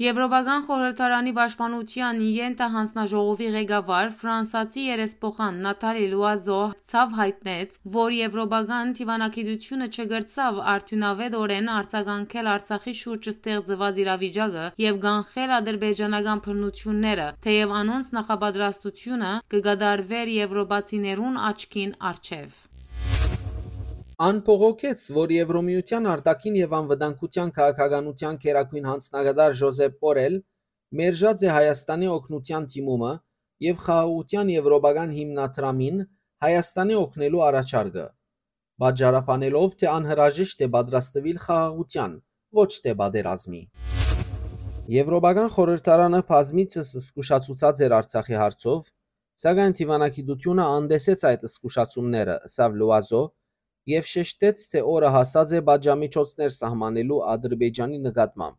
Եվրոպական 0.00 0.62
խորհրդարանի 0.64 1.32
պաշտպանության 1.36 2.20
ենթահանձնաժողովի 2.34 3.48
ղեկավար 3.54 4.06
ֆրանսացի 4.20 4.84
երեսփոխան 4.84 5.58
Նատալի 5.66 6.06
Լուազո 6.12 6.60
ցավ 6.92 7.12
հայտնեց, 7.18 7.76
որ 7.96 8.16
եվրոպական 8.18 8.94
դիվանագիտությունը 9.00 9.90
չգրծավ 9.90 10.62
արդյունավետորեն 10.76 11.68
արձագանքել 11.74 12.50
Արցախի 12.54 12.96
շուրջ 13.02 13.30
ստեղծված 13.34 14.02
իրավիճակը 14.06 14.64
եւ 14.86 15.02
կանխել 15.04 15.54
ադրբեջանական 15.60 16.44
բռնությունները, 16.48 17.28
թեև 17.44 17.76
անոնց 17.82 18.10
նախապատրաստությունը 18.20 19.36
կգադարվեր 19.56 20.34
եվրոպացիներուն 20.40 21.40
աչքին 21.52 21.96
առջև։ 22.14 22.69
Անփողոքեց, 24.20 25.04
որ 25.16 25.30
Եվրոմիության 25.32 26.06
արտաքին 26.14 26.56
եւ 26.58 26.72
անվտանգության 26.76 27.52
քաղաքականության 27.56 28.34
քերակույն 28.42 28.88
հանձնագետար 28.90 29.54
Ժոզեփ 29.60 29.94
Պորել 30.04 30.36
մերժած 31.00 31.44
է 31.46 31.48
Հայաստանի 31.54 32.10
օգնության 32.16 32.66
թիմումը 32.74 33.12
եւ 33.66 33.80
խաղաղության 33.86 34.50
եվրոպական 34.54 35.14
հիմնադրամին 35.20 36.04
Հայաստանի 36.44 36.98
օգնելու 37.00 37.42
առաջարկը, 37.48 38.04
բաժարապանելով, 38.84 39.80
թե 39.80 39.90
անհրաժեշտ 39.94 40.68
է 40.68 40.70
պատրաստվել 40.76 41.42
խաղաղության, 41.48 42.20
ոչ 42.60 42.70
թե 42.84 42.96
պատերազմի։ 43.00 43.64
Եվրոպական 45.00 45.52
խորհրդարանը 45.56 46.24
բազմիցս 46.28 46.94
զսկուշացուցած 47.00 47.84
էր 47.88 47.98
Արցախի 48.04 48.40
հարցով, 48.44 48.80
սակայն 49.40 49.74
Տիվանագիտությունը 49.80 50.64
անդեսեց 50.76 51.28
այդ 51.30 51.44
զսկուշացումները, 51.48 52.40
սավ 52.60 52.80
Լուազո 52.80 53.22
եւ 53.90 54.08
շեշտեց, 54.10 54.64
թե 54.72 54.82
օրը 54.94 55.10
հասած 55.16 55.52
է 55.58 55.60
բաժամիջոցներ 55.68 56.54
սահմանելու 56.56 57.20
Ադրբեջանի 57.34 58.00
նկատմամբ, 58.06 58.58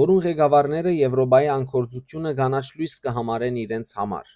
որուն 0.00 0.22
ղեկավարները 0.26 0.94
Եվրոպայի 0.96 1.50
անկորձությունը 1.56 2.32
կանաչ 2.40 2.66
լույս 2.78 2.96
կհամարեն 3.06 3.60
իրենց 3.66 3.92
համար։ 4.00 4.32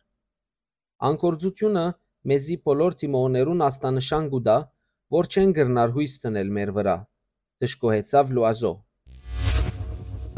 Անկորձությունը 1.11 1.87
մեզի 2.31 2.57
բոլոր 2.69 2.97
թիմողներուն 3.01 3.66
աստանշան 3.70 4.31
կուտա, 4.35 4.59
որ 5.16 5.28
չեն 5.35 5.53
գրնար 5.57 5.93
հույս 5.97 6.15
տնել 6.24 6.55
մեր 6.61 6.73
վրա, 6.77 6.97
դժկոհեցավ 7.65 8.32
Լուազո։ 8.37 8.73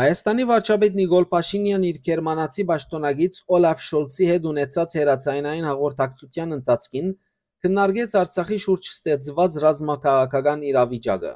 Հայաստանի 0.02 0.44
վարչապետ 0.48 0.94
Նիկոլ 0.98 1.26
Փաշինյան 1.32 1.82
իր 1.88 1.98
գերմանացի 2.06 2.64
պաշտոնագից 2.70 3.40
Օլաֆ 3.56 3.82
Շոլցի 3.86 4.28
հետ 4.30 4.46
ունեցած 4.52 4.94
հերացայինային 4.98 5.66
հաղորդակցության 5.68 6.56
ընթացքին 6.56 7.10
քննարկեց 7.64 8.14
Արցախի 8.18 8.56
շուրջ 8.62 8.86
ստեղծված 8.90 9.56
ռազմաքաղաքական 9.62 10.62
իրավիճակը։ 10.70 11.30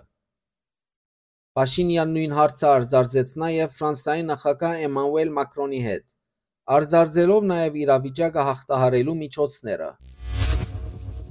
Փաշինյան 1.58 2.14
նույն 2.16 2.32
հարցը 2.38 2.66
արձարծեց 2.70 3.30
նաև 3.42 3.76
Ֆրանսիայի 3.76 4.24
նախագահ 4.30 4.82
Էմանուել 4.88 5.30
Մակրոնի 5.36 5.80
հետ, 5.84 6.06
արձարծելով 6.78 7.46
նաև 7.52 7.78
իրավիճակը 7.84 8.46
հաղթահարելու 8.48 9.16
միջոցները։ 9.22 9.90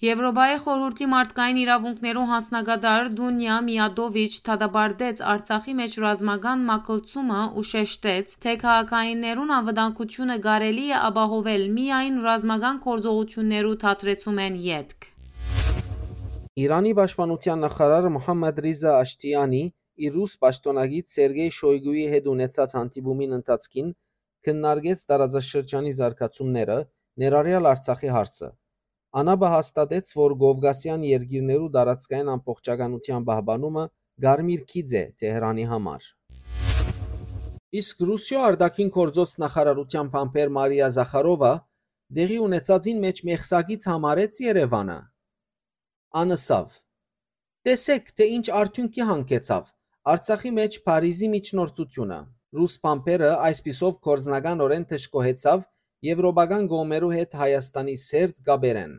Եվրոպայի 0.04 0.56
խորհրդի 0.60 1.06
մարդկային 1.08 1.58
իրավունքներու 1.62 2.24
հանձնագետար 2.30 3.06
Դունյա 3.16 3.60
Միադովիչ 3.68 4.32
դատապարտեց 4.48 5.22
Արցախի 5.34 5.76
մեջ 5.80 5.94
ռազմական 6.04 6.66
մակլցումը 6.70 7.38
ու 7.56 7.64
շեշտեց, 7.70 8.34
թե 8.44 8.56
քաղաքայիններուն 8.64 9.54
անվտանգությունը 9.58 10.36
կարելի 10.48 10.84
է 10.90 10.98
ապահովել 11.10 11.64
միայն 11.78 12.18
ռազմական 12.26 12.82
գործողություններու 12.88 13.78
թատրեցումեն 13.86 14.60
յետք։ 14.66 15.08
Իրանի 16.66 16.92
պաշտպանության 17.00 17.66
նախարար 17.68 18.10
Մոհամմեդ 18.18 18.62
Ռիզա 18.68 18.98
Աշտիանի 19.06 19.64
իր 19.96 20.20
ռուս 20.20 20.36
պաշտոնագիտ 20.44 21.12
Սերգեյ 21.16 21.56
Շոյգուի 21.62 22.06
հետ 22.12 22.30
ունեցած 22.36 22.76
հանդիպումին 22.82 23.40
ընթացքին 23.40 23.96
քննարկեց 24.44 25.08
տարածաշրջանի 25.16 25.98
զարգացումները, 26.04 26.80
ներառյալ 27.24 27.72
Արցախի 27.72 28.16
հարցը։ 28.20 28.54
Անաբը 29.16 29.50
հաստատեց, 29.52 30.10
որ 30.20 30.34
Գովգասյան 30.42 31.04
երկիրներու 31.08 31.68
տարածքային 31.76 32.30
ամբողջականության 32.34 33.26
պահպանումը 33.30 33.84
Գարմիր 34.26 34.64
քիծ 34.72 34.90
է 35.00 35.04
Թեհրանի 35.22 35.68
համար։ 35.70 36.08
Իսկ 37.80 38.04
Ռուսիո 38.10 38.42
արտաքին 38.48 38.90
գործոց 38.96 39.36
նախարարության 39.44 40.10
փամփեր 40.16 40.52
Մարիա 40.58 40.90
Զախարովա 40.98 41.52
դեղի 42.20 42.40
ունեցածին 42.48 43.00
մեջ 43.06 43.22
մեղսակից 43.30 43.88
համարեց 43.92 44.42
Երևանը։ 44.46 44.98
Անսավ։ 46.24 46.76
Տեսեք, 47.70 48.12
թե 48.20 48.28
ինչ 48.36 48.46
արդյունքի 48.64 49.08
հանգեցավ 49.16 49.72
Արցախի 50.16 50.52
մեջ 50.60 50.76
Փարիզի 50.90 51.32
միջնորդությունը։ 51.36 52.20
Ռուս 52.60 52.76
փամփերը 52.84 53.32
այսպիսով 53.48 53.96
կորզնականորեն 54.10 54.86
թշկոհեցավ 54.92 55.66
եվրոպական 56.06 56.72
գոմերու 56.72 57.12
հետ 57.18 57.36
Հայաստանի 57.42 58.00
սերտ 58.06 58.42
գաբերեն։ 58.48 58.96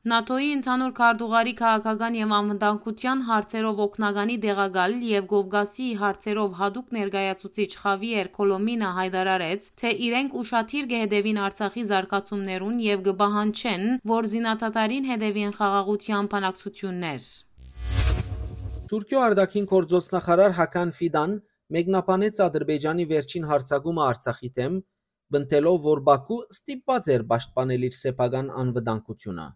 ՆԱՏՕ-ի 0.00 0.46
ընդհանուր 0.56 0.92
քարտուղարի 0.96 1.52
քաղաքական 1.56 2.14
եւ 2.16 2.30
անվտանգության 2.36 3.18
հարցերով 3.30 3.80
օգնականի 3.84 4.36
դեղագալ 4.44 4.94
եւ 5.08 5.26
Գովգասի 5.32 5.88
հարցերով 6.02 6.54
հadoop 6.60 6.94
ներկայացուցիչ 6.96 7.68
Խավիեր 7.82 8.30
Կոլոմինը 8.38 8.92
հայտարարեց, 9.00 9.68
թե 9.82 9.90
իրենք 10.06 10.38
ուշադիր 10.40 10.88
կհետևին 10.92 11.42
Արցախի 11.50 11.84
զարգացումներուն 11.90 12.80
եւ 12.86 13.04
կբահանչեն, 13.10 13.84
որ 14.14 14.30
զինաթաթարին 14.32 15.10
հետևին 15.10 15.52
խաղաղության 15.60 16.30
բանակցություններ։ 16.32 17.28
Թուրքիո 18.90 19.20
արտաքին 19.28 19.66
գործոստնախարար 19.70 20.56
Հական 20.56 20.96
Ֆիդան 20.96 21.36
մեկնաբանեց 21.76 22.40
Ադրբեջանի 22.46 23.04
վերջին 23.10 23.44
հարձակումը 23.50 24.02
Արցախի 24.10 24.50
դեմ, 24.56 24.80
բնտելով, 25.34 25.80
որ 25.86 26.00
Բաքու 26.10 26.38
ստիպված 26.54 27.10
էր 27.14 27.24
պաշտպանել 27.32 27.88
իր 27.88 27.96
սեփական 28.00 28.48
անվտանգությունը։ 28.62 29.46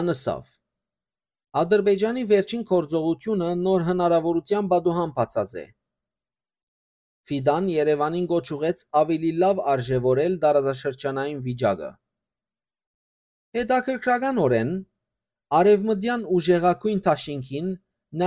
Անսավ 0.00 0.50
Ադրբեջանի 1.60 2.24
վերջին 2.30 2.64
գործողությունը 2.70 3.48
նոր 3.60 3.86
հնարավորության 3.86 4.68
բադուհան 4.72 5.14
բացած 5.16 5.54
է։ 5.62 5.64
Ֆիդան 7.30 7.66
Երևանին 7.74 8.28
գոչ 8.30 8.46
ուղեց 8.56 8.84
ավելի 9.00 9.32
լավ 9.40 9.64
արժևորել 9.72 10.36
դարաշրջանային 10.44 11.42
վիճակը։ 11.48 11.90
Հետաքրքրականորեն 13.58 14.72
Արևմտյան 15.58 16.24
ուժեղակույն 16.38 17.00
Թաշինքին 17.06 17.70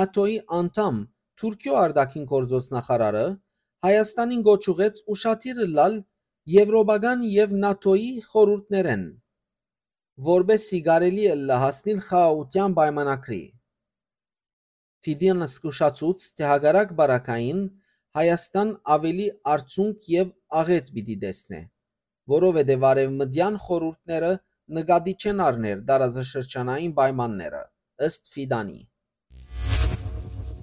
ՆԱՏՕ-ի 0.04 0.38
անդամ 0.60 0.98
Թուրքիո 1.42 1.76
արտաքին 1.84 2.26
գործոստնախարարը 2.32 3.26
Հայաստանին 3.88 4.42
գոչ 4.48 4.62
ուղեց 4.74 5.00
ուշադիր 5.16 5.62
լալ 5.78 5.96
եվրոպական 6.52 7.22
եւ 7.32 7.52
ՆԱՏՕ-ի 7.56 8.08
խորհուրդներեն 8.30 9.04
որբեսի 10.30 10.80
կարելի 10.88 11.24
է 11.34 11.36
լահասնել 11.50 12.00
խաղաղության 12.08 12.74
պայմանագրի։ 12.80 13.44
Ֆիդիանը 15.08 15.48
զսկուշացուց, 15.48 16.26
թե 16.38 16.44
հագարակ 16.50 16.92
բարակային 17.00 17.62
Հայաստան 18.20 18.74
ավելի 18.96 19.28
արդյունք 19.54 20.10
եւ 20.16 20.34
աղետ 20.60 20.92
պիտի 20.98 21.16
տեսնե, 21.24 21.62
որովհետեւ 22.34 22.86
արևմտյան 22.92 23.56
խորհուրդները 23.64 24.34
նկատի 24.80 25.16
չեն 25.24 25.42
առներ 25.48 25.82
տարածաշրջանային 25.88 26.94
պայմանները, 27.00 27.64
ըստ 28.10 28.30
Ֆիդանի։ 28.36 28.82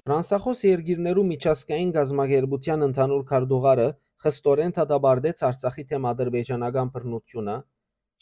Ֆրանսախոս 0.05 0.63
երկիրներու 0.69 1.27
միջազգային 1.33 1.91
գազագերբության 1.97 2.87
ընդհանուր 2.91 3.27
քարտուղարը 3.33 3.89
խստորեն 4.21 4.73
դատապարտեց 4.77 5.39
Արցախի 5.47 5.83
թեմ 5.91 6.03
ադրբեջանական 6.11 6.89
բռնությունը 6.95 7.55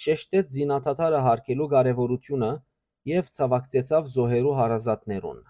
շեշտեց 0.04 0.54
զինաթաթարը 0.56 1.24
հարկելու 1.26 1.66
կարևորությունը 1.74 2.52
եւ 3.12 3.32
ցավակցեցավ 3.38 4.08
զոհերու 4.14 4.54
հարազատներուն։ 4.60 5.42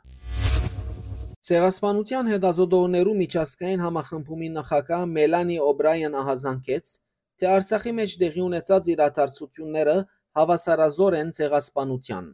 Ցեղասպանության 1.50 2.32
հետազոտողներու 2.34 3.14
միջազգային 3.20 3.84
համախմբումի 3.86 4.50
նախագահ 4.56 5.04
Մելանի 5.14 5.60
Օբրայան 5.66 6.18
ահազանգեց, 6.22 6.92
թե 7.40 7.50
Արցախի 7.54 7.94
մեջ 8.00 8.16
տեղի 8.24 8.44
ունեցած 8.50 8.90
իրադարձությունները 8.94 9.96
հավասարազոր 10.40 11.20
են 11.20 11.32
ցեղասպանության։ 11.38 12.26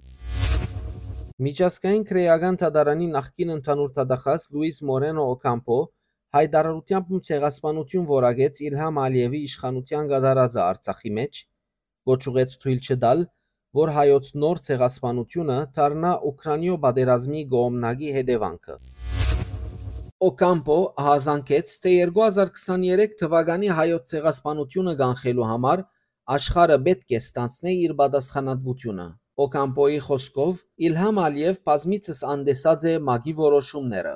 Միջազգային 1.45 2.03
քրեական 2.09 2.57
թադարանի 2.63 3.07
նախկին 3.11 3.53
ընդհանուր 3.59 3.93
թադախած 3.99 4.47
Լուիս 4.55 4.77
Մորենո 4.89 5.23
Օկամպո 5.35 5.79
հայտարարությամբ 6.35 7.11
ցեղասպանություն 7.27 8.07
որակեց 8.09 8.57
Իլհամ 8.69 8.97
Ալիևի 9.05 9.39
իշխանության 9.49 10.09
գդարածը 10.09 10.59
Արցախի 10.65 11.11
մեջ 11.17 11.39
գոչուեց 12.09 12.55
թույլ 12.63 12.81
չտալ, 12.85 13.21
որ 13.79 13.91
հայոց 13.95 14.31
նոր 14.43 14.59
ցեղասպանությունը 14.65 15.55
դառնա 15.77 16.11
Ուկրաինո 16.29 16.75
պատերազմի 16.85 17.45
գոմնագի 17.55 18.11
հետևանքը։ 18.17 18.75
Օկամպո 20.29 20.77
հազանգեց, 21.07 21.73
թե 21.85 21.95
2023 22.11 23.17
թվականի 23.23 23.73
հայոց 23.79 24.13
ցեղասպանությունը 24.15 24.93
կանխելու 25.01 25.49
համար 25.55 25.87
աշխարհը 26.35 26.79
պետք 26.85 27.15
է 27.15 27.19
ստանցնի 27.23 27.73
իր 27.87 27.97
պատասխանատվությունը։ 28.03 29.09
Օկամպոյի 29.45 29.99
խոսքով 30.11 30.63
Իլհամ 30.89 31.19
Ալիև 31.25 31.59
բազմիցս 31.69 32.23
անդեսած 32.35 32.87
է 32.91 32.95
մագի 33.09 33.35
որոշումները։ 33.41 34.15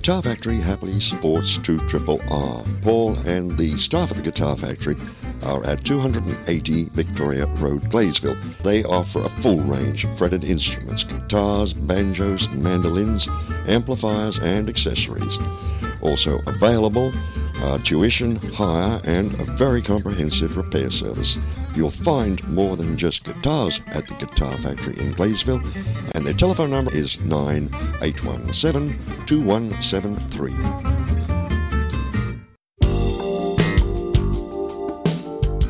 Guitar 0.00 0.22
Factory 0.22 0.56
happily 0.56 0.98
supports 0.98 1.58
2 1.58 1.86
Triple 1.86 2.22
R. 2.30 2.64
Paul 2.80 3.18
and 3.26 3.50
the 3.58 3.76
staff 3.76 4.10
at 4.10 4.16
the 4.16 4.22
Guitar 4.22 4.56
Factory 4.56 4.96
are 5.44 5.62
at 5.66 5.84
280 5.84 6.84
Victoria 6.94 7.44
Road, 7.44 7.82
Glaysville. 7.82 8.40
They 8.62 8.82
offer 8.82 9.18
a 9.18 9.28
full 9.28 9.58
range 9.58 10.04
of 10.04 10.16
fretted 10.16 10.42
instruments, 10.42 11.04
guitars, 11.04 11.74
banjos, 11.74 12.48
mandolins, 12.54 13.28
amplifiers, 13.68 14.38
and 14.38 14.70
accessories. 14.70 15.36
Also 16.00 16.38
available 16.46 17.12
are 17.64 17.78
tuition, 17.78 18.36
hire, 18.54 19.00
and 19.04 19.32
a 19.40 19.44
very 19.44 19.82
comprehensive 19.82 20.56
repair 20.56 20.90
service. 20.90 21.38
You'll 21.74 21.90
find 21.90 22.46
more 22.48 22.76
than 22.76 22.96
just 22.96 23.24
guitars 23.24 23.80
at 23.88 24.06
the 24.06 24.14
Guitar 24.14 24.52
Factory 24.52 24.94
in 24.94 25.12
Glaysville, 25.12 25.62
and 26.14 26.24
their 26.24 26.34
telephone 26.34 26.70
number 26.70 26.94
is 26.94 27.20
9817 27.24 29.26
2173. 29.26 30.50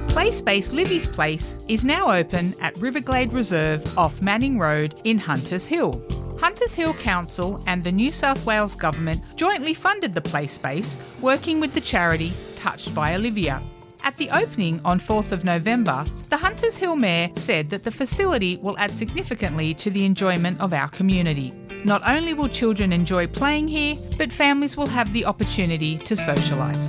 PlaySpace 0.09 0.73
Livy's 0.73 1.07
Place 1.07 1.59
is 1.69 1.85
now 1.85 2.13
open 2.13 2.55
at 2.61 2.75
Riverglade 2.75 3.33
Reserve 3.33 3.99
off 3.99 4.21
Manning 4.21 4.59
Road 4.59 5.01
in 5.05 5.19
Hunters 5.19 5.67
Hill. 5.67 6.05
Hunters 6.41 6.73
Hill 6.73 6.95
Council 6.95 7.63
and 7.67 7.85
the 7.85 7.93
New 7.93 8.11
South 8.11 8.47
Wales 8.47 8.75
Government 8.75 9.23
jointly 9.37 9.75
funded 9.75 10.15
the 10.15 10.23
play 10.23 10.47
space, 10.47 10.97
working 11.21 11.61
with 11.61 11.75
the 11.75 11.83
charity 11.83 12.33
Touched 12.57 12.95
by 12.95 13.15
Olivia. 13.15 13.61
At 14.05 14.17
the 14.17 14.31
opening 14.31 14.81
on 14.83 14.99
4th 14.99 15.33
of 15.33 15.45
November, 15.45 16.07
the 16.31 16.39
Hunters 16.39 16.77
Hill 16.77 16.97
Mayor 16.97 17.29
said 17.37 17.69
that 17.69 17.85
the 17.85 17.91
facility 17.91 18.57
will 18.57 18.79
add 18.79 18.91
significantly 18.91 19.75
to 19.75 19.91
the 19.91 20.07
enjoyment 20.07 20.59
of 20.61 20.73
our 20.73 20.89
community. 20.89 21.53
Not 21.85 22.01
only 22.09 22.33
will 22.33 22.49
children 22.49 22.91
enjoy 22.91 23.27
playing 23.27 23.69
here, 23.69 23.97
but 24.17 24.33
families 24.33 24.79
will 24.79 24.87
have 24.87 25.13
the 25.13 25.27
opportunity 25.27 25.99
to 25.99 26.15
socialise. 26.15 26.89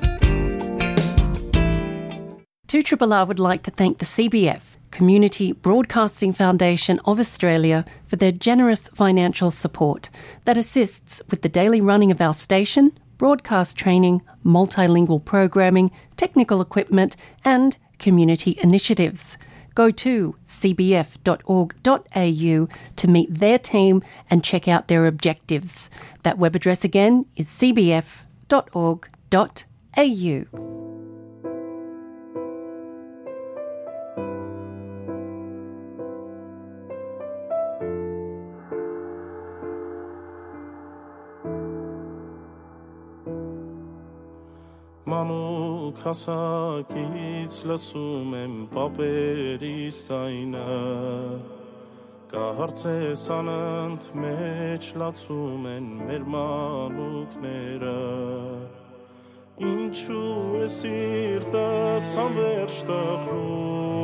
2 2.68 2.84
Triple 2.84 3.11
R 3.11 3.26
would 3.26 3.40
like 3.40 3.64
to 3.64 3.72
thank 3.72 3.98
the 3.98 4.06
CBF, 4.06 4.70
Community 4.91 5.53
Broadcasting 5.53 6.34
Foundation 6.34 6.99
of 7.05 7.19
Australia, 7.19 7.85
for 8.05 8.18
their 8.18 8.31
generous 8.31 8.88
financial 8.89 9.49
support 9.49 10.09
that 10.45 10.57
assists 10.57 11.22
with 11.30 11.41
the 11.41 11.49
daily 11.49 11.81
running 11.81 12.11
of 12.11 12.22
our 12.22 12.34
station, 12.34 12.91
broadcast 13.18 13.77
training, 13.77 14.22
multilingual 14.45 15.23
programming, 15.23 15.91
technical 16.18 16.61
equipment, 16.61 17.15
and 17.45 17.77
community 17.97 18.57
initiatives. 18.61 19.38
Go 19.73 19.89
to 19.91 20.35
cbf.org.au 20.45 21.18
to 22.95 23.07
meet 23.07 23.34
their 23.34 23.57
team 23.57 24.03
and 24.30 24.43
check 24.43 24.68
out 24.68 24.88
their 24.88 25.05
objectives. 25.05 25.89
That 26.23 26.38
web 26.38 26.55
address 26.55 26.84
again 26.84 27.26
is 27.35 27.47
cbf.org.au. 27.47 28.41
Հասակից 45.99 47.55
լսում 47.68 48.35
եմ 48.38 48.53
պապերի 48.72 49.89
սայնը 49.97 50.77
Կահարցես 52.31 53.23
անընդ 53.35 54.07
մեջ 54.23 54.88
լացում 55.01 55.68
են 55.72 55.89
մեր 56.07 56.23
մանուկները 56.35 57.95
Ինչու 59.72 60.63
է 60.63 60.68
սիրտս 60.77 62.09
անվերջ 62.26 62.76
տխրում 62.91 64.01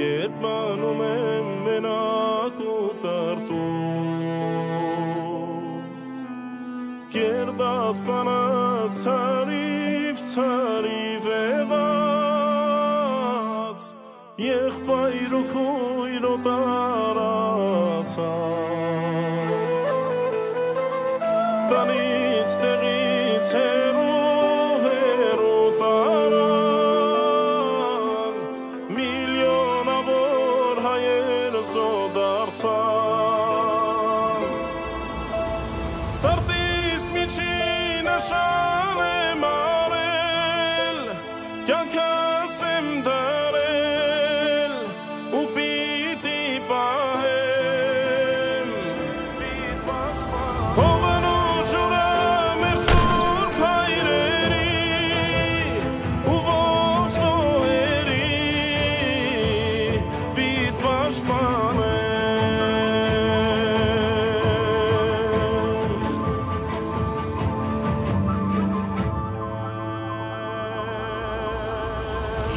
Երբ 0.00 0.42
մանում 0.48 1.02
եմ 1.12 1.52
մենակ 1.68 2.62
ու 2.72 2.88
տրտում 3.04 4.07
Գերդաստանը 7.18 8.42
սարիվ 8.94 10.20
ցարիվ 10.32 11.24
եղած 11.32 11.88
Եղբայր 14.44 15.34
ու 15.40 15.42
քույրո 15.50 16.34
տարածած 16.46 18.14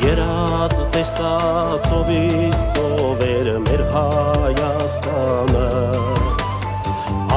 Երած 0.02 0.76
տեսած 0.95 1.88
ովից 1.98 2.61
ծովեր 2.76 3.49
մեր 3.65 3.84
Հայաստանը 3.91 5.68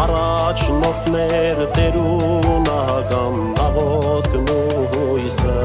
Առաջ 0.05 0.63
նոքներ 0.79 1.65
տերունական 1.75 3.37
աղոտքն 3.67 4.47
ու 4.55 4.87
հույսը 4.95 5.59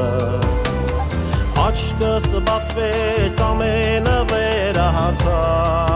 Աչկս 1.68 2.28
բացվեց 2.50 3.44
ամենը 3.52 4.18
hearts 4.90 5.22
are. 5.22 5.89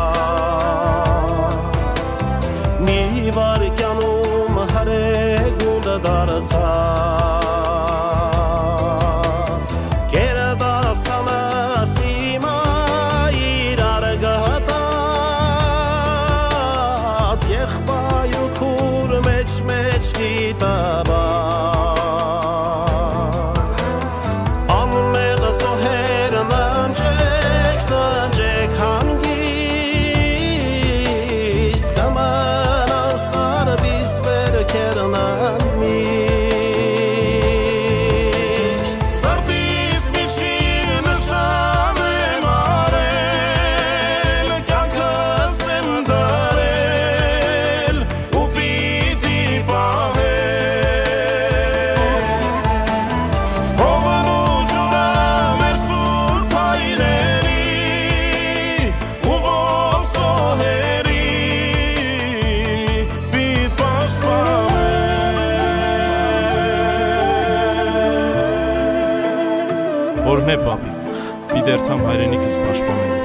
մի 71.83 71.83
դերթամ 71.83 72.01
հայրենիքս 72.07 72.53
պաշտպանելու։ 72.63 73.17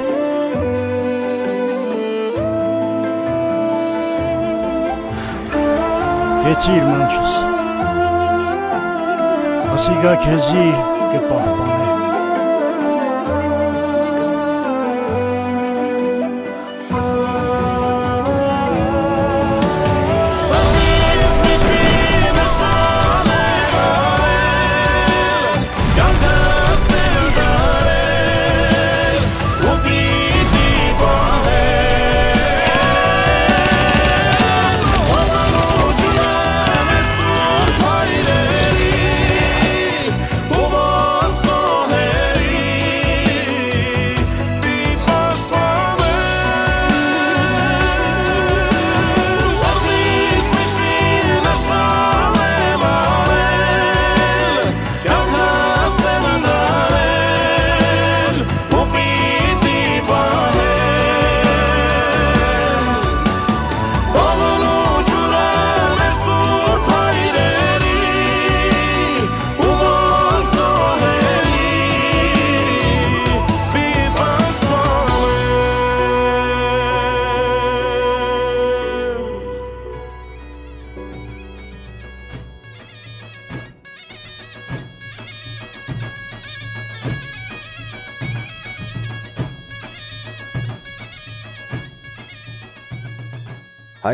Գեցիր 6.46 6.88
մանչս։ 6.88 7.36
Ասիգա 9.76 10.16
քեզի 10.24 10.66
կպահպանե։ 11.14 11.57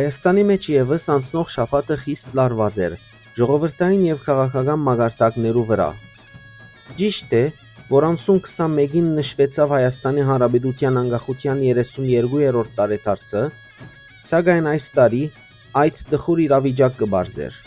Հայաստանի 0.06 0.42
մեջ 0.46 0.66
եւս 0.70 1.06
անցնող 1.10 1.48
շաբաթը 1.50 1.96
խիստ 1.98 2.34
լարված 2.38 2.76
էր 2.88 2.96
ժողովրդային 3.38 4.02
եւ 4.06 4.18
քաղաքական 4.26 4.82
մագարտակներու 4.86 5.64
վրա։ 5.70 5.88
Ճիշտ 7.00 7.32
է, 7.38 7.40
որ 7.88 8.06
ամսուն 8.10 8.42
21-ին 8.44 9.08
նշվեցավ 9.20 9.74
Հայաստանի 9.76 10.26
Հանրապետության 10.28 11.00
անկախության 11.02 11.64
32-րդ 11.70 12.76
տարեդարձը, 12.78 13.42
սակայն 14.30 14.70
այս 14.76 14.86
տարի 15.00 15.24
այդ 15.82 16.04
դխուր 16.14 16.44
իրավիճակ 16.46 17.00
կբարձեր։ 17.02 17.58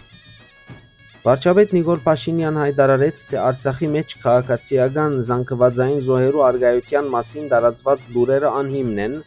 Վարչապետ 1.27 1.74
Նիկոլ 1.74 2.05
Փաշինյան 2.06 2.60
հայտարարեց, 2.62 3.24
թե 3.32 3.40
Արցախի 3.48 3.90
մեջ 3.98 4.15
քաղաքացիական 4.23 5.19
զանգվածային 5.27 6.06
զոհերու 6.06 6.47
արգայության 6.52 7.10
մասին 7.19 7.51
տարածված 7.51 8.06
լուրերը 8.15 8.55
անհիմն 8.62 9.05
են, 9.09 9.19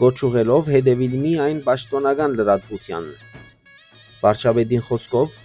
գոչուղելով 0.00 0.68
հետևիլ 0.74 1.14
միայն 1.24 1.58
պաշտոնական 1.64 2.36
լրատվության։ 2.38 3.08
Վարչապետին 4.22 4.84
խոսքով 4.88 5.36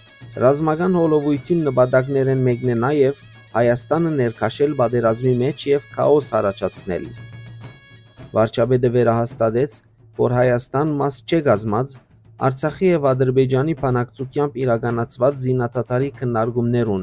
ռազմական 0.44 0.96
հոլովույթին 1.00 1.60
նպատակներ 1.68 2.30
են 2.34 2.44
մեկն 2.48 2.72
է 2.74 2.76
նաև 2.84 3.20
Հայաստանը 3.50 4.10
ներքաշել 4.20 4.74
պատերազմի 4.80 5.34
մեջ 5.42 5.64
եւ 5.70 5.86
քաոս 5.94 6.30
առաջացնել։ 6.40 7.06
Վարչապետը 8.34 8.90
վերահաստատեց, 8.96 9.78
որ 10.20 10.36
Հայաստան 10.38 10.94
մաս 11.00 11.22
չէ 11.26 11.40
գազմած 11.50 11.96
Արցախի 12.50 12.86
եւ 12.90 13.06
Ադրբեջանի 13.10 13.74
բանակցությամբ 13.80 14.54
իրականացված 14.64 15.40
զինաթաթարի 15.44 16.10
քննարկումներուն։ 16.20 17.02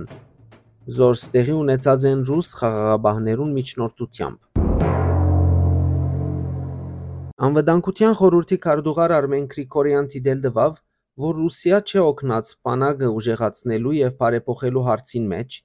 Զոր 0.98 1.18
ստեղի 1.20 1.56
ունեցած 1.58 2.08
են 2.12 2.24
ռուս 2.32 2.50
խաղաղապահներուն 2.62 3.52
միջնորդությամբ։ 3.60 4.47
Անվտանգության 7.46 8.16
խորհրդի 8.18 8.58
քարտուղար 8.62 9.12
Արմեն 9.14 9.44
Գրիգորյան 9.50 10.08
դիտել 10.14 10.40
տվավ, 10.46 10.78
որ 11.24 11.36
Ռուսիա 11.38 11.80
չէ 11.86 12.00
օգնած 12.04 12.48
բանակը 12.66 13.10
ուժեղացնելու 13.18 13.94
եւ 13.98 14.16
բարեփոխելու 14.22 14.86
հարցին 14.88 15.28
մեջ, 15.34 15.58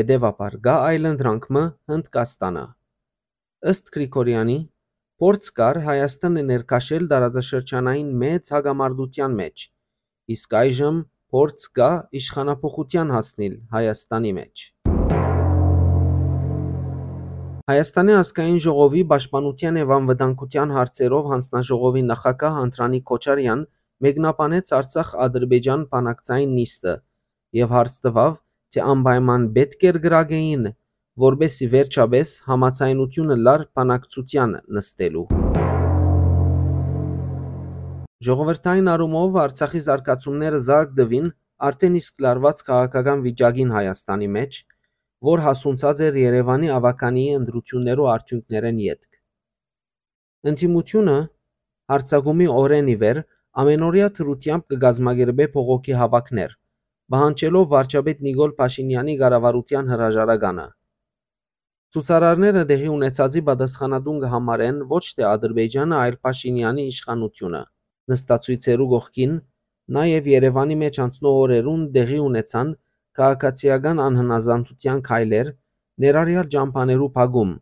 հետեւաբար 0.00 0.56
գա 0.64 0.76
այլընտրանքը 0.92 1.64
Հնդկաստանը։ 1.92 2.64
Ըստ 3.74 3.92
Գրիգորյանի, 3.96 4.56
Փորձ 5.24 5.50
կար 5.60 5.78
Հայաստանը 5.88 6.46
ներքաշել 6.54 7.04
դարաձաշրջանային 7.12 8.08
մեծ 8.24 8.48
հագամարտության 8.54 9.36
մեջ, 9.44 9.66
իսկ 10.34 10.56
այժմ 10.64 11.04
փորձ 11.36 11.68
կա 11.80 11.90
իշխանափոխության 12.22 13.14
հասնել 13.18 13.60
Հայաստանի 13.76 14.32
մեջ։ 14.40 14.64
Հայաստանի 17.70 18.12
ազգային 18.12 18.56
ժողովի 18.60 19.02
պաշտպանության 19.10 19.76
եւ 19.80 19.92
անվտանգության 19.94 20.72
հարցերով 20.76 21.28
հանձնաժողովի 21.30 22.02
նախագահ 22.08 22.56
Անդրանիկ 22.62 23.04
Քոչարյան 23.10 23.62
մեկնաբանեց 24.06 24.72
Արցախ-Ադրբեջան 24.78 25.86
բանակցային 25.94 26.52
նիստը 26.56 26.94
եւ 27.60 27.72
հարց 27.76 27.96
տվավ, 28.04 28.36
թե 28.76 28.84
անպայման 28.94 29.46
պետք 29.56 29.86
էր 29.88 29.98
գրագեին, 30.04 30.68
որբեսի 31.24 31.70
վերջապես 31.76 32.34
համացայնությունը 32.52 33.38
լար 33.48 33.66
բանակցության 33.80 34.54
նստելու։ 34.80 35.24
Ժողովրդային 38.28 38.92
առումով 38.98 39.40
Արցախի 39.46 39.84
զարգացումները 39.88 40.62
զարգ 40.68 40.94
դվին 41.00 41.32
արդեն 41.72 41.98
իսկ 42.04 42.28
լարված 42.28 42.62
քաղաքական 42.68 43.24
վիճակին 43.24 43.76
Հայաստանի 43.80 44.32
մեջ, 44.36 44.62
որ 45.28 45.42
հասունցած 45.44 46.00
էր 46.08 46.16
Երևանի 46.20 46.70
ավականի 46.78 47.24
ընդրություններու 47.38 48.08
արդյունքներեն 48.14 48.80
յետք։ 48.84 49.20
Ընտիմությունը 50.50 51.16
հարցագումի 51.92 52.48
օրեն 52.60 52.90
ի 52.94 52.96
վեր 53.02 53.20
ամենօրյա 53.64 54.08
թրությամբ 54.18 54.64
կգազմագերբե 54.74 55.46
փողոքի 55.54 55.94
հավաքներ, 56.00 56.54
բանջելով 57.14 57.66
վարչապետ 57.74 58.24
Նիկոլ 58.26 58.54
Փաշինյանի 58.60 59.14
ղարավարության 59.24 59.92
հրաժարականը։ 59.94 60.66
Ցուցարարները 61.94 62.62
դեղի 62.70 62.88
ունեցածի 62.92 63.42
պատասխանատուն 63.48 64.22
կհամարեն 64.24 64.78
ոչ 64.92 65.04
թե 65.14 65.26
Ադրբեջանը, 65.30 65.98
այլ 66.04 66.16
Փաշինյանի 66.26 66.86
իշխանությունը։ 66.92 67.60
Նստածույցերու 68.12 68.88
գողքին 68.94 69.36
նաև 69.98 70.26
Երևանի 70.34 70.76
մեջ 70.80 70.98
անցնող 71.04 71.38
օրերուն 71.44 71.84
դեղի 71.94 72.18
ունեցան 72.24 72.74
քաղաքացիական 73.18 74.00
անհնազանդության 74.04 75.02
քայլեր, 75.08 75.50
ներառյալ 76.04 76.48
ճամփաներու 76.54 77.10
փակում, 77.18 77.52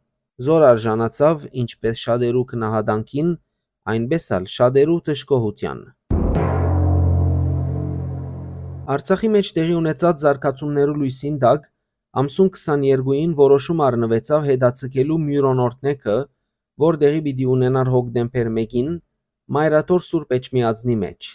զոր 0.47 0.63
արժանացավ 0.69 1.43
ինչպես 1.63 2.05
շատերու 2.07 2.45
քնահատանքին, 2.53 3.35
այնպես 3.93 4.29
էլ 4.37 4.47
շատերու 4.53 4.97
դժգոհության։ 5.09 5.83
Արցախի 8.93 9.29
մեջ 9.37 9.53
տեղի 9.57 9.77
ունեցած 9.83 10.25
զարգացումներու 10.25 10.97
լույսին 11.03 11.37
տակ 11.45 11.69
ամսուն 12.23 12.51
22-ին 12.57 13.37
որոշում 13.43 13.85
առնվեցավ 13.89 14.49
հետացկելու 14.49 15.21
մյուրոնորտնեկը, 15.29 16.17
որ 16.87 16.99
դեղի 17.05 17.23
պիտի 17.29 17.47
ունենար 17.57 17.93
հոկտեմբեր 17.95 18.51
1-ին 18.57 18.91
Մայրաթոր 19.57 20.05
Սուրբ 20.09 20.37
Էջմիածնի 20.39 20.99
մեջ։ 21.05 21.31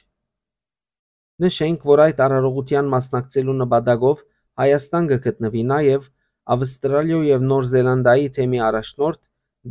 Նշենք, 1.37 1.83
որ 1.85 2.01
այդ 2.01 2.21
արարողության 2.25 2.87
մասնակցելու 2.89 3.53
նպատակով 3.57 4.21
Հայաստան 4.57 5.09
կգտնվի 5.11 5.61
նաև 5.71 6.05
Ավստրալիա 6.53 7.19
եւ 7.27 7.43
Նոր 7.49 7.67
Զելանդիայի 7.71 8.31
թեմի 8.37 8.61
առաջնորդ 8.67 9.21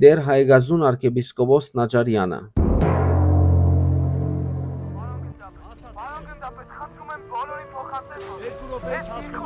Դեր 0.05 0.23
Հայգազուն 0.29 0.85
arczepiskopos 0.91 1.73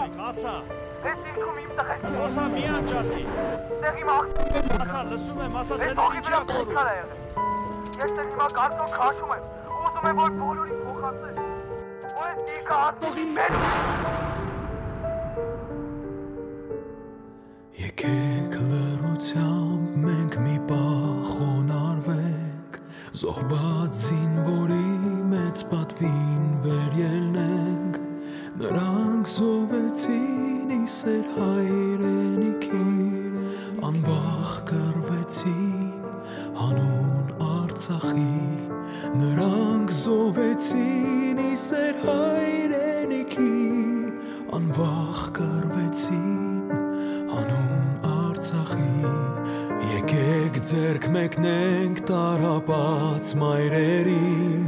ենք, 0.05 0.21
ասա։ 0.29 0.53
Ես 1.07 1.25
ինքում 1.31 1.59
իմ 1.63 1.71
տղեկ։ 1.81 2.05
Ասա 2.27 2.45
մի 2.53 2.65
անջատի։ 2.77 3.23
իմ 4.01 4.11
աղջիկ։ 4.17 4.83
Ասա, 4.85 5.01
լսում 5.13 5.41
եմ, 5.47 5.57
ասա 5.63 5.79
ցելը 5.85 6.09
ինչի 6.21 6.37
ա 6.37 6.43
կորում։ 6.51 6.77
Ես 8.01 8.13
դեռ 8.19 8.29
հիմա 8.35 8.51
կարծոք 8.61 8.99
քաշում 8.99 9.33
եմ։ 9.39 9.49
Ուզում 9.79 10.11
եմ 10.11 10.21
որ 10.25 10.37
բոլորին 10.43 10.85
փոխանցես։ 10.85 11.50
Ու 12.21 12.25
ես 12.29 12.41
դիկա 12.47 12.79
ածողի 12.87 13.23
մեջ։ 13.35 13.55
Եկեք 17.81 18.57
լրությամբ 18.73 19.95
մենք 20.03 20.35
մի 20.45 20.57
պահ 20.69 21.31
խոնարհվենք 21.31 22.77
Զոհված 23.21 24.01
զինվորի 24.01 24.91
մեծ 25.31 25.63
պատվին 25.71 26.45
վեր 26.67 26.99
ելնենք 27.01 27.97
Նրանք 28.61 29.33
զոհվեցին 29.37 30.75
իսեր 30.77 31.31
հայրենիքի 31.39 32.85
Անվախ 33.89 34.53
կրվեցին 34.73 36.05
հանուն 36.61 37.33
Արցախի 37.49 38.70
Նրանք 39.11 39.91
զոհվեցին 39.91 41.39
իսեր 41.43 41.97
հայրենիքի 42.05 43.55
Անվախ 44.55 45.23
կրվեցին 45.39 46.71
հանուն 47.33 47.89
Արցախի 48.11 49.11
Եկեք 49.97 50.61
ձերք 50.71 51.11
մեկնենք 51.17 52.05
տարապած 52.13 53.35
մայրերին 53.43 54.65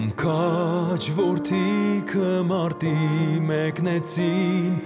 Ում 0.00 0.10
քաջ 0.24 1.12
որդիքը 1.20 2.32
մարտի 2.48 2.96
մեկնեցին 3.52 4.76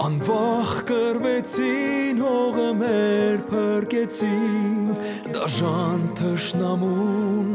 Անվախ 0.00 0.70
կրվեցին 0.88 2.20
հողը 2.24 2.68
մեր 2.76 3.40
փրկեցին 3.50 4.86
Դաժան 5.40 6.02
թշնամուն 6.18 7.52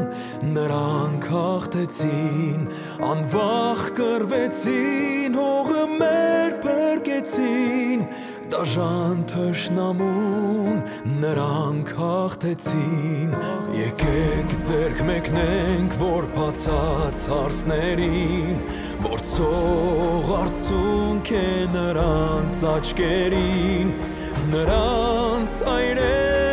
նրանք 0.56 1.26
հաղթեցին 1.30 2.64
Անվախ 3.06 3.82
կրվեցին 3.94 5.36
հողը 5.38 5.84
մեր 6.00 6.56
փրկեցին 6.64 8.02
Դաժան 8.50 9.20
թշնամուն 9.30 10.80
նրանք 11.22 11.92
հաղթեցին 12.00 13.36
Եկեք 13.78 14.56
ձերք 14.66 15.04
մեկնենք 15.12 15.94
որ 16.02 16.26
բացած 16.34 17.28
հարսներին 17.36 18.58
Որ 19.06 19.22
ցող 19.36 20.34
արցունք 20.40 21.32
է 21.38 21.46
նրանց 21.76 22.66
աչկերին 22.74 23.94
Նրանց 24.56 25.62
այրերը 25.76 26.45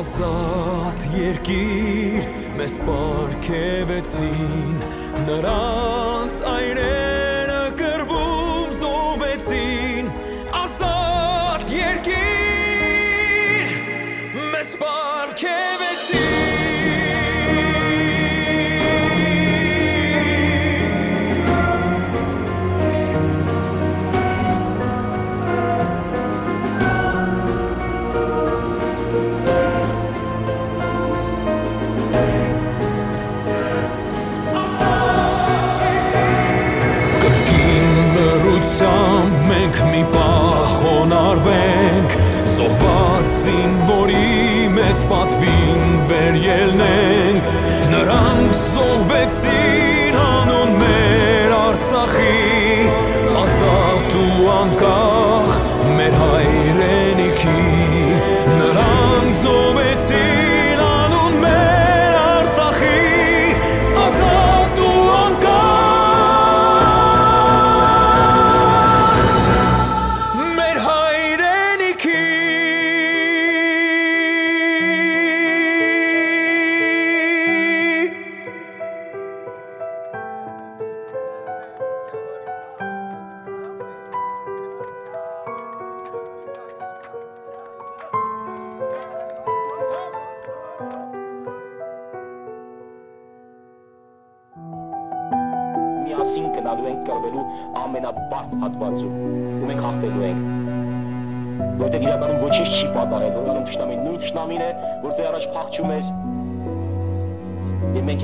Ազատ 0.00 1.02
երկիր 1.12 2.28
մեզ 2.56 2.76
պարգևեցին 2.86 4.78
Նրանց 5.26 6.40
այրերը 6.54 6.99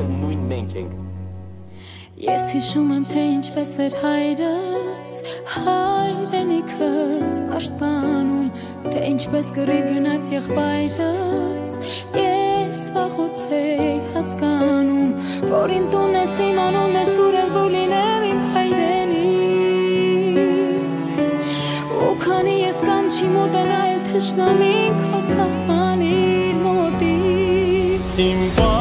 էլ 0.05 0.15
նույն 0.23 0.47
մենք 0.53 0.79
ենք 0.85 1.03
Ես 2.17 2.45
հիշում 2.55 2.93
եմ 2.95 3.03
թե 3.11 3.23
ինչպես 3.29 3.71
էր 3.85 3.95
հայրս, 4.01 5.15
հայրենիքս 5.53 7.35
պաշտպանում, 7.51 8.47
թե 8.87 9.03
ինչպես 9.11 9.51
կռիվ 9.59 9.89
գնաց 9.91 10.31
եղբայրս, 10.33 11.75
ես 12.17 12.81
վաղոցեի 12.95 13.91
հասկանում, 14.15 15.11
որ 15.51 15.75
իմ 15.77 15.85
տուն 15.93 16.17
ես 16.17 16.33
իմ 16.47 16.63
անուն 16.65 16.97
ես 16.97 17.13
ուրել, 17.27 17.53
որ 17.59 17.69
լինեմ 17.77 18.25
իմ 18.31 18.41
հայրենի, 18.55 19.27
ու 22.01 22.15
քանի 22.25 22.57
ես 22.63 22.81
կամ 22.89 23.13
չի 23.13 23.29
մոտենայել 23.37 24.01
թշնամին 24.09 25.05
քո 25.05 25.21
սահմանին 25.29 26.65
մոտի, 26.65 27.15
Իմ 28.31 28.43
պապերի 28.57 28.76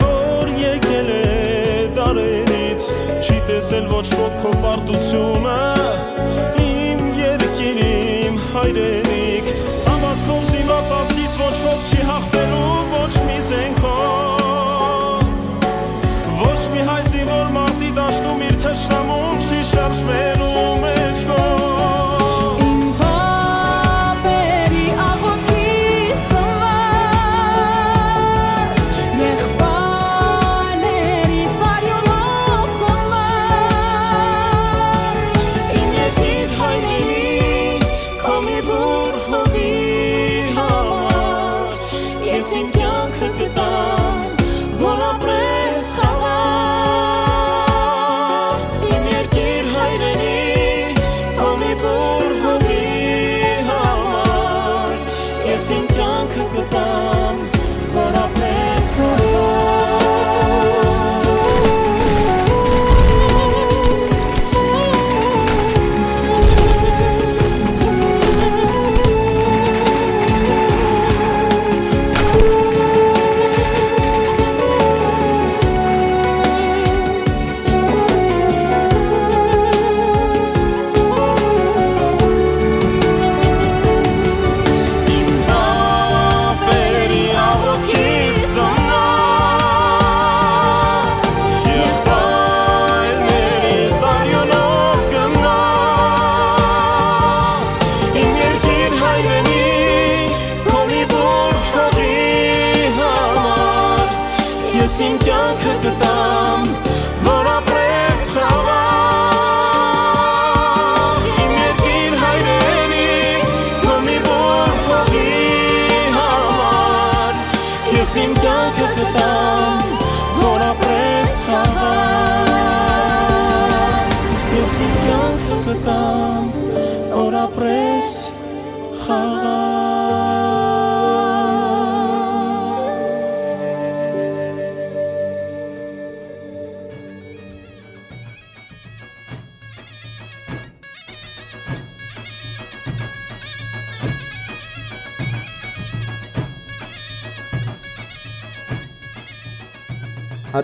որ 0.00 0.50
եկել 0.58 1.10
է 1.14 1.20
դարերից 1.94 2.88
Չի 3.22 3.38
տեսել 3.46 3.86
ոչ 3.92 4.06
ոք 4.18 4.38
քո 4.42 4.54
պարտությունը 4.64 5.58
Իմ 6.66 7.04
երկիր, 7.22 7.82
իմ 7.86 8.40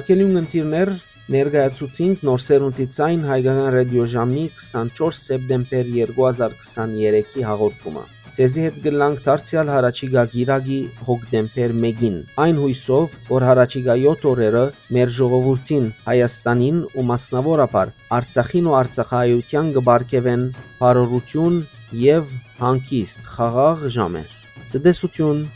Հարկելի 0.03 0.25
ունգընտիրներ 0.27 0.91
ներկայացուցինք 1.31 2.23
նոր 2.27 2.41
սերունդի 2.43 2.87
ցայն 2.97 3.21
հայկական 3.29 3.69
ռադիոժամի 3.75 4.47
24 4.63 5.15
սեպտեմբեր 5.19 5.93
2023-ի 5.93 7.45
հաղորդումը։ 7.47 8.03
Ցեզի 8.35 8.65
հետ 8.65 8.81
գլանք 8.87 9.23
դարձյալ 9.29 9.71
հարաճիգա 9.75 10.25
գիրագի 10.35 10.81
հոկտեմբեր 11.07 11.77
1-ին։ 11.79 12.19
Այն 12.47 12.61
հույսով, 12.65 13.17
որ 13.31 13.49
հարաճիգա 13.53 13.97
7 14.03 14.29
օրերը 14.33 14.65
մեր 14.99 15.15
ժողովրդին 15.23 15.89
Հայաստանին 16.11 16.85
ու 16.99 17.09
մասնավորապես 17.13 18.13
Արցախին 18.19 18.71
ու 18.73 18.79
Արցախայության 18.83 19.75
կբարգևեն 19.79 20.47
բարօրություն 20.83 21.65
եւ 22.11 22.39
հանգիստ 22.59 23.35
խաղաղ 23.37 23.91
ժամեր։ 24.03 24.39
Ցտեսություն 24.73 25.47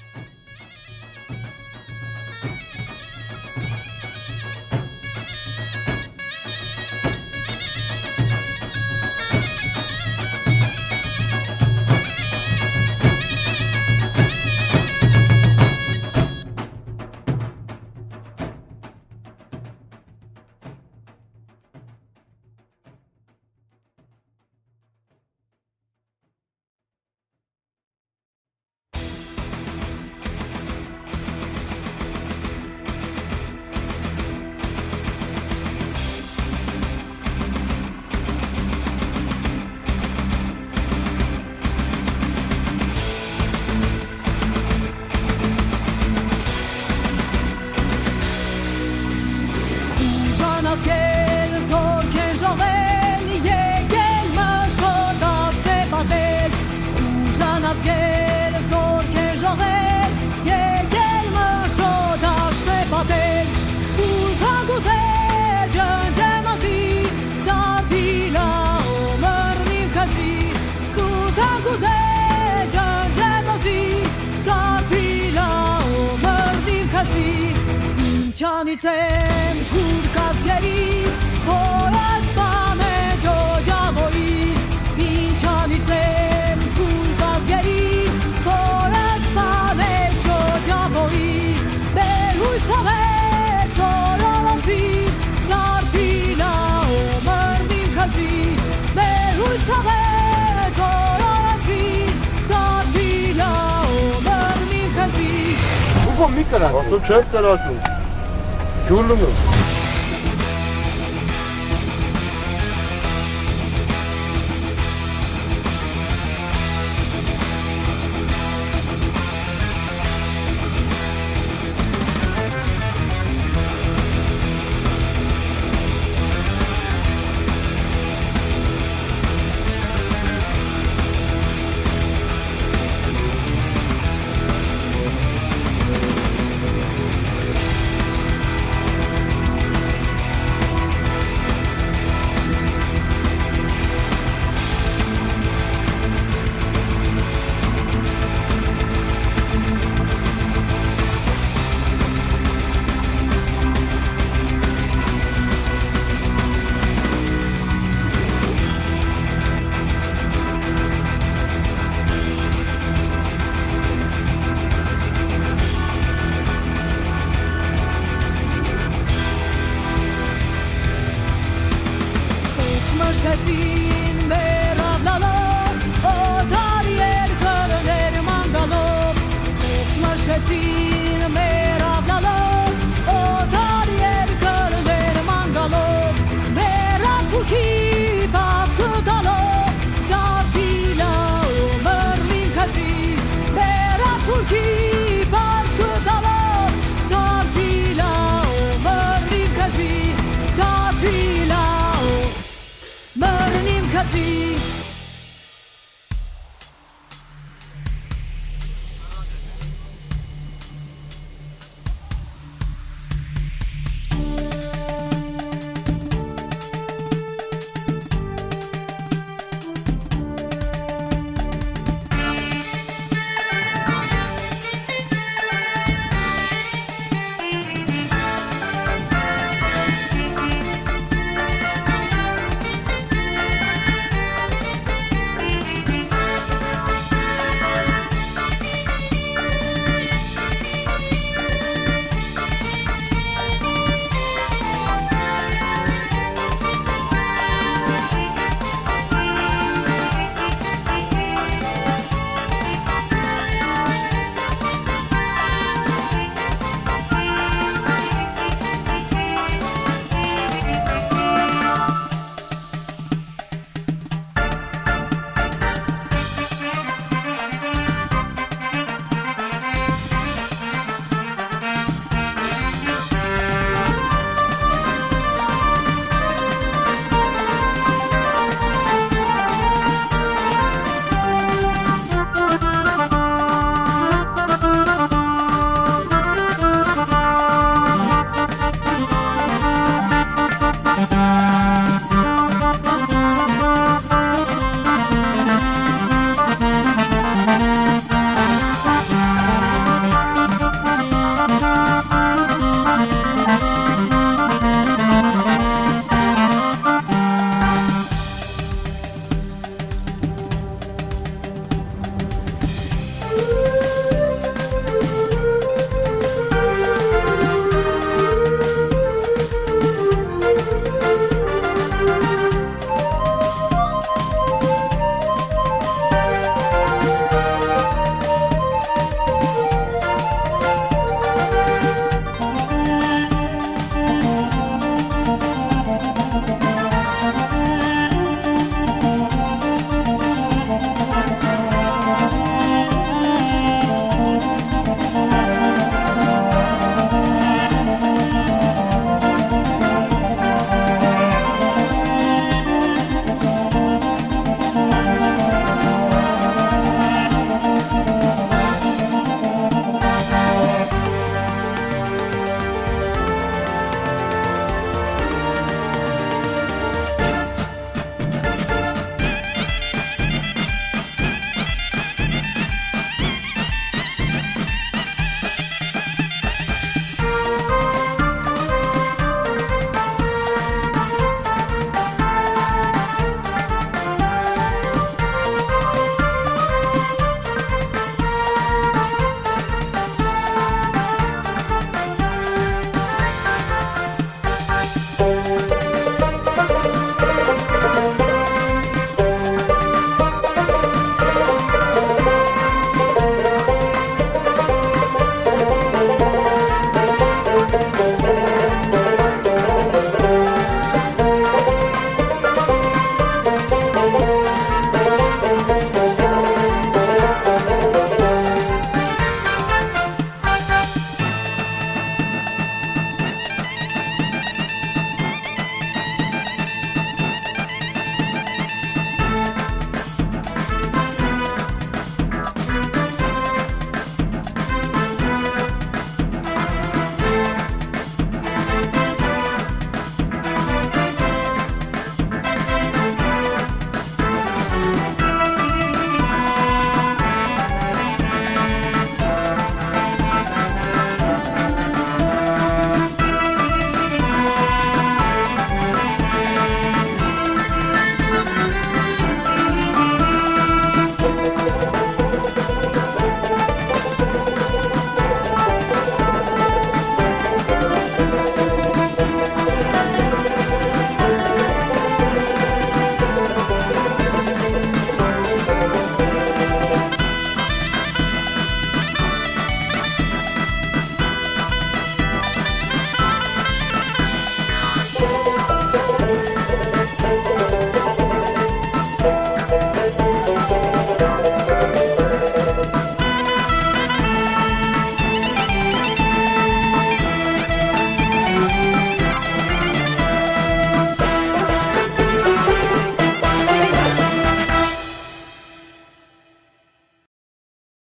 Tamam 106.26 106.38
miktar 106.38 106.60
atıyoruz. 106.60 106.86
Atıl 106.92 107.08
çöp 107.08 107.32
kadar 107.32 107.58